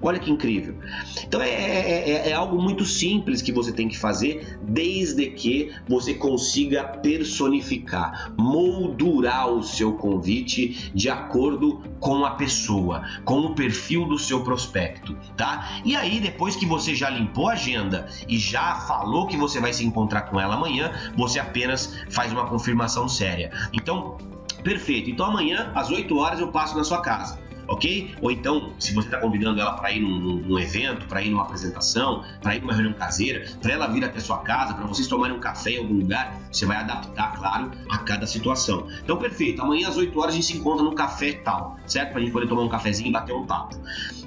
Olha 0.00 0.18
que 0.18 0.30
incrível. 0.30 0.76
Então 1.24 1.42
é, 1.42 1.50
é, 1.50 2.10
é, 2.10 2.28
é, 2.30 2.32
algo 2.32 2.60
muito 2.60 2.84
simples 2.84 3.42
que 3.42 3.50
você 3.50 3.72
tem 3.72 3.88
que 3.88 3.98
fazer, 3.98 4.58
desde 4.62 5.26
que 5.30 5.72
você 5.88 6.14
consiga 6.14 6.84
personificar, 6.84 8.32
moldurar 8.38 9.48
o 9.48 9.62
seu 9.62 9.94
convite 9.94 10.90
de 10.94 11.10
acordo 11.10 11.82
com 11.98 12.24
a 12.24 12.30
pessoa, 12.32 13.04
com 13.24 13.40
o 13.40 13.54
perfil 13.54 14.04
do 14.06 14.18
seu 14.18 14.42
prospecto, 14.44 15.16
tá? 15.36 15.80
E 15.84 15.96
aí, 15.96 16.20
depois 16.20 16.54
que 16.54 16.64
você 16.64 16.94
já 16.94 17.10
limpou 17.10 17.48
a 17.48 17.52
agenda 17.52 18.06
e 18.28 18.38
já 18.38 18.76
falou 18.76 19.26
que 19.26 19.36
você 19.36 19.60
vai 19.60 19.72
se 19.72 19.84
encontrar 19.84 20.22
com 20.22 20.38
ela 20.40 20.54
amanhã, 20.54 20.92
você 21.16 21.40
apenas 21.40 21.98
faz 22.08 22.32
uma 22.32 22.46
confirmação 22.46 23.08
séria. 23.08 23.50
Então, 23.72 24.16
perfeito. 24.62 25.10
Então 25.10 25.26
amanhã, 25.26 25.72
às 25.74 25.90
8 25.90 26.16
horas, 26.16 26.38
eu 26.38 26.48
passo 26.48 26.76
na 26.76 26.84
sua 26.84 27.00
casa 27.02 27.47
ok? 27.68 28.14
Ou 28.20 28.30
então, 28.30 28.72
se 28.78 28.94
você 28.94 29.06
está 29.06 29.20
convidando 29.20 29.60
ela 29.60 29.72
para 29.72 29.92
ir 29.92 30.00
num, 30.00 30.18
num 30.18 30.58
evento, 30.58 31.06
para 31.06 31.22
ir 31.22 31.30
numa 31.30 31.42
apresentação, 31.42 32.24
para 32.40 32.56
ir 32.56 32.60
numa 32.60 32.72
reunião 32.72 32.94
caseira, 32.94 33.46
para 33.60 33.72
ela 33.72 33.86
vir 33.86 34.04
até 34.04 34.18
sua 34.18 34.38
casa, 34.38 34.74
para 34.74 34.86
vocês 34.86 35.06
tomarem 35.06 35.36
um 35.36 35.40
café 35.40 35.72
em 35.72 35.78
algum 35.78 35.94
lugar, 35.94 36.36
você 36.50 36.66
vai 36.66 36.78
adaptar, 36.78 37.36
claro, 37.36 37.70
a 37.90 37.98
cada 37.98 38.26
situação. 38.26 38.88
Então, 39.02 39.16
perfeito. 39.16 39.62
Amanhã 39.62 39.88
às 39.88 39.96
8 39.96 40.18
horas 40.18 40.32
a 40.32 40.36
gente 40.36 40.46
se 40.46 40.56
encontra 40.56 40.82
num 40.82 40.94
café 40.94 41.32
tal, 41.32 41.76
certo? 41.86 42.10
Para 42.10 42.18
a 42.18 42.22
gente 42.22 42.32
poder 42.32 42.48
tomar 42.48 42.62
um 42.62 42.68
cafezinho 42.68 43.10
e 43.10 43.12
bater 43.12 43.34
um 43.34 43.46
papo. 43.46 43.76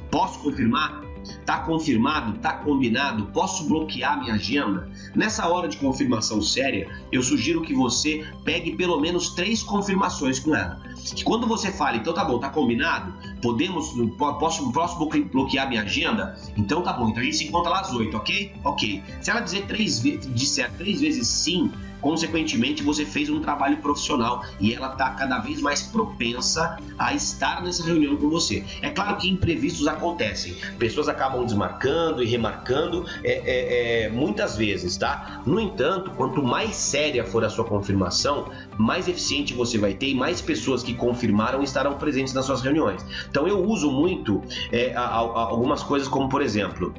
Posso 0.09 0.39
confirmar? 0.39 1.10
Tá 1.45 1.59
confirmado? 1.59 2.37
Tá 2.39 2.53
combinado? 2.53 3.25
Posso 3.27 3.67
bloquear 3.67 4.19
minha 4.19 4.35
agenda? 4.35 4.89
Nessa 5.15 5.47
hora 5.47 5.67
de 5.67 5.77
confirmação 5.77 6.41
séria, 6.41 6.89
eu 7.11 7.21
sugiro 7.21 7.61
que 7.61 7.73
você 7.73 8.25
pegue 8.43 8.75
pelo 8.75 8.99
menos 8.99 9.29
três 9.35 9.63
confirmações 9.63 10.39
com 10.39 10.55
ela. 10.55 10.81
Que 11.15 11.23
quando 11.23 11.47
você 11.47 11.71
fala, 11.71 11.97
então 11.97 12.13
tá 12.13 12.23
bom, 12.23 12.39
tá 12.39 12.49
combinado? 12.49 13.13
Podemos, 13.41 13.93
posso, 14.17 14.71
posso 14.71 14.99
bloquear 15.31 15.67
minha 15.67 15.81
agenda? 15.81 16.37
Então 16.55 16.81
tá 16.81 16.93
bom, 16.93 17.09
então 17.09 17.21
a 17.21 17.25
gente 17.25 17.37
se 17.37 17.45
encontra 17.45 17.71
lá 17.71 17.81
às 17.81 17.91
oito, 17.93 18.15
ok? 18.15 18.53
Ok. 18.63 19.03
Se 19.21 19.31
ela 19.31 19.39
dizer 19.39 19.65
três 19.65 20.01
disser 20.01 20.71
três 20.77 21.01
vezes 21.01 21.27
sim, 21.27 21.71
consequentemente 22.01 22.83
você 22.83 23.05
fez 23.05 23.29
um 23.29 23.39
trabalho 23.39 23.77
profissional 23.77 24.43
e 24.59 24.73
ela 24.73 24.91
está 24.91 25.11
cada 25.11 25.39
vez 25.39 25.61
mais 25.61 25.81
propensa 25.83 26.77
a 26.97 27.13
estar 27.13 27.61
nessa 27.63 27.85
reunião 27.85 28.17
com 28.17 28.29
você. 28.29 28.65
É 28.81 28.89
claro 28.89 29.17
que 29.17 29.29
imprevistos 29.29 29.87
acontecem, 29.87 30.55
pessoas 30.77 31.07
acabam 31.07 31.45
desmarcando 31.45 32.23
e 32.23 32.25
remarcando 32.25 33.05
é, 33.23 33.31
é, 33.31 34.05
é, 34.05 34.09
muitas 34.09 34.57
vezes, 34.57 34.97
tá? 34.97 35.41
No 35.45 35.59
entanto, 35.59 36.11
quanto 36.11 36.41
mais 36.43 36.75
séria 36.75 37.23
for 37.23 37.43
a 37.43 37.49
sua 37.49 37.65
confirmação, 37.65 38.49
mais 38.77 39.07
eficiente 39.07 39.53
você 39.53 39.77
vai 39.77 39.93
ter 39.93 40.07
e 40.07 40.15
mais 40.15 40.41
pessoas 40.41 40.83
que 40.83 40.93
confirmaram 40.93 41.61
estarão 41.61 41.93
presentes 41.93 42.33
nas 42.33 42.45
suas 42.45 42.61
reuniões. 42.61 43.05
Então 43.29 43.47
eu 43.47 43.63
uso 43.63 43.91
muito 43.91 44.41
é, 44.71 44.93
a, 44.95 45.01
a, 45.01 45.17
algumas 45.17 45.83
coisas 45.83 46.07
como, 46.07 46.27
por 46.27 46.41
exemplo, 46.41 46.93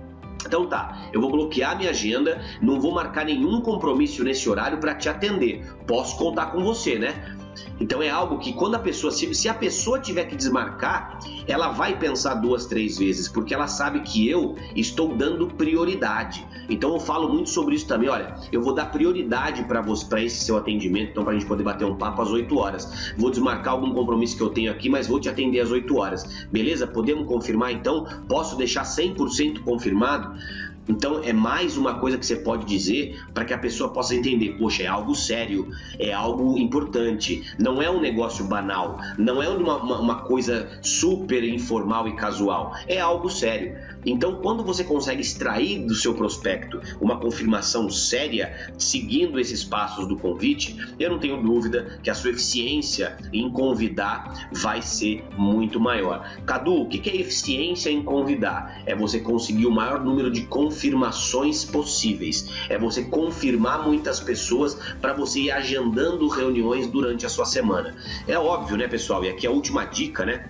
então 0.47 0.66
tá, 0.66 1.09
eu 1.12 1.20
vou 1.20 1.30
bloquear 1.30 1.76
minha 1.76 1.90
agenda, 1.90 2.40
não 2.61 2.80
vou 2.80 2.93
marcar 2.93 3.24
nenhum 3.24 3.61
compromisso 3.61 4.22
nesse 4.24 4.49
horário 4.49 4.78
para 4.78 4.95
te 4.95 5.09
atender. 5.09 5.64
Posso 5.86 6.16
contar 6.16 6.47
com 6.47 6.62
você, 6.62 6.99
né? 6.99 7.36
Então 7.80 8.03
é 8.03 8.09
algo 8.09 8.38
que 8.38 8.53
quando 8.53 8.76
a 8.76 8.78
pessoa, 8.78 9.11
se, 9.11 9.34
se, 9.34 9.49
a 9.49 9.55
pessoa 9.55 9.99
tiver 9.99 10.24
que 10.24 10.36
desmarcar, 10.36 11.18
ela 11.47 11.68
vai 11.68 11.99
pensar 11.99 12.34
duas, 12.34 12.66
três 12.66 12.99
vezes, 12.99 13.28
porque 13.28 13.53
ela 13.53 13.66
sabe 13.66 14.01
que 14.01 14.28
eu 14.28 14.57
estou 14.74 15.14
dando 15.14 15.49
prioridade. 15.49 16.47
Então 16.72 16.94
eu 16.94 17.00
falo 17.00 17.28
muito 17.28 17.50
sobre 17.50 17.74
isso 17.74 17.86
também. 17.86 18.08
Olha, 18.08 18.34
eu 18.50 18.62
vou 18.62 18.74
dar 18.74 18.86
prioridade 18.86 19.62
para 19.64 19.82
para 20.08 20.22
esse 20.22 20.44
seu 20.44 20.56
atendimento, 20.56 21.10
então 21.10 21.22
para 21.22 21.34
a 21.34 21.38
gente 21.38 21.46
poder 21.46 21.62
bater 21.62 21.84
um 21.84 21.96
papo 21.96 22.22
às 22.22 22.30
8 22.30 22.56
horas. 22.56 23.12
Vou 23.16 23.30
desmarcar 23.30 23.74
algum 23.74 23.92
compromisso 23.92 24.36
que 24.36 24.42
eu 24.42 24.48
tenho 24.48 24.70
aqui, 24.70 24.88
mas 24.88 25.06
vou 25.06 25.20
te 25.20 25.28
atender 25.28 25.60
às 25.60 25.70
8 25.70 25.96
horas. 25.96 26.46
Beleza? 26.50 26.86
Podemos 26.86 27.26
confirmar 27.26 27.72
então? 27.72 28.06
Posso 28.26 28.56
deixar 28.56 28.84
100% 28.84 29.62
confirmado? 29.62 30.34
Então 30.89 31.22
é 31.22 31.33
mais 31.33 31.76
uma 31.76 31.95
coisa 31.95 32.18
que 32.18 32.26
você 32.26 32.37
pode 32.37 32.66
dizer 32.66 33.20
para 33.33 33.45
que 33.45 33.55
a 33.55 33.59
pessoa 33.59 33.91
possa 33.91 34.14
entender, 34.14 34.57
poxa, 34.59 34.83
é 34.83 34.87
algo 34.87 35.14
sério, 35.14 35.70
é 35.99 36.12
algo 36.12 36.59
importante, 36.59 37.43
não 37.59 37.80
é 37.80 37.91
um 37.91 38.01
negócio 38.01 38.45
banal, 38.45 38.99
não 39.16 39.43
é 39.43 39.49
uma, 39.49 39.76
uma, 39.76 40.01
uma 40.01 40.14
coisa 40.22 40.80
super 40.83 41.45
informal 41.45 42.09
e 42.09 42.16
casual, 42.16 42.74
é 42.87 43.01
algo 43.01 43.30
sério. 43.30 43.76
Então, 44.05 44.41
quando 44.43 44.64
você 44.64 44.83
consegue 44.83 45.20
extrair 45.20 45.87
do 45.87 45.95
seu 45.95 46.14
prospecto 46.14 46.80
uma 47.01 47.18
confirmação 47.18 47.89
séria, 47.89 48.72
seguindo 48.76 49.39
esses 49.39 49.62
passos 49.62 50.09
do 50.09 50.16
convite, 50.16 50.76
eu 50.99 51.11
não 51.11 51.18
tenho 51.18 51.41
dúvida 51.41 51.99
que 52.03 52.11
a 52.11 52.14
sua 52.14 52.30
eficiência 52.30 53.16
em 53.33 53.49
convidar 53.51 54.49
vai 54.53 54.83
ser 54.83 55.24
muito 55.37 55.78
maior. 55.78 56.28
Cadu, 56.45 56.83
o 56.83 56.89
que 56.89 57.09
é 57.09 57.16
eficiência 57.16 57.91
em 57.91 58.03
convidar? 58.03 58.83
É 58.87 58.95
você 58.95 59.20
conseguir 59.20 59.66
o 59.66 59.70
maior 59.70 60.05
número 60.05 60.30
de 60.30 60.43
confirmações 60.72 61.64
possíveis. 61.64 62.48
É 62.68 62.78
você 62.78 63.04
confirmar 63.04 63.84
muitas 63.84 64.18
pessoas 64.18 64.74
para 65.00 65.12
você 65.12 65.40
ir 65.40 65.50
agendando 65.50 66.26
reuniões 66.28 66.86
durante 66.86 67.26
a 67.26 67.28
sua 67.28 67.44
semana. 67.44 67.94
É 68.26 68.38
óbvio, 68.38 68.78
né, 68.78 68.88
pessoal? 68.88 69.22
E 69.22 69.28
aqui 69.28 69.46
a 69.46 69.50
última 69.50 69.84
dica, 69.84 70.24
né? 70.24 70.48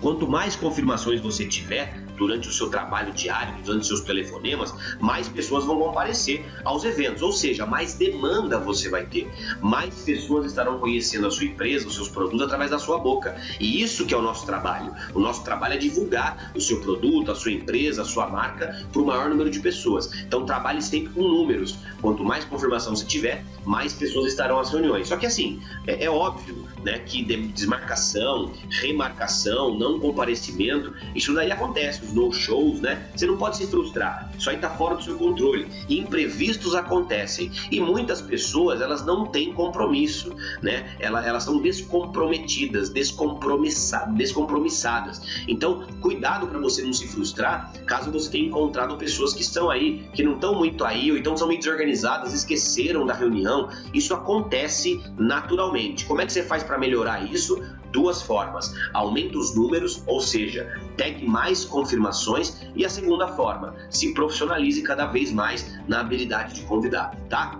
Quanto 0.00 0.26
mais 0.26 0.56
confirmações 0.56 1.20
você 1.20 1.46
tiver, 1.46 2.02
durante 2.20 2.50
o 2.50 2.52
seu 2.52 2.68
trabalho 2.68 3.14
diário, 3.14 3.54
durante 3.64 3.86
seus 3.86 4.02
telefonemas, 4.02 4.74
mais 5.00 5.26
pessoas 5.26 5.64
vão 5.64 5.78
comparecer 5.78 6.44
aos 6.62 6.84
eventos, 6.84 7.22
ou 7.22 7.32
seja, 7.32 7.64
mais 7.64 7.94
demanda 7.94 8.58
você 8.58 8.90
vai 8.90 9.06
ter, 9.06 9.26
mais 9.62 10.02
pessoas 10.02 10.44
estarão 10.44 10.78
conhecendo 10.78 11.26
a 11.26 11.30
sua 11.30 11.46
empresa, 11.46 11.88
os 11.88 11.94
seus 11.94 12.10
produtos 12.10 12.42
através 12.42 12.70
da 12.70 12.78
sua 12.78 12.98
boca. 12.98 13.40
E 13.58 13.82
isso 13.82 14.04
que 14.04 14.12
é 14.12 14.16
o 14.16 14.20
nosso 14.20 14.44
trabalho. 14.44 14.92
O 15.14 15.18
nosso 15.18 15.42
trabalho 15.42 15.74
é 15.74 15.78
divulgar 15.78 16.52
o 16.54 16.60
seu 16.60 16.78
produto, 16.82 17.30
a 17.30 17.34
sua 17.34 17.52
empresa, 17.52 18.02
a 18.02 18.04
sua 18.04 18.28
marca 18.28 18.84
para 18.92 19.00
o 19.00 19.06
maior 19.06 19.30
número 19.30 19.48
de 19.48 19.58
pessoas. 19.58 20.12
Então 20.12 20.44
trabalhe 20.44 20.82
sempre 20.82 21.14
com 21.14 21.22
números. 21.22 21.78
Quanto 22.02 22.22
mais 22.22 22.44
confirmação 22.44 22.94
você 22.94 23.06
tiver, 23.06 23.42
mais 23.64 23.94
pessoas 23.94 24.32
estarão 24.32 24.58
às 24.58 24.70
reuniões. 24.70 25.08
Só 25.08 25.16
que 25.16 25.24
assim, 25.24 25.62
é, 25.86 26.04
é 26.04 26.10
óbvio 26.10 26.68
né, 26.84 26.98
que 26.98 27.22
desmarcação, 27.22 28.52
remarcação, 28.68 29.78
não 29.78 29.98
comparecimento, 29.98 30.94
isso 31.14 31.34
daí 31.34 31.50
acontece 31.50 32.00
no 32.12 32.32
shows, 32.32 32.80
né? 32.80 33.06
Você 33.14 33.26
não 33.26 33.36
pode 33.36 33.56
se 33.56 33.66
frustrar. 33.66 34.30
Isso 34.38 34.48
aí 34.50 34.58
tá 34.58 34.70
fora 34.70 34.96
do 34.96 35.02
seu 35.02 35.16
controle. 35.16 35.68
Imprevistos 35.88 36.74
acontecem 36.74 37.50
e 37.70 37.80
muitas 37.80 38.20
pessoas 38.20 38.80
elas 38.80 39.04
não 39.04 39.26
têm 39.26 39.52
compromisso, 39.52 40.34
né? 40.62 40.96
Elas, 40.98 41.26
elas 41.26 41.42
são 41.44 41.60
descomprometidas, 41.60 42.90
descompromissadas, 42.90 44.14
descompromissadas. 44.14 45.22
Então, 45.46 45.86
cuidado 46.00 46.46
para 46.46 46.58
você 46.58 46.82
não 46.82 46.92
se 46.92 47.06
frustrar, 47.08 47.72
caso 47.86 48.10
você 48.10 48.30
tenha 48.30 48.46
encontrado 48.46 48.96
pessoas 48.96 49.32
que 49.32 49.42
estão 49.42 49.70
aí, 49.70 50.08
que 50.12 50.22
não 50.22 50.34
estão 50.34 50.54
muito 50.54 50.84
aí, 50.84 51.10
ou 51.10 51.18
então 51.18 51.36
são 51.36 51.48
meio 51.48 51.60
desorganizadas, 51.60 52.32
esqueceram 52.32 53.06
da 53.06 53.14
reunião. 53.14 53.68
Isso 53.92 54.14
acontece 54.14 55.00
naturalmente. 55.18 56.06
Como 56.06 56.20
é 56.20 56.26
que 56.26 56.32
você 56.32 56.42
faz 56.42 56.62
para 56.62 56.78
melhorar 56.78 57.30
isso? 57.32 57.60
Duas 57.92 58.22
formas: 58.22 58.74
aumenta 58.92 59.38
os 59.38 59.54
números, 59.54 60.02
ou 60.06 60.20
seja, 60.20 60.80
pegue 60.96 61.26
mais 61.26 61.64
confirmações, 61.64 62.62
e 62.74 62.84
a 62.84 62.88
segunda 62.88 63.28
forma, 63.28 63.74
se 63.88 64.12
profissionalize 64.14 64.82
cada 64.82 65.06
vez 65.06 65.32
mais 65.32 65.78
na 65.88 66.00
habilidade 66.00 66.54
de 66.54 66.62
convidar, 66.62 67.14
tá? 67.28 67.58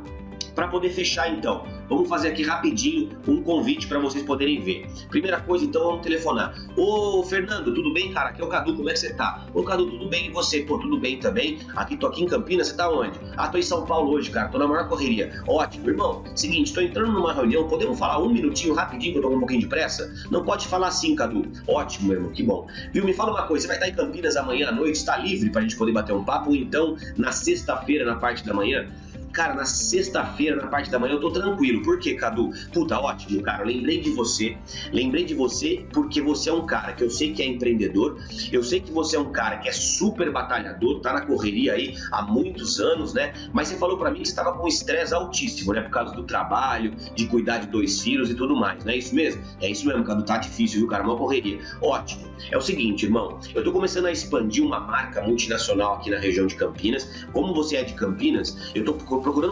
Para 0.55 0.69
poder 0.69 0.91
fechar 0.91 1.33
então, 1.33 1.65
vamos 1.89 2.09
fazer 2.09 2.29
aqui 2.29 2.43
rapidinho 2.43 3.11
um 3.27 3.43
convite 3.43 3.87
para 3.87 3.99
vocês 3.99 4.25
poderem 4.25 4.61
ver. 4.61 4.87
Primeira 5.09 5.41
coisa, 5.41 5.65
então, 5.65 5.83
vamos 5.83 6.03
telefonar. 6.03 6.55
Ô 6.77 7.23
Fernando, 7.23 7.75
tudo 7.75 7.93
bem, 7.93 8.13
cara? 8.13 8.31
Aqui 8.31 8.43
é 8.43 8.45
o 8.45 8.49
Cadu, 8.49 8.75
como 8.75 8.89
é 8.89 8.93
que 8.93 8.99
você 8.99 9.15
tá? 9.15 9.47
Ô 9.55 9.63
Cadu, 9.63 9.87
tudo 9.87 10.09
bem? 10.09 10.27
E 10.27 10.31
você? 10.31 10.61
Pô, 10.61 10.79
tudo 10.79 10.99
bem 10.99 11.19
também? 11.19 11.59
Aqui 11.77 11.97
tô 11.97 12.07
aqui 12.07 12.23
em 12.23 12.27
Campinas, 12.27 12.69
você 12.69 12.77
tá 12.77 12.91
onde? 12.91 13.19
Ah, 13.37 13.49
tô 13.49 13.59
em 13.59 13.63
São 13.63 13.85
Paulo 13.85 14.13
hoje, 14.13 14.31
cara, 14.31 14.49
tô 14.49 14.59
na 14.59 14.67
maior 14.67 14.89
correria. 14.89 15.33
Ótimo, 15.47 15.89
irmão. 15.89 16.25
Seguinte, 16.35 16.73
tô 16.73 16.81
entrando 16.81 17.13
numa 17.13 17.33
reunião, 17.33 17.69
podemos 17.69 17.99
falar 17.99 18.23
um 18.23 18.31
minutinho 18.31 18.75
rapidinho 18.75 19.13
que 19.13 19.19
eu 19.19 19.23
tô 19.23 19.31
com 19.31 19.37
um 19.37 19.41
pouquinho 19.41 19.61
de 19.61 19.67
pressa? 19.67 20.13
Não 20.31 20.45
pode 20.45 20.67
falar 20.67 20.89
assim, 20.89 21.15
Cadu. 21.15 21.51
Ótimo, 21.67 22.13
irmão, 22.13 22.31
que 22.31 22.43
bom. 22.43 22.67
Viu, 22.93 23.05
me 23.05 23.13
fala 23.13 23.33
uma 23.33 23.47
coisa, 23.47 23.63
você 23.63 23.69
vai 23.69 23.77
estar 23.77 23.89
em 23.89 23.95
Campinas 23.95 24.37
amanhã 24.37 24.69
à 24.69 24.73
noite, 24.73 24.97
está 24.97 25.17
livre 25.17 25.51
pra 25.51 25.63
gente 25.63 25.77
poder 25.77 25.93
bater 25.93 26.13
um 26.13 26.25
papo? 26.25 26.55
Então, 26.55 26.97
na 27.17 27.33
sexta-feira, 27.33 28.05
na 28.05 28.17
parte 28.17 28.45
da 28.45 28.55
manhã? 28.55 28.89
Cara, 29.33 29.55
na 29.55 29.65
sexta-feira, 29.65 30.57
na 30.57 30.67
parte 30.67 30.91
da 30.91 30.99
manhã, 30.99 31.15
eu 31.15 31.21
tô 31.21 31.31
tranquilo. 31.31 31.83
Por 31.83 32.01
quê, 32.01 32.15
Cadu? 32.15 32.51
Puta, 32.73 32.99
ótimo, 32.99 33.41
cara. 33.43 33.65
lembrei 33.65 34.01
de 34.01 34.11
você. 34.11 34.57
Lembrei 34.93 35.25
de 35.25 35.35
você 35.35 35.87
porque 35.93 36.21
você 36.21 36.51
é 36.51 36.53
um 36.53 36.67
cara 36.67 36.93
que 36.93 37.05
eu 37.05 37.11
sei 37.11 37.33
que 37.33 37.43
é 37.43 37.47
empreendedor. 37.47 38.19
Eu 38.51 38.65
sei 38.65 38.81
que 38.81 38.91
você 38.91 39.17
é 39.17 39.21
um 39.21 39.31
cara 39.31 39.59
que 39.59 39.69
é 39.69 39.73
super 39.73 40.33
batalhador, 40.33 41.01
tá 41.01 41.13
na 41.13 41.21
correria 41.21 41.75
aí 41.75 41.95
há 42.11 42.23
muitos 42.23 42.81
anos, 42.81 43.15
né? 43.15 43.33
Mas 43.53 43.69
você 43.69 43.77
falou 43.77 43.97
para 43.97 44.11
mim 44.11 44.23
que 44.23 44.29
você 44.29 44.35
tava 44.35 44.53
com 44.53 44.67
estresse 44.67 45.15
altíssimo, 45.15 45.73
né? 45.73 45.83
Por 45.83 45.91
causa 45.91 46.15
do 46.15 46.25
trabalho, 46.25 46.93
de 47.15 47.27
cuidar 47.27 47.59
de 47.59 47.69
dois 47.69 48.01
filhos 48.01 48.31
e 48.31 48.35
tudo 48.35 48.57
mais, 48.57 48.85
não 48.85 48.93
é 48.93 48.97
isso 48.97 49.15
mesmo? 49.15 49.43
É 49.61 49.71
isso 49.71 49.87
mesmo, 49.87 50.03
Cadu. 50.05 50.25
Tá 50.25 50.39
difícil, 50.39 50.81
viu, 50.81 50.89
cara? 50.89 51.05
Uma 51.05 51.17
correria. 51.17 51.61
Ótimo. 51.81 52.31
É 52.51 52.57
o 52.57 52.61
seguinte, 52.61 53.05
irmão. 53.05 53.39
Eu 53.55 53.63
tô 53.63 53.71
começando 53.73 54.07
a 54.07 54.13
expandir 54.13 54.65
uma 54.65 54.81
marca 54.81 55.21
multinacional 55.23 55.95
aqui 55.95 56.11
na 56.11 56.19
região 56.19 56.47
de 56.47 56.55
Campinas. 56.55 57.27
Como 57.33 57.55
você 57.55 57.77
é 57.77 57.85
de 57.85 57.95
Campinas, 57.95 58.73
eu 58.75 58.85
tô 58.85 58.95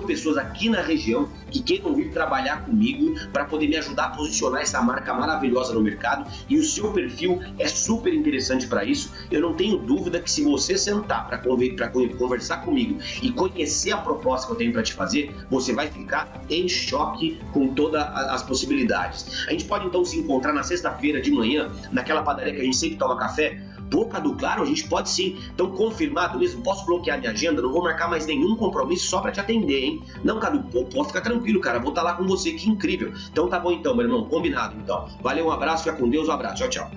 pessoas 0.06 0.36
aqui 0.36 0.68
na 0.68 0.80
região 0.80 1.28
que 1.50 1.62
queiram 1.62 1.94
vir 1.94 2.10
trabalhar 2.10 2.64
comigo 2.64 3.14
para 3.32 3.44
poder 3.44 3.68
me 3.68 3.76
ajudar 3.76 4.04
a 4.06 4.08
posicionar 4.10 4.62
essa 4.62 4.80
marca 4.82 5.14
maravilhosa 5.14 5.72
no 5.74 5.80
mercado. 5.80 6.30
E 6.48 6.56
o 6.56 6.64
seu 6.64 6.92
perfil 6.92 7.40
é 7.58 7.68
super 7.68 8.12
interessante 8.12 8.66
para 8.66 8.84
isso. 8.84 9.12
Eu 9.30 9.40
não 9.40 9.54
tenho 9.54 9.78
dúvida 9.78 10.20
que 10.20 10.30
se 10.30 10.42
você 10.42 10.76
sentar 10.76 11.26
para 11.26 11.38
conversar 11.38 12.58
comigo 12.58 12.98
e 13.22 13.30
conhecer 13.30 13.92
a 13.92 13.98
proposta 13.98 14.46
que 14.46 14.52
eu 14.52 14.56
tenho 14.56 14.72
para 14.72 14.82
te 14.82 14.94
fazer, 14.94 15.34
você 15.50 15.72
vai 15.72 15.88
ficar 15.88 16.42
em 16.48 16.68
choque 16.68 17.38
com 17.52 17.68
todas 17.68 18.02
as 18.02 18.42
possibilidades. 18.42 19.46
A 19.46 19.52
gente 19.52 19.64
pode 19.64 19.86
então 19.86 20.04
se 20.04 20.18
encontrar 20.18 20.52
na 20.52 20.62
sexta-feira 20.62 21.20
de 21.20 21.30
manhã, 21.30 21.70
naquela 21.92 22.22
padaria 22.22 22.54
que 22.54 22.60
a 22.60 22.64
gente 22.64 22.76
sempre 22.76 22.96
toma 22.96 23.16
café, 23.16 23.60
boca 23.90 24.20
do 24.20 24.34
claro, 24.34 24.62
a 24.62 24.66
gente 24.66 24.88
pode 24.88 25.08
sim. 25.08 25.38
Então, 25.52 25.70
confirmado 25.70 26.38
mesmo, 26.38 26.62
posso 26.62 26.84
bloquear 26.86 27.18
minha 27.18 27.30
agenda, 27.30 27.62
não 27.62 27.72
vou 27.72 27.82
marcar 27.82 28.08
mais 28.08 28.26
nenhum 28.26 28.56
compromisso 28.56 29.08
só 29.08 29.20
para 29.20 29.32
te 29.32 29.40
atender, 29.40 29.84
hein? 29.84 30.02
Não, 30.22 30.38
Cadu, 30.38 30.62
pode 30.62 31.08
ficar 31.08 31.20
tranquilo, 31.20 31.60
cara, 31.60 31.78
vou 31.78 31.90
estar 31.90 32.02
tá 32.02 32.08
lá 32.08 32.14
com 32.14 32.26
você, 32.26 32.52
que 32.52 32.68
incrível. 32.68 33.12
Então 33.30 33.48
tá 33.48 33.58
bom 33.58 33.72
então, 33.72 33.94
meu 33.94 34.04
irmão, 34.04 34.24
combinado 34.24 34.76
então. 34.78 35.08
Valeu, 35.20 35.46
um 35.46 35.50
abraço, 35.50 35.84
fica 35.84 35.96
com 35.96 36.08
Deus, 36.08 36.28
um 36.28 36.32
abraço, 36.32 36.56
tchau, 36.56 36.68
tchau. 36.68 36.90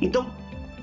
Então, 0.00 0.30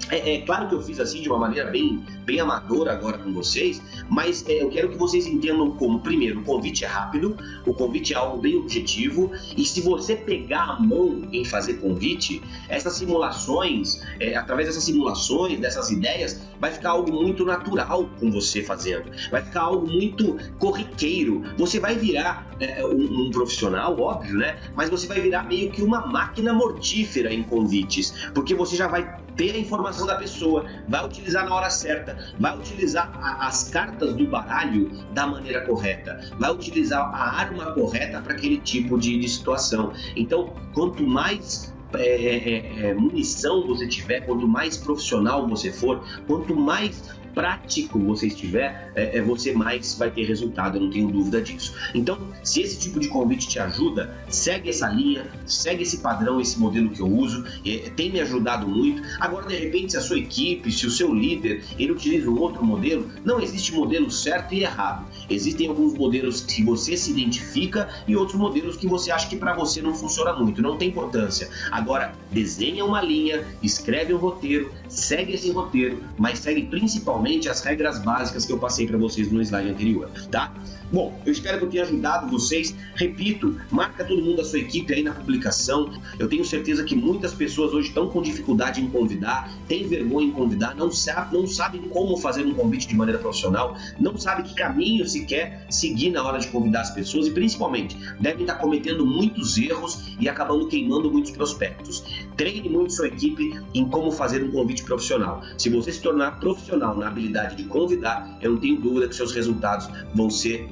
é, 0.10 0.36
é, 0.36 0.42
claro 0.42 0.68
que 0.68 0.76
eu 0.76 0.82
fiz 0.82 1.00
assim 1.00 1.22
de 1.22 1.30
uma 1.30 1.38
maneira 1.38 1.70
bem, 1.70 2.04
bem 2.26 2.40
amadora 2.40 2.94
agora 2.94 3.18
com 3.18 3.34
vocês, 3.34 3.82
mas 4.10 4.48
é, 4.48 4.62
eu 4.62 4.70
quero 4.70 4.90
que 4.90 4.98
vocês 4.98 5.26
entendam 5.26 5.72
como, 5.72 6.00
primeiro, 6.00 6.40
o 6.40 6.44
convite 6.44 6.84
é 6.84 6.88
rápido, 6.88 7.38
o 7.66 7.74
convite 7.74 8.14
é 8.14 8.18
algo 8.18 8.38
bem 8.38 8.56
objetivo, 8.56 9.32
e 9.58 9.66
se 9.66 9.82
você 9.82 10.16
pegar 10.16 10.64
a 10.64 10.80
mão 10.80 11.24
em 11.32 11.44
fazer 11.44 11.76
convite, 11.76 12.42
essas 12.70 12.94
simulações, 12.94 14.02
é, 14.20 14.36
através 14.36 14.68
dessas 14.68 14.84
simulações, 14.84 15.60
dessas 15.60 15.90
ideias, 15.90 16.42
vai 16.60 16.72
ficar 16.72 16.92
algo 16.92 17.12
muito 17.12 17.44
natural 17.46 18.10
com 18.20 18.32
você 18.32 18.64
fazendo, 18.64 19.12
vai 19.30 19.42
ficar 19.44 19.62
algo 19.62 19.88
muito 19.88 20.38
corriqueiro. 20.60 21.44
Você 21.58 21.80
vai 21.80 21.96
virar 21.96 22.48
é, 22.60 22.86
um, 22.86 23.28
um 23.28 23.32
profissional, 23.32 24.00
óbvio, 24.00 24.38
né? 24.38 24.60
Mas 24.76 24.90
você 24.90 25.08
vai 25.08 25.20
virar 25.20 25.44
meio 25.44 25.72
que 25.72 25.82
uma 25.82 26.06
máquina 26.06 26.54
mortífera 26.54 27.34
em 27.34 27.44
convites, 27.44 28.30
porque 28.34 28.54
você 28.54 28.76
já 28.76 28.88
vai 28.88 29.25
ter 29.36 29.56
a 29.56 29.58
informação 29.58 30.06
da 30.08 30.16
pessoa, 30.16 30.66
vai 30.88 31.06
utilizar 31.06 31.46
na 31.48 31.56
hora 31.56 31.70
certa, 31.70 32.18
vai 32.40 32.58
utilizar 32.58 33.12
a, 33.22 33.48
as 33.48 33.70
cartas 33.70 34.14
do 34.14 34.28
baralho 34.28 34.90
da 35.14 35.28
maneira 35.28 35.62
correta, 35.66 36.20
vai 36.40 36.52
utilizar 36.52 37.02
a 37.02 37.40
arma 37.40 37.72
correta 37.74 38.22
para 38.22 38.34
aquele 38.34 38.58
tipo 38.58 38.98
de, 38.98 39.18
de 39.20 39.30
situação. 39.30 39.94
Então, 40.16 40.54
quanto 40.74 41.06
mais 41.06 41.74
é, 41.94 42.00
é, 42.00 42.90
é, 42.90 42.94
munição 42.94 43.66
você 43.66 43.88
tiver, 43.88 44.22
quanto 44.22 44.48
mais 44.48 44.78
profissional 44.78 45.48
você 45.48 45.72
for, 45.72 46.04
quanto 46.28 46.56
mais 46.56 47.16
prático 47.36 48.00
você 48.00 48.28
estiver, 48.28 48.92
é, 48.96 49.18
é, 49.18 49.22
você 49.22 49.52
mais 49.52 49.94
vai 49.96 50.10
ter 50.10 50.24
resultado, 50.24 50.78
eu 50.78 50.84
não 50.84 50.90
tenho 50.90 51.10
dúvida 51.10 51.42
disso. 51.42 51.76
Então, 51.94 52.18
se 52.42 52.62
esse 52.62 52.80
tipo 52.80 53.00
de 53.00 53.10
convite 53.10 53.48
te 53.50 53.60
ajuda, 53.60 54.16
segue 54.30 54.70
essa 54.70 54.88
linha, 54.88 55.28
segue 55.46 55.84
esse 55.84 55.98
padrão, 55.98 56.40
esse 56.40 56.58
modelo 56.58 56.90
que 56.90 57.02
eu 57.02 57.08
uso, 57.08 57.46
é, 57.66 57.90
tem 57.90 58.10
me 58.10 58.22
ajudado 58.22 58.66
muito. 58.66 59.04
Agora, 59.20 59.48
de 59.48 59.56
repente, 59.56 59.92
se 59.92 59.98
a 59.98 60.02
sua 60.02 60.18
equipe, 60.18 60.72
se 60.72 60.88
o 60.88 60.92
seu 60.92 61.14
líder, 61.14 61.64
ele 61.78 61.92
utiliza 61.92 62.30
um 62.30 62.40
outro 62.40 62.64
modelo, 62.64 63.12
não 63.26 63.42
existe 63.42 63.74
modelo 63.74 64.10
certo 64.10 64.54
e 64.54 64.64
errado. 64.64 65.06
Existem 65.30 65.68
alguns 65.68 65.94
modelos 65.94 66.40
que 66.42 66.64
você 66.64 66.96
se 66.96 67.12
identifica 67.12 67.90
e 68.08 68.16
outros 68.16 68.40
modelos 68.40 68.78
que 68.78 68.88
você 68.88 69.12
acha 69.12 69.28
que 69.28 69.36
para 69.36 69.54
você 69.54 69.82
não 69.82 69.94
funciona 69.94 70.32
muito, 70.34 70.62
não 70.62 70.78
tem 70.78 70.88
importância. 70.88 71.50
Agora, 71.70 72.14
desenha 72.32 72.86
uma 72.86 73.02
linha, 73.02 73.46
escreve 73.62 74.14
um 74.14 74.18
roteiro, 74.18 74.72
segue 74.88 75.34
esse 75.34 75.52
roteiro, 75.52 76.02
mas 76.18 76.40
segue 76.40 76.64
principalmente 76.64 77.25
as 77.50 77.62
regras 77.62 78.00
básicas 78.00 78.46
que 78.46 78.52
eu 78.52 78.58
passei 78.58 78.88
para 78.88 78.98
vocês 78.98 79.32
no 79.32 79.42
slide 79.42 79.70
anterior, 79.70 80.10
tá? 80.32 80.54
Bom, 80.92 81.20
eu 81.26 81.32
espero 81.32 81.58
que 81.58 81.66
eu 81.66 81.70
tenha 81.70 81.84
ajudado 81.84 82.30
vocês. 82.30 82.76
Repito, 82.96 83.60
marca 83.72 84.06
todo 84.06 84.22
mundo 84.22 84.38
da 84.38 84.44
sua 84.44 84.60
equipe 84.60 84.94
aí 84.94 85.02
na 85.02 85.14
publicação. 85.14 85.92
Eu 86.20 86.28
tenho 86.28 86.46
certeza 86.46 86.84
que 86.84 86.96
muitas 86.96 87.34
pessoas 87.34 87.74
hoje 87.74 87.88
estão 87.88 88.08
com 88.08 88.22
dificuldade 88.22 88.82
em 88.82 88.88
convidar, 88.88 89.52
têm 89.68 89.88
vergonha 89.88 90.28
em 90.28 90.32
convidar, 90.32 90.76
não, 90.76 90.92
sabe, 90.92 91.36
não 91.36 91.48
sabem 91.48 91.82
como 91.90 92.16
fazer 92.18 92.46
um 92.46 92.54
convite 92.54 92.88
de 92.88 92.96
maneira 92.96 93.20
profissional, 93.20 93.76
não 94.00 94.18
sabem 94.18 94.46
que 94.46 94.54
caminho 94.54 95.08
se 95.08 95.26
quer 95.26 95.66
seguir 95.70 96.12
na 96.12 96.24
hora 96.24 96.40
de 96.40 96.48
convidar 96.48 96.82
as 96.82 96.92
pessoas 96.92 97.28
e 97.28 97.32
principalmente 97.32 97.98
devem 98.20 98.42
estar 98.42 98.56
cometendo 98.56 99.06
muitos 99.06 99.58
erros 99.58 100.16
e 100.20 100.30
acabando 100.30 100.68
queimando 100.68 101.12
muitos 101.12 101.32
prospectos. 101.32 102.04
Treine 102.38 102.70
muito 102.70 102.94
sua 102.94 103.08
equipe 103.08 103.60
em 103.74 103.90
como 103.90 104.12
fazer 104.12 104.44
um 104.44 104.52
convite 104.52 104.84
profissional. 104.84 105.42
Se 105.58 105.70
você 105.70 105.92
se 105.92 106.02
tornar 106.02 106.40
profissional 106.40 106.96
na 106.96 107.08
habilidade 107.08 107.56
de 107.56 107.64
convidar, 107.64 108.38
eu 108.42 108.52
não 108.52 108.60
tenho 108.60 108.80
dúvida 108.80 109.08
que 109.08 109.16
seus 109.16 109.34
resultados 109.34 109.90
vão 110.14 110.30
ser 110.30 110.70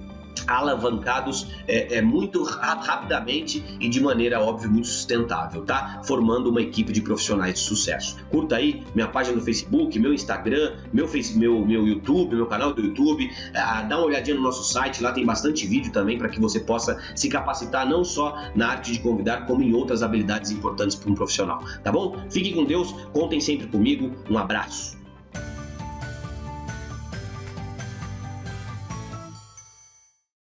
alavancados 0.48 1.48
é, 1.68 1.98
é, 1.98 2.02
muito 2.02 2.44
rapidamente 2.44 3.64
e 3.80 3.88
de 3.90 4.02
maneira 4.02 4.42
óbvia 4.42 4.70
muito 4.70 4.88
sustentável, 4.88 5.64
tá? 5.64 6.02
Formando 6.04 6.50
uma 6.50 6.62
equipe 6.62 6.92
de 6.92 7.02
profissionais 7.02 7.56
de 7.56 7.60
sucesso. 7.62 8.18
Curta 8.30 8.56
aí 8.56 8.84
minha 8.94 9.08
página 9.08 9.36
no 9.36 9.42
Facebook, 9.42 9.98
meu 10.00 10.14
Instagram, 10.14 10.76
meu 10.92 11.08
face, 11.08 11.38
meu, 11.38 11.66
meu 11.66 11.88
YouTube, 11.88 12.36
meu 12.36 12.48
canal 12.48 12.74
do 12.74 12.82
YouTube. 12.82 13.30
É, 13.54 13.84
dá 13.84 13.98
uma 13.98 14.06
olhadinha 14.06 14.36
no 14.36 14.44
nosso 14.44 14.64
site, 14.64 15.02
lá 15.02 15.12
tem 15.12 15.26
bastante 15.26 15.66
vídeo 15.68 15.92
também 15.92 16.18
para 16.18 16.30
que 16.30 16.40
você 16.40 16.60
possa 16.60 17.00
se 17.16 17.30
capacitar 17.30 17.88
não 17.88 18.04
só 18.04 18.38
na 18.56 18.70
arte 18.70 18.92
de 18.92 19.00
convidar, 19.00 19.46
como 19.46 19.64
em 19.64 19.74
outras 19.74 20.04
habilidades 20.04 20.52
importantes 20.52 20.96
para 20.96 21.12
um 21.12 21.16
profissional, 21.16 21.64
tá 21.84 21.92
bom? 21.92 22.18
Fiquem 22.30 22.54
com 22.54 22.66
Deus, 22.66 22.92
contem 23.14 23.40
sempre 23.40 23.68
comigo. 23.68 24.12
Um 24.30 24.38
abraço. 24.38 25.03